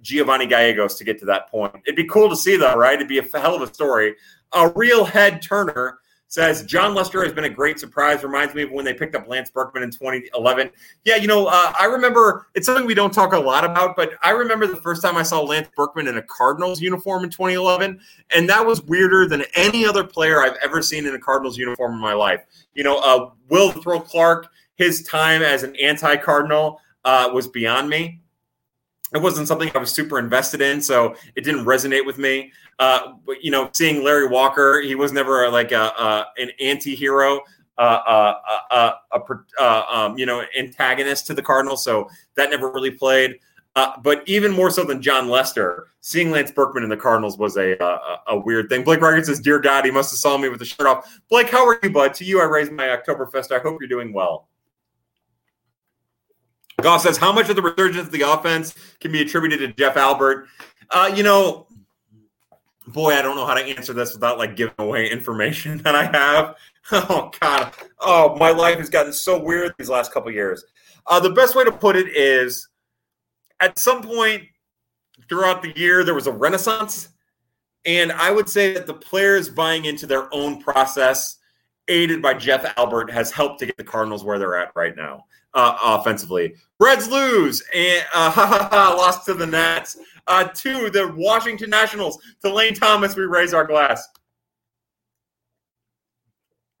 [0.00, 1.74] Giovanni Gallegos to get to that point.
[1.86, 2.94] It'd be cool to see, though, right?
[2.94, 4.14] It'd be a hell of a story.
[4.52, 5.98] A real head turner
[6.34, 8.24] says Jon Lester has been a great surprise.
[8.24, 10.70] Reminds me of when they picked up Lance Berkman in 2011.
[11.04, 14.12] Yeah, you know, uh, I remember it's something we don't talk a lot about, but
[14.22, 18.00] I remember the first time I saw Lance Berkman in a Cardinals uniform in 2011,
[18.34, 21.94] and that was weirder than any other player I've ever seen in a Cardinals uniform
[21.94, 22.44] in my life.
[22.74, 28.20] You know, uh, Will Throw Clark, his time as an anti-Cardinal uh, was beyond me.
[29.14, 32.52] It wasn't something I was super invested in, so it didn't resonate with me.
[32.78, 37.40] Uh, but you know, seeing Larry Walker, he was never like a, a an anti-hero,
[37.78, 38.34] uh, uh,
[38.70, 39.20] uh, a,
[39.62, 41.84] uh, um, you know, antagonist to the Cardinals.
[41.84, 43.38] So that never really played.
[43.76, 47.56] Uh, but even more so than Jon Lester, seeing Lance Berkman in the Cardinals was
[47.56, 48.84] a a, a weird thing.
[48.84, 51.50] Blake Record says, "Dear God, he must have saw me with the shirt off." Blake,
[51.50, 52.14] how are you, bud?
[52.14, 53.52] To you, I raised my Oktoberfest.
[53.52, 54.48] I hope you're doing well.
[56.80, 59.96] Goff says, "How much of the resurgence of the offense can be attributed to Jeff
[59.96, 60.48] Albert?"
[60.90, 61.66] Uh, you know,
[62.86, 66.04] boy, I don't know how to answer this without like giving away information that I
[66.04, 66.56] have.
[66.92, 70.62] Oh God, oh my life has gotten so weird these last couple years.
[71.06, 72.68] Uh, the best way to put it is,
[73.58, 74.42] at some point
[75.26, 77.08] throughout the year, there was a renaissance,
[77.86, 81.38] and I would say that the players buying into their own process,
[81.88, 85.24] aided by Jeff Albert, has helped to get the Cardinals where they're at right now
[85.54, 86.54] uh, offensively.
[86.80, 89.96] Reds lose and uh, lost to the Nats.
[90.26, 92.18] Uh, to the Washington Nationals.
[92.42, 94.08] To Lane Thomas, we raise our glass.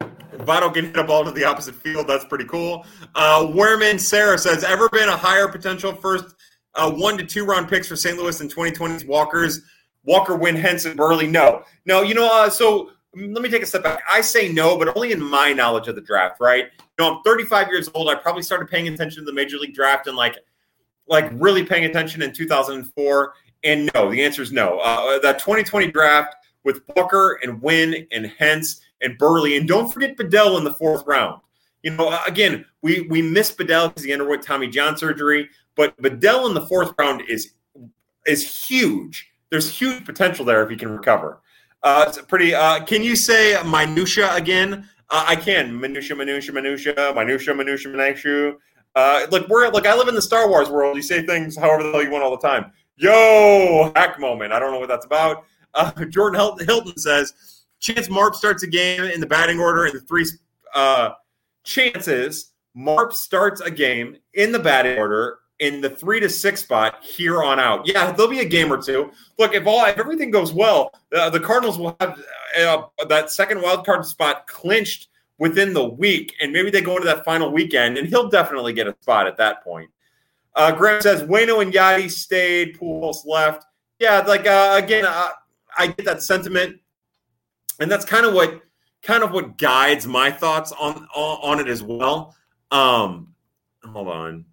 [0.00, 2.06] Votto can hit a ball to the opposite field.
[2.08, 2.86] That's pretty cool.
[3.14, 6.34] Uh, Werman Sarah says, ever been a higher potential first
[6.74, 8.16] uh, one to two round picks for St.
[8.16, 9.60] Louis in 2020's Walker's
[10.04, 11.26] Walker, Winn, Hence, Burley?
[11.26, 12.02] No, no.
[12.02, 14.02] You know, uh, so let me take a step back.
[14.10, 16.40] I say no, but only in my knowledge of the draft.
[16.40, 16.64] Right?
[16.64, 18.08] You know, I'm 35 years old.
[18.08, 20.38] I probably started paying attention to the major league draft and like
[21.06, 23.34] like really paying attention in 2004?
[23.62, 24.78] And no, the answer is no.
[24.80, 30.16] Uh, that 2020 draft with Booker and Winn and Hence and Burley, and don't forget
[30.16, 31.40] Bedell in the fourth round.
[31.82, 36.00] You know, uh, again, we we miss Bedell because he underwent Tommy John surgery, but
[36.00, 37.52] Bedell in the fourth round is
[38.26, 39.30] is huge.
[39.50, 41.40] There's huge potential there if he can recover.
[41.84, 42.54] Uh, it's pretty.
[42.54, 44.88] Uh, can you say minutia again?
[45.10, 45.78] Uh, I can.
[45.78, 48.54] Minutia, minutia, minutia, minutia, minutia, minutia.
[48.94, 50.96] Uh, look, we're like I live in the Star Wars world.
[50.96, 52.72] You say things however the hell you want all the time.
[52.96, 54.50] Yo, hack moment.
[54.50, 55.44] I don't know what that's about.
[55.74, 57.34] Uh, Jordan Hilton says
[57.80, 60.24] Chance Marp starts a game in the batting order in the three
[60.74, 61.10] uh,
[61.64, 62.52] chances.
[62.74, 67.42] Marp starts a game in the batting order in the three to six spot here
[67.42, 67.86] on out.
[67.86, 69.12] Yeah, there'll be a game or two.
[69.38, 72.20] Look, if all if everything goes well, uh, the Cardinals will have
[72.58, 75.08] uh, that second wild card spot clinched
[75.38, 78.86] within the week, and maybe they go into that final weekend, and he'll definitely get
[78.86, 79.90] a spot at that point.
[80.54, 83.64] Uh, Graham says Wayno and Yadi stayed, Pujols left.
[83.98, 85.28] Yeah, like uh, again, uh,
[85.76, 86.80] I get that sentiment,
[87.80, 88.60] and that's kind of what
[89.02, 92.34] kind of what guides my thoughts on on, on it as well.
[92.70, 93.34] Um,
[93.84, 94.44] hold on.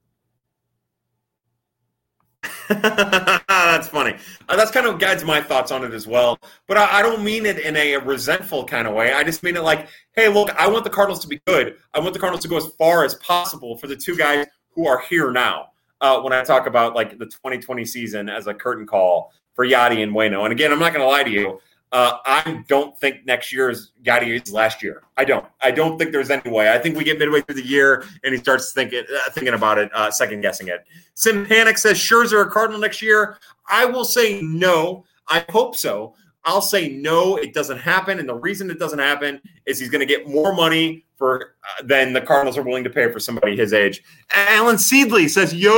[2.70, 4.16] that's funny.
[4.50, 6.40] Uh, that's kind of guides my thoughts on it as well.
[6.68, 9.14] But I, I, don't mean it in a resentful kind of way.
[9.14, 11.76] I just mean it like, hey, look, I want the Cardinals to be good.
[11.94, 14.88] I want the Cardinals to go as far as possible for the two guys who
[14.88, 15.68] are here now.
[16.00, 20.02] Uh, when I talk about like the 2020 season as a curtain call for Yadi
[20.02, 20.44] and Wayno.
[20.44, 21.60] And again, I'm not going to lie to you.
[21.92, 25.04] Uh, I don't think next year is Yadi's last year.
[25.18, 25.46] I don't.
[25.62, 26.72] I don't think there's any way.
[26.72, 29.78] I think we get midway through the year and he starts thinking uh, thinking about
[29.78, 30.86] it, uh, second guessing it.
[31.16, 33.38] Sim Panic says Scherzer a Cardinal next year.
[33.68, 35.04] I will say no.
[35.28, 36.16] I hope so.
[36.44, 38.20] I'll say no, it doesn't happen.
[38.20, 41.84] And the reason it doesn't happen is he's going to get more money for uh,
[41.84, 44.04] than the Cardinals are willing to pay for somebody his age.
[44.32, 45.70] Alan Seedley says, "Yo,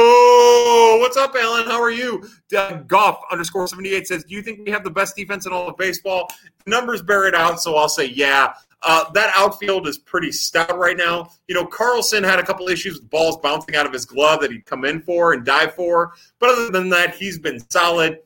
[1.01, 1.65] what's up, Alan?
[1.65, 4.89] How are you?" Doug Goff underscore seventy eight says, "Do you think we have the
[4.89, 6.29] best defense in all of baseball?"
[6.63, 8.53] The numbers bear it out, so I'll say yeah.
[8.85, 11.29] Uh, that outfield is pretty stout right now.
[11.47, 14.51] You know, Carlson had a couple issues with balls bouncing out of his glove that
[14.51, 18.19] he'd come in for and dive for, but other than that, he's been solid.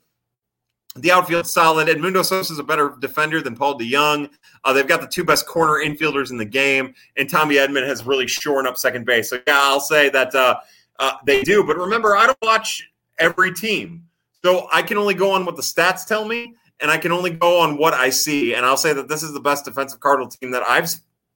[0.98, 1.88] The outfield solid.
[1.88, 4.30] Edmundo Sosa is a better defender than Paul DeJong.
[4.64, 8.06] Uh, they've got the two best corner infielders in the game, and Tommy Edman has
[8.06, 9.30] really shored up second base.
[9.30, 10.58] So yeah, I'll say that uh,
[11.00, 11.64] uh, they do.
[11.64, 14.06] But remember, I don't watch every team,
[14.44, 17.32] so I can only go on what the stats tell me, and I can only
[17.32, 18.56] go on what I see.
[18.56, 20.90] And I'll say that this is the best defensive Cardinal team that I've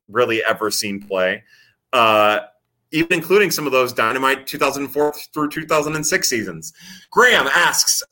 [0.08, 1.44] really ever seen play.
[1.94, 2.40] Uh,
[2.92, 6.74] even including some of those dynamite 2004 through 2006 seasons.
[7.10, 8.04] Graham asks,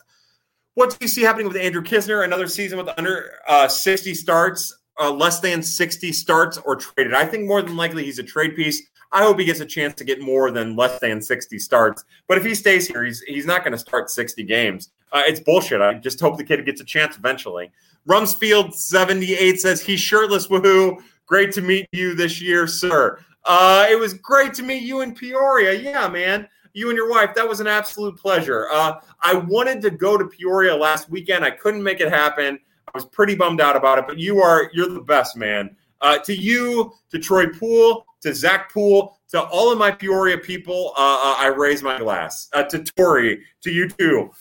[0.75, 2.23] what do you see happening with Andrew Knizner?
[2.23, 7.13] Another season with under uh, 60 starts, uh, less than 60 starts, or traded?
[7.13, 8.81] I think more than likely he's a trade piece.
[9.11, 12.05] I hope he gets a chance to get more than less than 60 starts.
[12.27, 14.91] But if he stays here, he's, he's not going to start 60 games.
[15.11, 15.81] Uh, it's bullshit.
[15.81, 17.71] I just hope the kid gets a chance eventually.
[18.07, 20.47] Rumsfield 78 says he's shirtless.
[20.47, 21.01] Woohoo.
[21.25, 23.19] Great to meet you this year, sir.
[23.45, 25.73] Uh, it was great to meet you in Peoria.
[25.73, 27.33] Yeah, man you and your wife.
[27.35, 28.67] That was an absolute pleasure.
[28.71, 31.43] Uh, I wanted to go to Peoria last weekend.
[31.43, 32.59] I couldn't make it happen.
[32.87, 35.75] I was pretty bummed out about it, but you are you're the best, man.
[36.01, 40.93] Uh, to you, to Troy Poole, to Zach Poole, to all of my Peoria people,
[40.97, 42.49] uh, uh I raise my glass.
[42.53, 44.31] Uh, to Tori, to you too.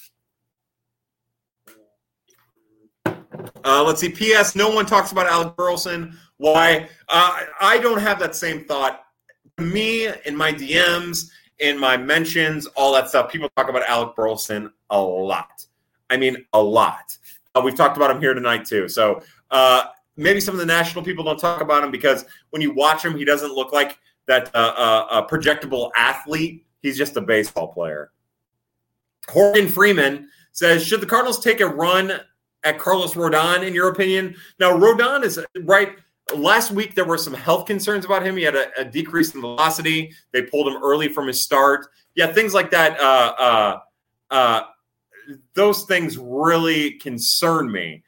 [3.65, 4.09] Uh, let's see.
[4.09, 4.55] P.S.
[4.55, 6.17] No one talks about Alec Burleson.
[6.39, 6.89] Why?
[7.09, 9.03] I don't have that same thought.
[9.59, 13.31] Me in my DMs in my mentions, all that stuff.
[13.31, 15.67] People talk about Alec Burleson a lot.
[16.11, 17.17] I mean, a lot.
[17.55, 18.89] Uh, we've talked about him here tonight too.
[18.89, 19.85] So uh,
[20.17, 23.17] maybe some of the national people don't talk about him because when you watch him,
[23.17, 26.67] he doesn't look like that uh, uh projectable athlete.
[26.83, 28.13] He's just a baseball player.
[29.29, 32.13] Horgan Freeman says, should the Cardinals take a run
[32.65, 34.35] at Carlos Rodon, in your opinion?
[34.59, 35.97] Now, Rodon is right
[36.37, 38.37] last week there were some health concerns about him.
[38.37, 40.13] He had a, a, decrease in velocity.
[40.33, 41.87] They pulled him early from his start.
[42.15, 43.01] Yeah, things like that.
[43.01, 43.79] Uh, uh,
[44.31, 44.63] uh,
[45.55, 48.03] those things really concern me.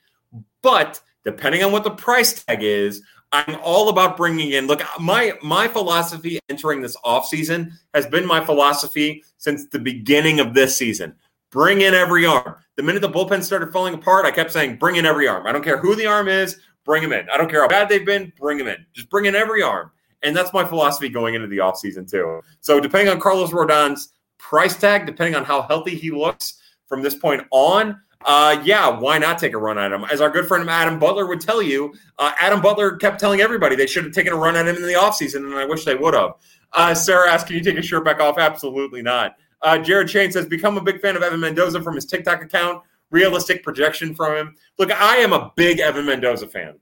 [0.63, 3.03] But depending on what the price tag is,
[3.33, 4.67] I'm all about bringing in.
[4.67, 10.53] Look, my my philosophy entering this offseason has been my philosophy since the beginning of
[10.53, 11.15] this season.
[11.51, 12.57] Bring in every arm.
[12.77, 15.47] The minute the bullpen started falling apart, I kept saying, bring in every arm.
[15.47, 16.59] I don't care who the arm is,
[16.91, 17.31] bring them in.
[17.31, 18.85] I don't care how bad they've been, bring them in.
[18.93, 19.93] Just bring in every arm.
[20.25, 22.41] And that's my philosophy going into the offseason, too.
[22.59, 27.15] So, depending on Carlos Rodon's price tag, depending on how healthy he looks from this
[27.15, 30.03] point on, uh, yeah, why not take a run at him?
[30.11, 33.77] As our good friend Adam Butler would tell you, uh, Adam Butler kept telling everybody
[33.77, 35.95] they should have taken a run at him in the offseason, and I wish they
[35.95, 36.33] would have.
[36.73, 38.37] Uh, Sarah asked, Can you take a shirt back off?
[38.37, 39.37] Absolutely not.
[39.63, 42.83] Uh, Jared Shane says, Become a big fan of Evan Mendoza from his TikTok account
[43.11, 44.57] realistic projection from him.
[44.79, 46.79] Look, I am a big Evan Mendoza fan.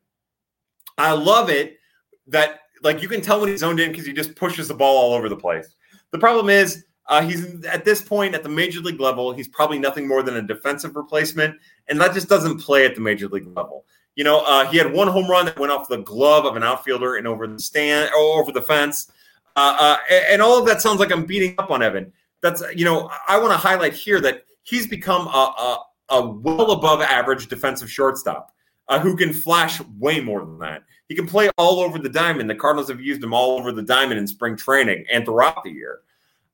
[0.97, 1.79] I love it
[2.27, 4.97] that like you can tell when he's zoned in because he just pushes the ball
[4.97, 5.75] all over the place.
[6.11, 9.79] The problem is uh, he's at this point at the major league level, he's probably
[9.79, 11.57] nothing more than a defensive replacement,
[11.89, 13.85] and that just doesn't play at the major league level.
[14.15, 16.63] You know, uh, he had one home run that went off the glove of an
[16.63, 19.11] outfielder and over the stand or over the fence,
[19.57, 19.97] uh, uh
[20.29, 22.13] and all of that sounds like I'm beating up on Evan.
[22.43, 26.73] That's you know, I want to highlight here that he's become a, a, a well
[26.73, 28.55] above average defensive shortstop
[28.89, 30.83] uh, who can flash way more than that.
[31.09, 32.49] He can play all over the diamond.
[32.51, 35.71] The Cardinals have used him all over the diamond in spring training and throughout the
[35.71, 36.01] year.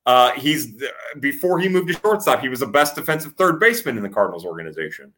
[0.07, 0.83] Uh, he's
[1.21, 4.45] before he moved to shortstop, he was the best defensive third baseman in the Cardinals
[4.45, 5.13] organization.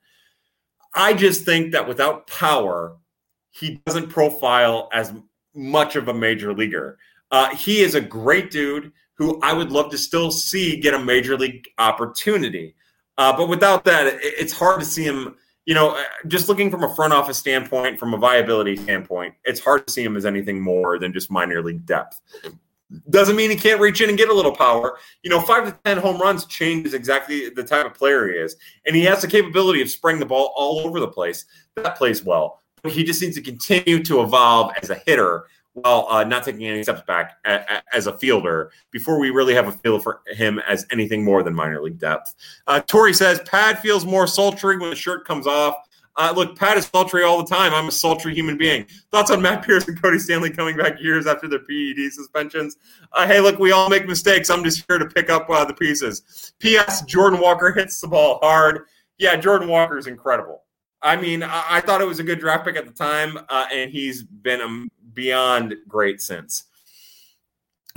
[0.95, 2.97] I just think that without power,
[3.51, 5.13] he doesn't profile as
[5.55, 6.99] much of a major leaguer.
[7.31, 10.99] Uh, he is a great dude who I would love to still see get a
[10.99, 12.77] major league opportunity.
[13.18, 15.36] Uh, but without that, it's hard to see him.
[15.64, 19.59] You know, uh, just looking from a front office standpoint, from a viability standpoint, it's
[19.59, 22.20] hard to see him as anything more than just minor league depth.
[23.10, 24.98] Doesn't mean he can't reach in and get a little power.
[25.24, 28.55] You know, five to 10 home runs changes exactly the type of player he is.
[28.86, 31.47] And he has the capability of spraying the ball all over the place.
[31.74, 32.62] That plays well.
[32.82, 35.47] But he just needs to continue to evolve as a hitter
[35.77, 39.55] while uh, not taking any steps back a, a, as a fielder before we really
[39.55, 42.35] have a feel for him as anything more than minor league depth.
[42.66, 45.77] Uh, Tori says Pad feels more sultry when the shirt comes off.
[46.16, 47.74] Uh, look, Pat is sultry all the time.
[47.74, 48.86] I'm a sultry human being.
[49.12, 52.78] Thoughts on Matt Pierce and Cody Stanley coming back years after their PED suspensions?
[53.12, 54.48] Uh, hey, look, we all make mistakes.
[54.48, 56.55] I'm just here to pick up uh, the pieces.
[56.59, 57.03] P.S.
[57.03, 58.86] Jordan Walker hits the ball hard.
[59.19, 60.62] Yeah, Jordan Walker is incredible.
[61.03, 63.66] I mean, I, I thought it was a good draft pick at the time, uh,
[63.73, 66.66] and he's been um, beyond great since.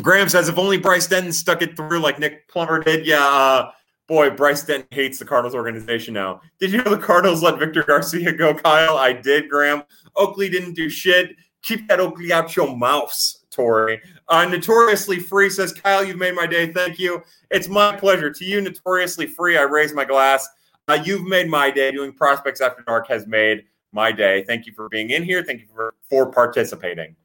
[0.02, 3.06] Graham says, if only Bryce Denton stuck it through like Nick Plummer did.
[3.06, 3.72] Yeah, uh,
[4.08, 6.42] boy, Bryce Denton hates the Cardinals organization now.
[6.60, 8.98] Did you know the Cardinals let Victor Garcia go, Kyle?
[8.98, 9.84] I did, Graham.
[10.16, 11.36] Oakley didn't do shit.
[11.62, 13.14] Keep that Oakley out your mouth,
[13.52, 14.02] Tori.
[14.30, 16.72] Uh, Notoriously Free says, Kyle, you've made my day.
[16.72, 17.22] Thank you.
[17.52, 18.32] It's my pleasure.
[18.32, 20.48] To you, Notoriously Free, I raise my glass.
[20.88, 21.92] Uh, you've made my day.
[21.92, 24.44] Doing Prospects After Dark has made my day.
[24.44, 25.44] Thank you for being in here.
[25.44, 27.16] Thank you for, for participating.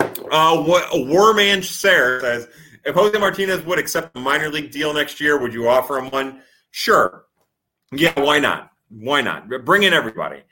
[0.00, 2.48] Uh, what Warman Sarah says,
[2.84, 6.10] if Jose Martinez would accept a minor league deal next year, would you offer him
[6.10, 6.40] one?
[6.70, 7.24] Sure.
[7.92, 8.70] Yeah, why not?
[8.88, 9.48] Why not?
[9.64, 10.42] Bring in everybody.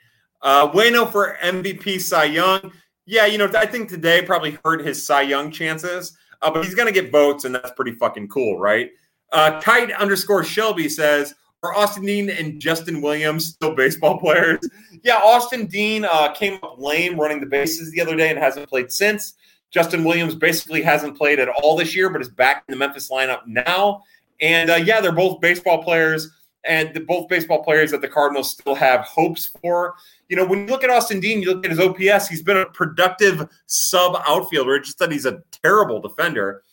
[0.41, 2.71] Uh, Bueno for MVP Cy Young.
[3.05, 6.75] Yeah, you know, I think today probably hurt his Cy Young chances, uh, but he's
[6.75, 8.91] going to get votes, and that's pretty fucking cool, right?
[9.31, 11.33] Uh, Kite underscore Shelby says,
[11.63, 14.59] are Austin Dean and Justin Williams still baseball players?
[15.01, 18.69] Yeah, Austin Dean uh, came up lame running the bases the other day and hasn't
[18.69, 19.35] played since.
[19.71, 23.09] Justin Williams basically hasn't played at all this year, but is back in the Memphis
[23.09, 24.03] lineup now.
[24.39, 26.29] And uh, yeah, they're both baseball players,
[26.65, 29.95] and both baseball players that the Cardinals still have hopes for.
[30.29, 32.57] You know, when you look at Austin Dean, you look at his OPS, he's been
[32.57, 34.79] a productive sub outfielder.
[34.79, 36.63] Just that he's a terrible defender.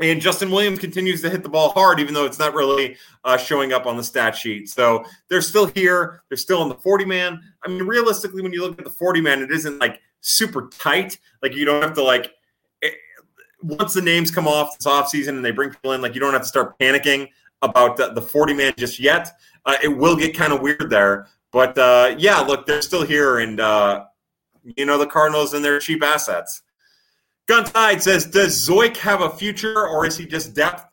[0.00, 3.36] And Justin Williams continues to hit the ball hard, even though it's not really uh,
[3.36, 4.68] showing up on the stat sheet.
[4.68, 6.22] So they're still here.
[6.28, 7.40] They're still in the 40 man.
[7.64, 11.18] I mean, realistically, when you look at the 40 man, it isn't like super tight.
[11.42, 12.32] Like you don't have to like
[12.80, 12.94] it,
[13.62, 16.32] once the names come off this offseason and they bring people in, like you don't
[16.32, 17.28] have to start panicking
[17.62, 19.32] about the, the 40 man just yet.
[19.64, 21.26] Uh, it will get kind of weird there.
[21.50, 23.38] But uh, yeah, look, they're still here.
[23.38, 24.04] And, uh,
[24.76, 26.62] you know, the Cardinals and their cheap assets.
[27.48, 30.84] Guntide says, Does Zeuch have a future or is he just depth?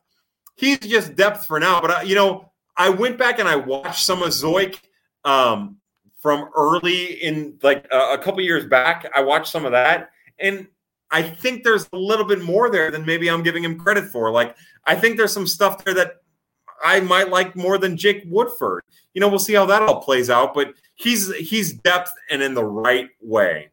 [0.56, 1.82] He's just depth for now.
[1.82, 4.80] But, uh, you know, I went back and I watched some of Zeuch
[5.26, 5.78] um,
[6.20, 9.10] from early in like uh, a couple years back.
[9.14, 10.12] I watched some of that.
[10.40, 10.68] And
[11.12, 14.32] I think there's a little bit more there than maybe I'm giving him credit for.
[14.32, 14.56] Like,
[14.86, 16.14] I think there's some stuff there that
[16.84, 18.84] I might like more than Jake Woodford.
[19.14, 22.54] You know, we'll see how that all plays out, but he's he's depth and in
[22.54, 23.70] the right way.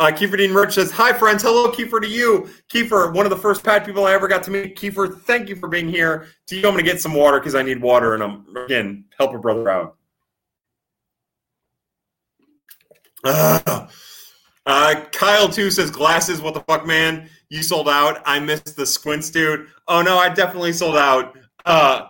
[0.00, 1.42] Uh, Kiefer Dean Merch says, Hi, friends.
[1.42, 2.50] Hello, Kiefer, to you.
[2.68, 4.76] Kiefer, one of the first pad people I ever got to meet.
[4.76, 6.26] Kiefer, thank you for being here.
[6.48, 9.04] To you, I'm going to get some water because I need water, and I'm, again,
[9.16, 9.96] help a brother out.
[13.22, 13.86] Uh,
[14.66, 17.30] uh, Kyle, too, says, Glasses, what the fuck, man?
[17.48, 18.20] You sold out.
[18.26, 19.68] I missed the squints, dude.
[19.86, 21.38] Oh, no, I definitely sold out.
[21.64, 22.08] Uh,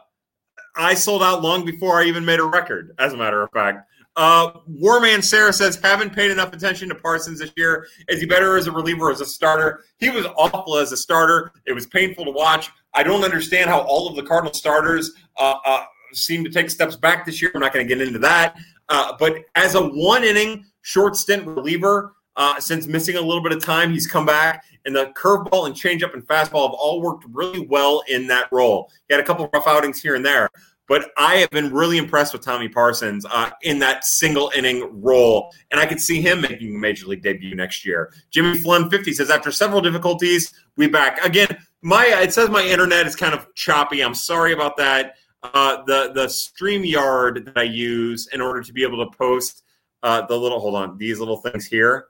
[0.75, 3.87] I sold out long before I even made a record, as a matter of fact.
[4.17, 7.89] Uh, Warman Sarah says, haven't paid enough attention to Parsons this year.
[8.09, 9.85] Is he better as a reliever as a starter?
[9.99, 11.51] He was awful as a starter.
[11.67, 12.71] It was painful to watch.
[12.95, 16.95] I don't understand how all of the Cardinal starters uh, uh, seem to take steps
[16.95, 17.51] back this year.
[17.55, 18.57] I'm not going to get into that.
[18.89, 23.53] Uh, but as a one inning, short stint reliever, uh, since missing a little bit
[23.53, 24.65] of time, he's come back.
[24.85, 28.91] And the curveball and changeup and fastball have all worked really well in that role.
[29.09, 30.51] He had a couple rough outings here and there.
[30.87, 35.51] But I have been really impressed with Tommy Parsons uh, in that single inning role,
[35.71, 38.13] and I could see him making a major league debut next year.
[38.31, 41.57] Jimmy Flynn 50 says after several difficulties, we back again.
[41.81, 44.03] My it says my internet is kind of choppy.
[44.03, 45.17] I'm sorry about that.
[45.43, 49.63] Uh, the the Streamyard that I use in order to be able to post
[50.03, 52.07] uh, the little hold on these little things here,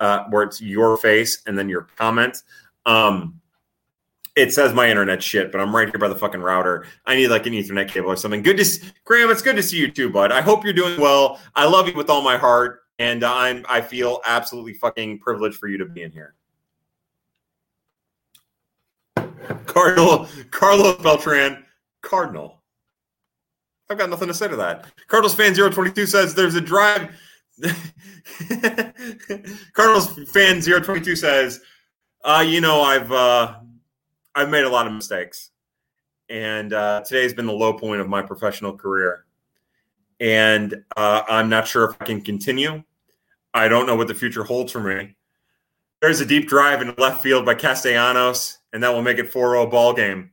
[0.00, 2.42] uh, where it's your face and then your comment.
[2.86, 3.40] Um,
[4.36, 6.86] it says my internet shit, but I'm right here by the fucking router.
[7.06, 8.42] I need like an Ethernet cable or something.
[8.42, 9.30] Good to see, Graham.
[9.30, 10.30] It's good to see you too, bud.
[10.30, 11.40] I hope you're doing well.
[11.54, 15.68] I love you with all my heart, and I'm I feel absolutely fucking privileged for
[15.68, 16.34] you to be in here.
[19.64, 21.64] Cardinal Carlos Beltran,
[22.02, 22.62] Cardinal.
[23.88, 24.84] I've got nothing to say to that.
[25.06, 27.08] Cardinals fan 022 says there's a drive.
[29.72, 31.60] Cardinals fan 022 says,
[32.24, 33.54] uh, you know, I've uh,
[34.36, 35.50] I've made a lot of mistakes,
[36.28, 39.24] and uh, today's been the low point of my professional career.
[40.20, 42.82] And uh, I'm not sure if I can continue.
[43.54, 45.16] I don't know what the future holds for me.
[46.02, 49.52] There's a deep drive in left field by Castellanos, and that will make it 4
[49.52, 50.32] 0 ball game.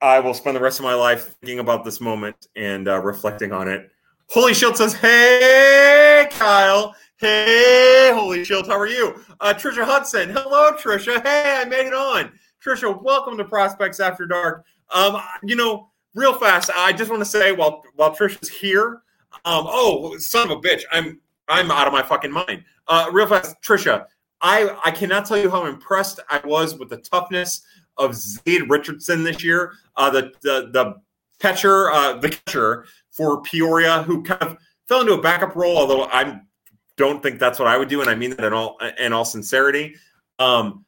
[0.00, 3.52] I will spend the rest of my life thinking about this moment and uh, reflecting
[3.52, 3.90] on it.
[4.30, 6.94] Holy Shield says, Hey, Kyle.
[7.18, 9.22] Hey, Holy Shield, how are you?
[9.38, 10.30] Uh, Trisha Hudson.
[10.30, 11.22] Hello, Trisha.
[11.22, 12.32] Hey, I made it on.
[12.64, 14.66] Trisha, welcome to Prospects After Dark.
[14.90, 19.00] Um, you know, real fast, I just want to say while while Trish is here,
[19.46, 22.64] um, oh son of a bitch, I'm I'm out of my fucking mind.
[22.86, 24.04] Uh, real fast, Trisha,
[24.42, 27.62] I I cannot tell you how impressed I was with the toughness
[27.96, 29.72] of Zade Richardson this year.
[29.96, 30.96] Uh, the the the
[31.38, 35.78] catcher, uh, the catcher for Peoria, who kind of fell into a backup role.
[35.78, 36.42] Although I
[36.98, 39.24] don't think that's what I would do, and I mean that in all in all
[39.24, 39.94] sincerity.
[40.38, 40.84] Um,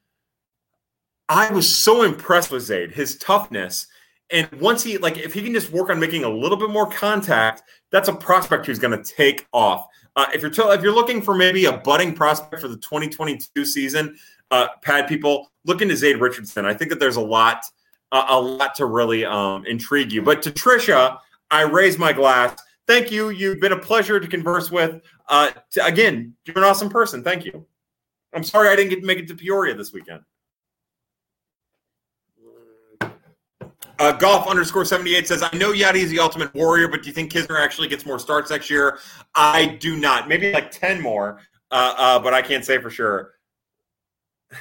[1.33, 3.87] I was so impressed with Zade, his toughness.
[4.31, 6.87] And once he like, if he can just work on making a little bit more
[6.87, 9.87] contact, that's a prospect who's going to take off.
[10.15, 13.65] Uh, if you're t- if you're looking for maybe a budding prospect for the 2022
[13.65, 14.15] season,
[14.51, 16.67] uh, pad people look into Zade Richardson.
[16.67, 17.65] I think that there's a lot
[18.13, 20.21] uh, a lot to really um, intrigue you.
[20.21, 21.17] But to Trisha,
[21.51, 22.61] I raise my glass.
[22.87, 23.31] Thank you.
[23.31, 25.01] You've been a pleasure to converse with.
[25.31, 25.51] Uh,
[25.83, 27.25] again, you're an awesome person.
[27.25, 27.65] Thank you.
[28.35, 30.21] I'm sorry I didn't get to make it to Peoria this weekend.
[34.03, 37.31] Uh, golf underscore 78 says, I know is the ultimate warrior, but do you think
[37.31, 38.99] Knizner actually gets more starts next year?
[39.37, 40.27] I do not.
[40.27, 41.39] Maybe like 10 more,
[41.71, 43.35] uh, uh, but I can't say for sure.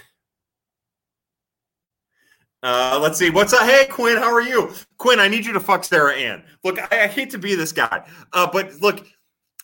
[2.64, 3.32] Uh, let's see.
[3.32, 3.68] What's up?
[3.68, 4.72] Hey, Quinn, how are you?
[5.00, 6.44] Quinn, I need you to fuck Sarah Ann.
[6.64, 9.04] Look, I, I hate to be this guy, uh, but look,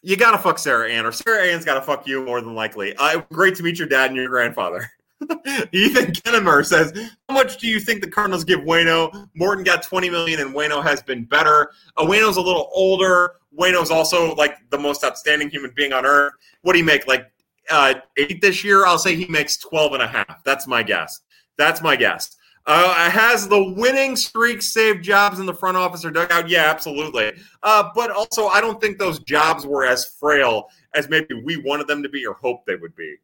[0.02, 2.56] you got to fuck Sarah Ann, or Sarah Ann's got to fuck you more than
[2.56, 2.95] likely.
[2.95, 4.90] Uh, great to meet your dad and your grandfather.
[5.72, 6.94] Ethan Kennemer says,
[7.27, 9.30] "How much do you think the Cardinals give Wayno?
[9.35, 11.72] Morton got 20 million, and Wayno has been better.
[11.98, 13.34] Uh, Wayno's a little older.
[13.57, 16.34] Wayno's also like the most outstanding human being on earth.
[16.61, 17.07] What do you make?
[17.07, 17.31] Like
[17.69, 18.85] uh, eight this year?
[18.85, 20.44] I'll say he makes 12 and a half.
[20.44, 21.22] That's my guess.
[21.57, 22.35] That's my guess.
[22.68, 26.49] Uh, has the winning streak saved jobs in the front office or dugout?
[26.49, 27.31] Yeah, absolutely.
[27.64, 31.88] Uh, but also, I don't think those jobs were as frail as maybe we wanted
[31.88, 33.15] them to be or hoped they would be.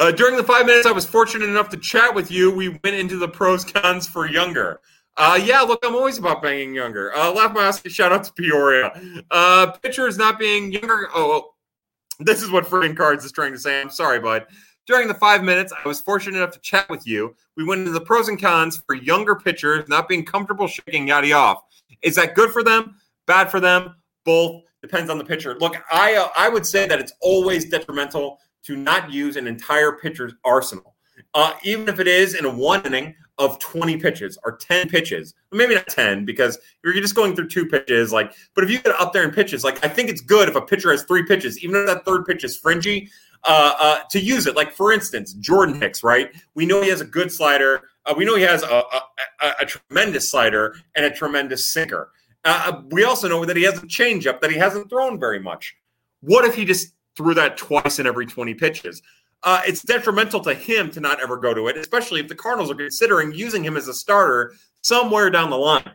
[0.00, 2.96] Uh, during the five minutes I was fortunate enough to chat with you, we went
[2.96, 4.80] into the pros cons for younger.
[5.18, 7.14] Uh, yeah, look, I'm always about banging younger.
[7.14, 7.82] Uh, laugh my ass.
[7.86, 8.92] Shout out to Peoria.
[9.30, 11.08] Uh, pitchers not being younger.
[11.14, 11.50] Oh,
[12.18, 13.78] this is what freaking cards is trying to say.
[13.78, 14.46] I'm sorry, bud.
[14.86, 17.92] During the five minutes I was fortunate enough to chat with you, we went into
[17.92, 21.62] the pros and cons for younger pitchers not being comfortable shaking Yadi off.
[22.00, 22.96] Is that good for them?
[23.26, 23.96] Bad for them?
[24.24, 25.58] Both depends on the pitcher.
[25.60, 29.92] Look, I uh, I would say that it's always detrimental to not use an entire
[29.92, 30.94] pitcher's arsenal.
[31.34, 35.34] Uh, even if it is in a one inning of 20 pitches or 10 pitches,
[35.52, 38.12] maybe not 10 because you're just going through two pitches.
[38.12, 40.56] Like, but if you get up there in pitches, like I think it's good if
[40.56, 43.08] a pitcher has three pitches, even if that third pitch is fringy,
[43.44, 44.56] uh, uh, to use it.
[44.56, 46.30] Like for instance, Jordan Hicks, right?
[46.54, 47.88] We know he has a good slider.
[48.04, 49.02] Uh, we know he has a, a,
[49.42, 52.10] a, a, tremendous slider and a tremendous sinker.
[52.44, 55.74] Uh, we also know that he has a changeup that he hasn't thrown very much.
[56.20, 59.02] What if he just threw that twice in every 20 pitches.
[59.42, 62.70] Uh, it's detrimental to him to not ever go to it, especially if the Cardinals
[62.70, 65.90] are considering using him as a starter somewhere down the line.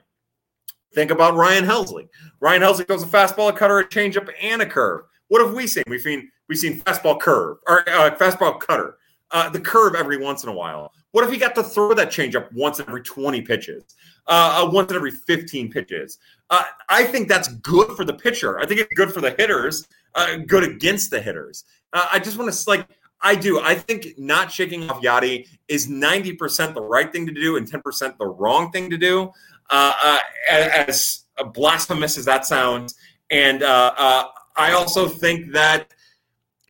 [0.94, 2.08] Think about Ryan Helsley.
[2.40, 5.02] Ryan Helsley throws a fastball, a cutter, a changeup, and a curve.
[5.30, 5.84] What have we seen?
[5.88, 8.98] We've seen we've seen fastball curve or uh, fastball cutter,
[9.32, 10.92] uh, the curve every once in a while.
[11.12, 13.84] What if he got to throw that changeup once every 20 pitches,
[14.28, 16.20] uh, uh once every 15 pitches?
[16.52, 18.60] Uh, I think that's good for the pitcher.
[18.60, 21.64] I think it's good for the hitters uh, good against the hitters.
[21.94, 22.88] Uh, I just want to like
[23.22, 23.60] I do.
[23.60, 27.68] I think not shaking off Yadi is ninety percent the right thing to do and
[27.68, 29.32] ten percent the wrong thing to do.
[29.70, 31.24] Uh, uh as
[31.54, 32.96] blasphemous as that sounds,
[33.30, 34.24] and uh, uh,
[34.56, 35.94] I also think that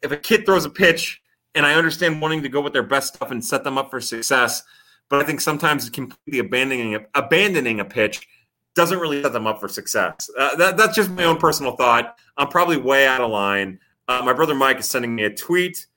[0.01, 1.21] if a kid throws a pitch,
[1.55, 3.99] and I understand wanting to go with their best stuff and set them up for
[3.99, 4.63] success,
[5.09, 8.27] but I think sometimes it's completely abandoning abandoning a pitch
[8.75, 10.29] doesn't really set them up for success.
[10.37, 12.17] Uh, that, that's just my own personal thought.
[12.37, 13.79] I'm probably way out of line.
[14.07, 15.87] Uh, my brother Mike is sending me a tweet.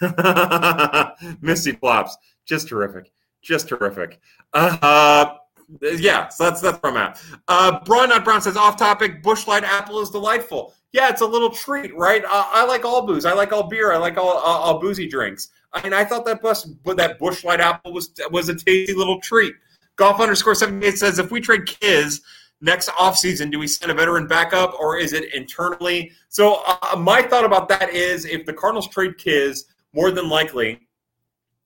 [1.40, 3.12] Misty flops, just terrific,
[3.42, 4.20] just terrific.
[4.52, 5.34] Uh,
[5.80, 7.22] yeah, so that's that's where I'm at.
[7.46, 9.22] Uh, Not Brown says off topic.
[9.22, 10.74] Busch Light apple is delightful.
[10.92, 12.24] Yeah, it's a little treat, right?
[12.24, 13.24] Uh, I like all booze.
[13.24, 13.92] I like all beer.
[13.92, 15.48] I like all, all, all boozy drinks.
[15.72, 19.20] I mean, I thought that bus, that Busch Light apple was was a tasty little
[19.20, 19.54] treat.
[19.98, 22.22] Golf underscore 78 says if we trade Kiz
[22.60, 26.12] next offseason, do we send a veteran backup or is it internally?
[26.28, 30.88] So uh, my thought about that is if the Cardinals trade Kiz, more than likely,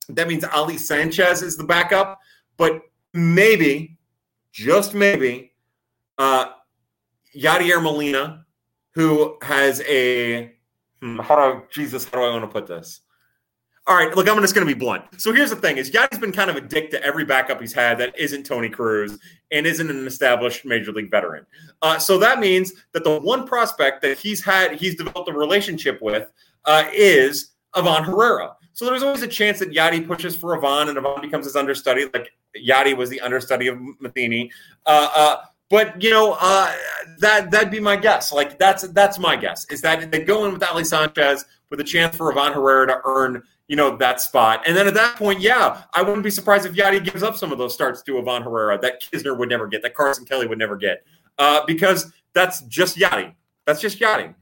[0.08, 2.18] that means Ali Sanchez is the backup.
[2.56, 2.80] But
[3.12, 3.98] maybe,
[4.50, 5.52] just maybe,
[6.16, 6.46] uh,
[7.36, 8.46] Yadier Molina,
[8.94, 10.54] who has a
[11.00, 13.01] hmm, how do I, Jesus, how do I want to put this?
[13.88, 15.02] All right, look, I'm just going to be blunt.
[15.18, 17.72] So here's the thing: is Yadi's been kind of a dick to every backup he's
[17.72, 19.18] had that isn't Tony Cruz
[19.50, 21.44] and isn't an established major league veteran.
[21.82, 26.00] Uh, so that means that the one prospect that he's had, he's developed a relationship
[26.00, 26.30] with,
[26.64, 28.54] uh, is Ivan Herrera.
[28.72, 32.06] So there's always a chance that Yadi pushes for Ivan and Ivan becomes his understudy,
[32.14, 34.50] like Yadi was the understudy of Matheny.
[34.86, 35.36] Uh, uh,
[35.70, 36.72] but you know uh,
[37.18, 38.30] that that'd be my guess.
[38.30, 41.84] Like that's that's my guess is that they go in with Ali Sanchez with a
[41.84, 45.40] chance for Ivan Herrera to earn you know that spot, and then at that point,
[45.40, 48.42] yeah, I wouldn't be surprised if Yadi gives up some of those starts to Ivan
[48.42, 51.04] Herrera that Knizner would never get, that Carson Kelly would never get,
[51.38, 53.34] uh, because that's just Yadi.
[53.66, 54.34] That's just Yadi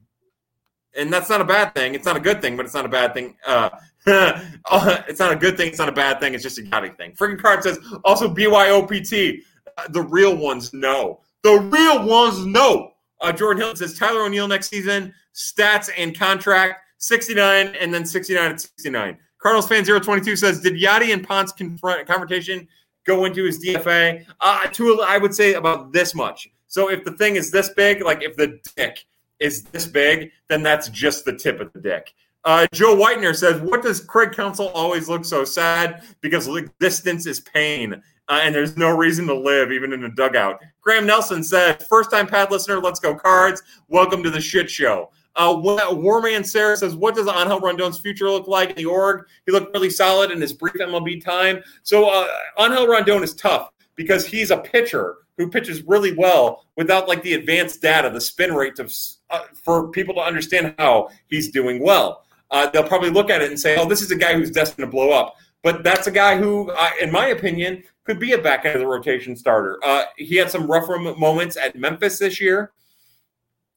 [0.96, 1.94] and that's not a bad thing.
[1.94, 3.36] It's not a good thing, but it's not a bad thing.
[3.46, 3.70] Uh,
[4.06, 5.68] it's not a good thing.
[5.68, 6.34] It's not a bad thing.
[6.34, 7.12] It's just a Gotti thing.
[7.12, 9.42] Freaking card says also BYOPT.
[9.76, 11.20] Uh, the real ones know.
[11.42, 12.92] The real ones know.
[13.20, 18.52] Uh, Jordan Hill says Tyler O'Neill next season, stats and contract 69 and then 69
[18.52, 19.18] at 69.
[19.42, 22.68] Cardinals fan 022 says, Did Yadi and Ponce confront confrontation
[23.06, 24.24] go into his DFA?
[24.40, 26.48] Uh, to, I would say about this much.
[26.66, 29.06] So if the thing is this big, like if the dick
[29.40, 32.14] is this big, then that's just the tip of the dick.
[32.44, 36.02] Uh, Joe Whitener says, "What does Craig Counsell always look so sad?
[36.20, 36.48] Because
[36.78, 37.94] distance is pain,
[38.28, 42.10] uh, and there's no reason to live, even in a dugout." Graham Nelson said, first
[42.10, 43.62] time pad listener, let's go cards.
[43.88, 45.54] Welcome to the shit show." Uh,
[45.92, 49.26] Warman Sarah says, "What does Angel Rondon's future look like in the org?
[49.46, 51.62] He looked really solid in his brief MLB time.
[51.82, 52.26] So uh,
[52.58, 57.34] Angel Rondon is tough because he's a pitcher who pitches really well without like the
[57.34, 58.94] advanced data, the spin rate of,
[59.30, 62.24] uh, for people to understand how he's doing well.
[62.50, 64.84] Uh, they'll probably look at it and say, "Oh, this is a guy who's destined
[64.84, 68.38] to blow up." But that's a guy who, uh, in my opinion, could be a
[68.38, 69.78] back end of the rotation starter.
[69.84, 72.72] Uh, he had some rough moments at Memphis this year.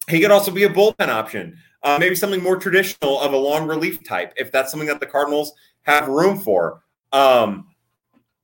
[0.10, 3.68] He could also be a bullpen option, uh, maybe something more traditional of a long
[3.68, 5.54] relief type, if that's something that the Cardinals
[5.84, 6.84] have room for.
[7.12, 7.68] Um,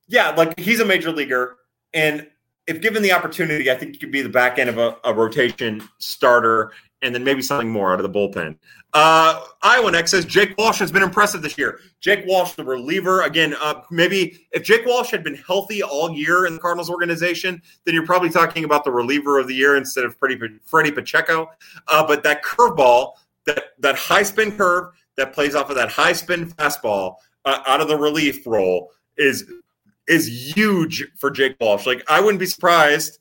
[0.08, 1.58] yeah, like he's a major leaguer,
[1.94, 2.28] and
[2.70, 5.12] if given the opportunity, I think you could be the back end of a, a
[5.12, 6.72] rotation starter
[7.02, 8.58] and then maybe something more out of the bullpen.
[8.94, 11.80] Uh, Iowa next says Jake Walsh has been impressive this year.
[12.00, 16.46] Jake Walsh, the reliever, again, uh, maybe if Jake Walsh had been healthy all year
[16.46, 20.04] in the Cardinals organization, then you're probably talking about the reliever of the year instead
[20.04, 21.50] of Freddy, Pacheco.
[21.88, 23.14] Uh, but that curveball,
[23.46, 27.16] that that high spin curve that plays off of that high spin fastball
[27.46, 29.52] uh, out of the relief role is
[30.10, 31.86] is huge for Jake Walsh.
[31.86, 33.20] Like I wouldn't be surprised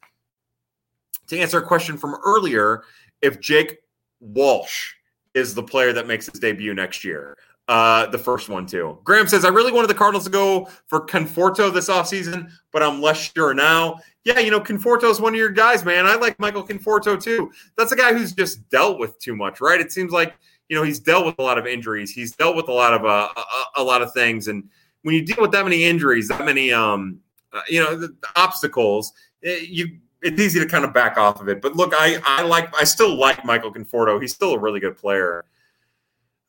[1.28, 2.82] to answer a question from earlier
[3.22, 3.78] if Jake
[4.20, 4.94] Walsh
[5.34, 7.36] is the player that makes his debut next year.
[7.68, 8.98] Uh, the first one too.
[9.04, 13.02] Graham says, I really wanted the Cardinals to go for Conforto this offseason, but I'm
[13.02, 13.98] less sure now.
[14.24, 16.06] Yeah, you know, Conforto is one of your guys, man.
[16.06, 17.52] I like Michael Conforto too.
[17.76, 19.80] That's a guy who's just dealt with too much, right?
[19.80, 20.34] It seems like,
[20.70, 22.10] you know, he's dealt with a lot of injuries.
[22.10, 24.64] He's dealt with a lot of uh, a, a lot of things and
[25.02, 27.20] when you deal with that many injuries, that many um,
[27.52, 29.12] uh, you know the, the obstacles,
[29.42, 31.62] it, eh, you it's easy to kind of back off of it.
[31.62, 34.20] But look, I I like I still like Michael Conforto.
[34.20, 35.44] He's still a really good player.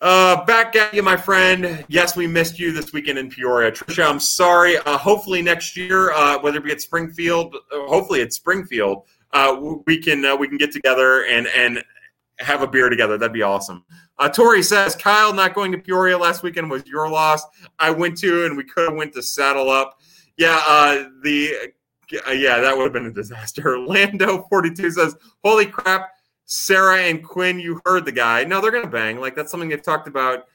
[0.01, 1.83] Uh, back at you, my friend.
[1.89, 3.69] Yes, we missed you this weekend in Peoria.
[3.69, 4.77] Trisha, I'm sorry.
[4.77, 9.03] Uh, hopefully next year, uh, whether it be at Springfield, uh, hopefully at Springfield,
[9.33, 11.83] uh, we can uh, we can get together and and
[12.39, 13.17] have a beer together.
[13.17, 13.83] That'd be awesome.
[14.19, 17.43] Uh, Tori says, Kyle not going to Peoria last weekend was your loss.
[17.79, 19.97] I went to, and we could have went to Saddle Up.
[20.37, 21.71] Yeah, uh, the
[22.27, 23.79] uh, yeah, that would have been a disaster.
[23.87, 26.11] Lando forty two says, "Holy crap,
[26.45, 28.43] Sarah and Quinn, you heard the guy.
[28.43, 29.19] No, they're gonna bang.
[29.19, 30.45] Like that's something they've talked about."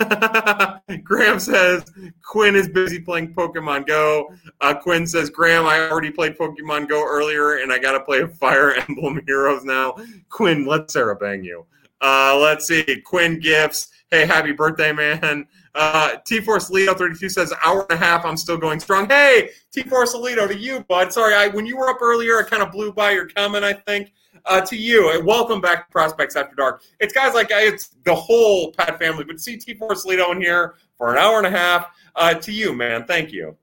[1.04, 1.84] Graham says
[2.22, 4.32] Quinn is busy playing Pokemon Go.
[4.62, 8.26] Uh, Quinn says, Graham, I already played Pokemon Go earlier, and I got to play
[8.26, 9.96] Fire Emblem Heroes now.
[10.30, 11.66] Quinn, let Sarah bang you.
[12.00, 13.02] Uh, let's see.
[13.04, 13.88] Quinn gifts.
[14.10, 15.46] Hey, happy birthday, man.
[15.74, 18.24] Uh, T Force Lito 32 says, hour and a half.
[18.24, 19.08] I'm still going strong.
[19.08, 21.12] Hey, T Force Lito to you, bud.
[21.12, 23.74] Sorry, I when you were up earlier, I kind of blew by your comment, I
[23.74, 24.12] think.
[24.46, 26.82] Uh, to you, welcome back to Prospects After Dark.
[26.98, 30.74] It's guys like it's the whole Pat family, but see T Force Lito in here
[30.96, 31.86] for an hour and a half.
[32.16, 33.04] Uh, to you, man.
[33.04, 33.56] Thank you.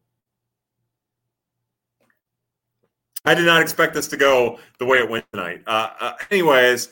[3.26, 5.62] I did not expect this to go the way it went tonight.
[5.68, 6.90] Uh, uh anyways,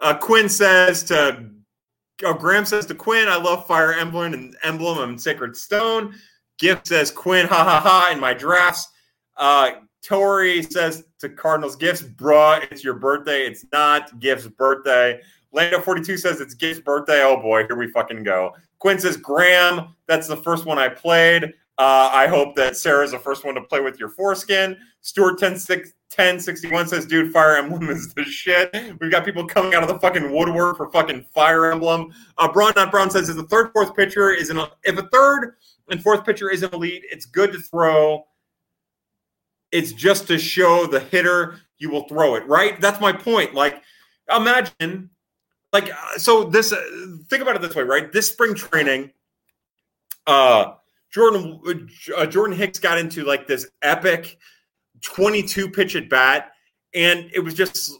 [0.00, 1.50] uh, Quinn says to
[2.24, 6.14] oh, Graham says to Quinn, I love Fire Emblem and Emblem and Sacred Stone.
[6.58, 8.88] Gift says Quinn, ha ha ha, in my drafts.
[9.36, 13.46] Uh, Tori says to Cardinals gifts, bruh, it's your birthday.
[13.46, 15.20] It's not Gift's birthday.
[15.52, 17.22] Lando 42 says it's Gift's birthday.
[17.22, 18.54] Oh boy, here we fucking go.
[18.78, 21.52] Quinn says, Graham, that's the first one I played.
[21.78, 24.78] Uh, I hope that Sarah's the first one to play with your foreskin.
[25.02, 28.74] Stuart 10, 6, 1061 says, dude, Fire Emblem is the shit.
[28.98, 32.14] We've got people coming out of the fucking woodwork for fucking Fire Emblem.
[32.38, 35.56] Uh, Braun Not Brown says, if the third, fourth pitcher is an, if a third
[35.90, 38.24] and fourth pitcher is an elite, it's good to throw.
[39.70, 42.80] It's just to show the hitter you will throw it, right?
[42.80, 43.52] That's my point.
[43.52, 43.82] Like,
[44.34, 45.10] imagine,
[45.72, 46.82] like, uh, so this, uh,
[47.28, 48.10] think about it this way, right?
[48.10, 49.10] This spring training,
[50.26, 50.74] uh,
[51.16, 54.36] Jordan uh, Jordan Hicks got into like this epic
[55.00, 56.52] 22 pitch at bat,
[56.94, 57.90] and it was just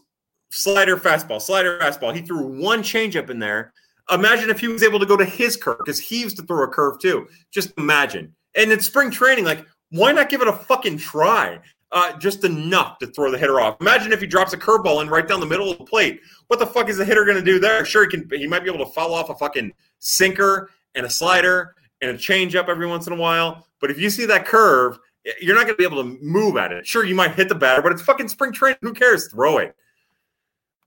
[0.51, 2.13] slider fastball, slider fastball.
[2.13, 3.73] He threw one changeup in there.
[4.11, 6.63] Imagine if he was able to go to his curve because he used to throw
[6.63, 7.27] a curve too.
[7.51, 8.35] Just imagine.
[8.53, 11.59] And in spring training, like, why not give it a fucking try?
[11.91, 13.77] Uh, just enough to throw the hitter off.
[13.81, 16.21] Imagine if he drops a curveball in right down the middle of the plate.
[16.49, 17.83] What the fuck is the hitter going to do there?
[17.83, 18.29] Sure, he can.
[18.29, 22.13] He might be able to follow off a fucking sinker and a slider and a
[22.15, 23.67] changeup every once in a while.
[23.79, 24.99] But if you see that curve,
[25.41, 26.87] you're not going to be able to move at it.
[26.87, 28.79] Sure, you might hit the batter, but it's fucking spring training.
[28.81, 29.29] Who cares?
[29.31, 29.75] Throw it.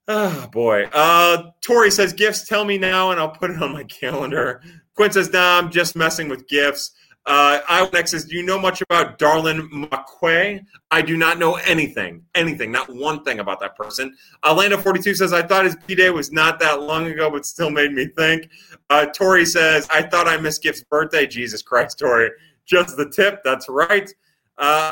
[0.08, 0.86] Oh boy.
[0.92, 4.60] Uh Tori says gifts, tell me now, and I'll put it on my calendar.
[4.96, 6.92] Quinn says, nah, I'm just messing with gifts.
[7.30, 10.64] Uh says, Do you know much about Darlin McQuay?
[10.90, 12.24] I do not know anything.
[12.34, 14.16] Anything, not one thing about that person.
[14.42, 17.70] Uh 42 says, I thought his B day was not that long ago, but still
[17.70, 18.50] made me think.
[18.90, 21.24] Uh Tori says, I thought I missed Gift's birthday.
[21.24, 22.30] Jesus Christ, Tori.
[22.66, 24.12] Just the tip, that's right.
[24.58, 24.90] Uh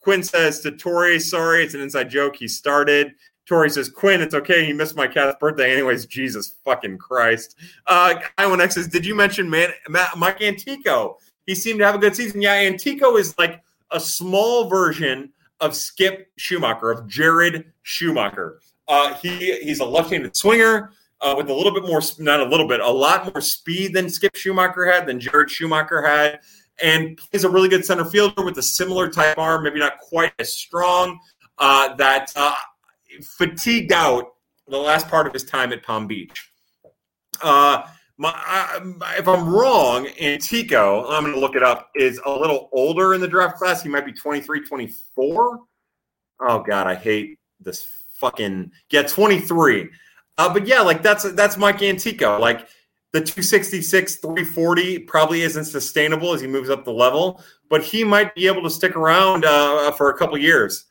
[0.00, 2.36] Quinn says to Tori, sorry, it's an inside joke.
[2.36, 3.14] He started.
[3.46, 4.64] Tori says, Quinn, it's okay.
[4.64, 5.72] He missed my cat's birthday.
[5.72, 7.56] Anyways, Jesus fucking Christ.
[7.86, 8.14] Uh,
[8.70, 9.70] says, Did you mention man,
[10.16, 11.18] Mike Antico?
[11.46, 12.40] He seemed to have a good season.
[12.40, 18.56] Yeah, Antico is like a small version of Skip Schumaker, of Jared Schumaker.
[18.88, 20.92] Uh, he He's a left handed swinger.
[21.20, 24.10] Uh, with a little bit more, not a little bit, a lot more speed than
[24.10, 26.40] Skip Schumaker had, than Jared Schumaker had,
[26.82, 30.34] and plays a really good center fielder with a similar type arm, maybe not quite
[30.38, 31.18] as strong.
[31.56, 32.54] Uh, that uh,
[33.38, 34.34] fatigued out
[34.68, 36.50] the last part of his time at Palm Beach.
[38.16, 42.68] My, I, if I'm wrong, Antico, I'm going to look it up, is a little
[42.72, 43.82] older in the draft class.
[43.82, 45.60] He might be 23, 24.
[46.40, 47.88] Oh, God, I hate this
[48.20, 48.70] fucking.
[48.90, 49.90] Yeah, 23.
[50.36, 52.38] Uh, but yeah, like that's that's Mike Antico.
[52.38, 52.68] Like
[53.12, 58.34] the 266, 340 probably isn't sustainable as he moves up the level, but he might
[58.34, 60.86] be able to stick around uh, for a couple years.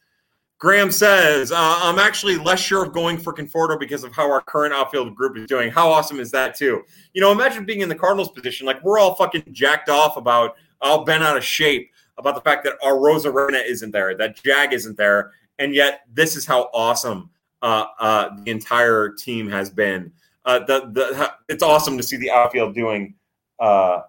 [0.63, 4.39] Graham says, uh, I'm actually less sure of going for Conforto because of how our
[4.39, 5.69] current outfield group is doing.
[5.69, 6.83] How awesome is that, too?
[7.11, 8.65] You know, imagine being in the Cardinals position.
[8.65, 12.63] Like, we're all fucking jacked off about, all bent out of shape about the fact
[12.63, 15.31] that our Arozarena isn't there, that Jag isn't there.
[15.59, 17.29] And yet, this is how awesome
[17.61, 20.13] uh, uh, the entire team has been.
[20.45, 23.15] Uh, the, the, it's awesome to see the outfield doing.
[23.59, 24.03] Uh,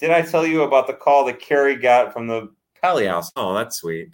[0.00, 2.52] did I tell you about the call that Kerry got from the
[2.82, 3.30] Pally House?
[3.36, 4.10] Oh, that's sweet.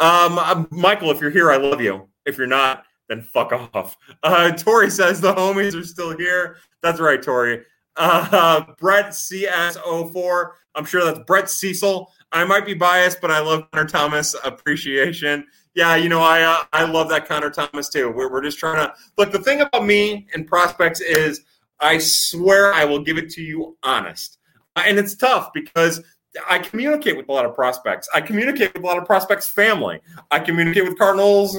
[0.00, 2.08] Um, uh, Michael, if you're here, I love you.
[2.26, 3.96] If you're not, then fuck off.
[4.22, 6.56] Uh, Tori says the homies are still here.
[6.82, 7.62] That's right, Tori.
[7.96, 10.50] Uh, Brett CS04.
[10.74, 12.10] I'm sure that's Brett Cecil.
[12.32, 15.46] I might be biased, but I love Connor Thomas appreciation.
[15.74, 18.10] Yeah, you know, I uh, I love that Connor Thomas too.
[18.10, 19.32] We're, we're just trying to look.
[19.32, 21.42] The thing about me and prospects is,
[21.80, 24.38] I swear I will give it to you honest,
[24.76, 26.02] uh, and it's tough because
[26.48, 28.08] I communicate with a lot of prospects.
[28.14, 30.00] I communicate with a lot of prospects' family.
[30.30, 31.56] I communicate with Cardinals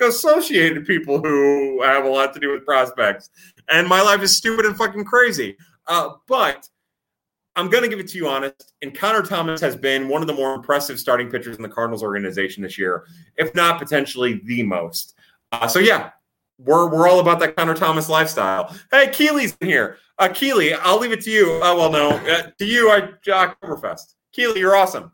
[0.00, 3.30] associated people who have a lot to do with prospects.
[3.68, 5.56] And my life is stupid and fucking crazy.
[5.86, 6.68] Uh, but
[7.56, 8.74] I'm going to give it to you honest.
[8.82, 12.02] And Connor Thomas has been one of the more impressive starting pitchers in the Cardinals
[12.02, 13.04] organization this year,
[13.36, 15.14] if not potentially the most.
[15.52, 16.10] Uh, so, yeah,
[16.58, 18.74] we're, we're all about that Connor Thomas lifestyle.
[18.90, 19.98] Hey, Keely's in here.
[20.18, 21.58] Uh, Keely, I'll leave it to you.
[21.62, 22.10] Oh, well, no.
[22.10, 24.14] Uh, to you, I Oktoberfest.
[24.32, 25.10] Keely, you're awesome.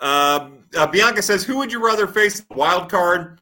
[0.00, 2.44] Um, uh, Bianca says, "Who would you rather face?
[2.50, 3.40] Wild card."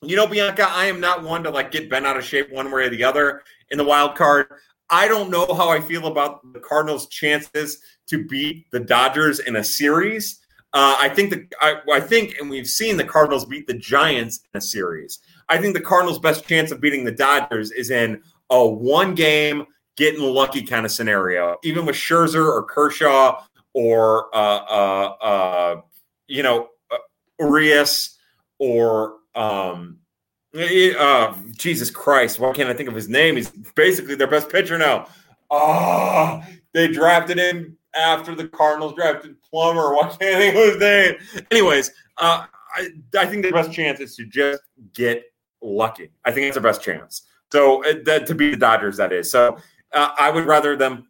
[0.00, 2.70] You know, Bianca, I am not one to like get bent out of shape one
[2.70, 4.46] way or the other in the wild card.
[4.90, 9.56] I don't know how I feel about the Cardinals' chances to beat the Dodgers in
[9.56, 10.40] a series.
[10.72, 14.40] Uh, I think that I, I, think, and we've seen the Cardinals beat the Giants
[14.52, 15.18] in a series.
[15.48, 19.66] I think the Cardinals' best chance of beating the Dodgers is in a one game,
[19.96, 23.42] getting lucky kind of scenario, even with Scherzer or Kershaw
[23.74, 25.80] or, uh, uh, uh
[26.26, 26.98] you know, uh,
[27.40, 28.18] Urias
[28.58, 29.98] or, um,
[30.54, 33.36] uh, Jesus Christ, why can't I think of his name?
[33.36, 35.08] He's basically their best pitcher now.
[35.50, 36.42] Oh,
[36.72, 39.94] they drafted him after the Cardinals drafted Plummer.
[39.94, 41.44] Why can't I think of his name?
[41.50, 42.44] Anyways, uh,
[42.74, 42.88] I,
[43.18, 44.62] I think the best chance is to just
[44.94, 45.24] get
[45.62, 46.10] lucky.
[46.24, 47.22] I think it's the best chance.
[47.52, 49.30] So uh, that, to be the Dodgers, that is.
[49.30, 49.58] So
[49.92, 51.08] uh, I would rather them.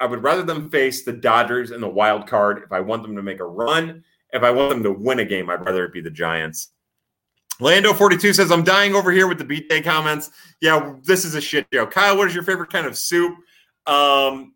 [0.00, 3.14] I would rather them face the Dodgers in the wild card if I want them
[3.16, 4.02] to make a run.
[4.32, 6.70] If I want them to win a game, I'd rather it be the Giants.
[7.60, 10.30] Lando 42 says, I'm dying over here with the beat day comments.
[10.62, 11.86] Yeah, this is a shit show.
[11.86, 13.36] Kyle, what is your favorite kind of soup?
[13.86, 14.54] Um,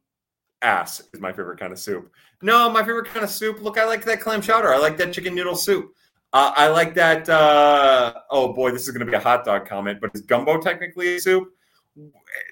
[0.63, 2.11] ass is my favorite kind of soup.
[2.41, 3.61] No, my favorite kind of soup.
[3.61, 4.73] Look, I like that clam chowder.
[4.73, 5.95] I like that chicken noodle soup.
[6.35, 7.29] Uh, I like that.
[7.29, 10.61] Uh, oh boy, this is going to be a hot dog comment, but is gumbo
[10.61, 11.49] technically a soup?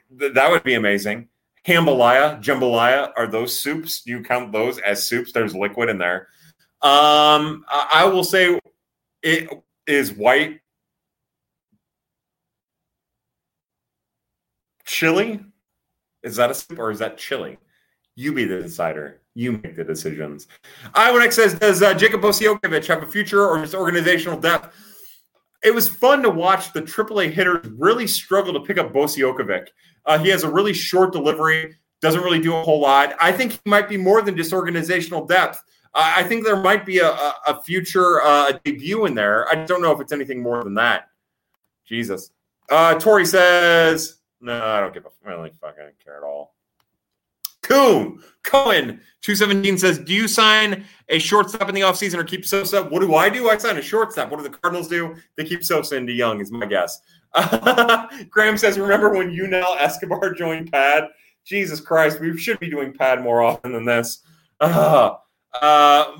[0.08, 1.28] That would be amazing.
[1.66, 4.02] Jambalaya, jambalaya, are those soups?
[4.06, 5.32] You count those as soups?
[5.32, 6.28] There's liquid in there.
[6.80, 8.60] Um, I, I will say
[9.20, 9.50] it
[9.88, 10.60] is white
[14.84, 15.40] chili.
[16.22, 17.58] Is that a soup or is that chili?
[18.14, 19.21] You be the decider.
[19.34, 20.46] You make the decisions.
[20.94, 24.76] Iwanek says, does uh, Jacob Bosiokovic have a future or just organizational depth?
[25.62, 29.68] It was fun to watch the AAA hitters really struggle to pick up Bosiokovic.
[30.04, 33.14] Uh, he has a really short delivery, doesn't really do a whole lot.
[33.20, 35.62] I think he might be more than just organizational depth.
[35.94, 39.48] Uh, I think there might be a, a, a future uh, debut in there.
[39.48, 41.08] I don't know if it's anything more than that.
[41.86, 42.32] Jesus.
[42.68, 46.54] Uh, Tori says, no, I don't give a really fucking care at all.
[47.62, 52.82] Coon Cohen 217 says, Do you sign a shortstop in the offseason or keep Sosa?
[52.84, 53.48] What do I do?
[53.48, 54.30] I sign a shortstop.
[54.30, 55.14] What do the Cardinals do?
[55.36, 57.00] They keep Sosa and DeJong, is my guess.
[58.30, 61.08] Graham says, Remember when Yunel Escobar joined Pad?
[61.44, 64.22] Jesus Christ, we should be doing Pad more often than this.
[64.60, 65.16] Uh,
[65.60, 66.16] uh,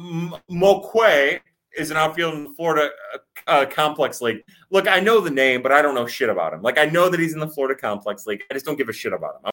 [0.51, 1.41] Moque
[1.79, 4.43] is an outfield in the Florida uh, uh, Complex League.
[4.71, 6.61] Look, I know the name, but I don't know shit about him.
[6.61, 8.43] Like, I know that he's in the Florida Complex League.
[8.51, 9.41] I just don't give a shit about him.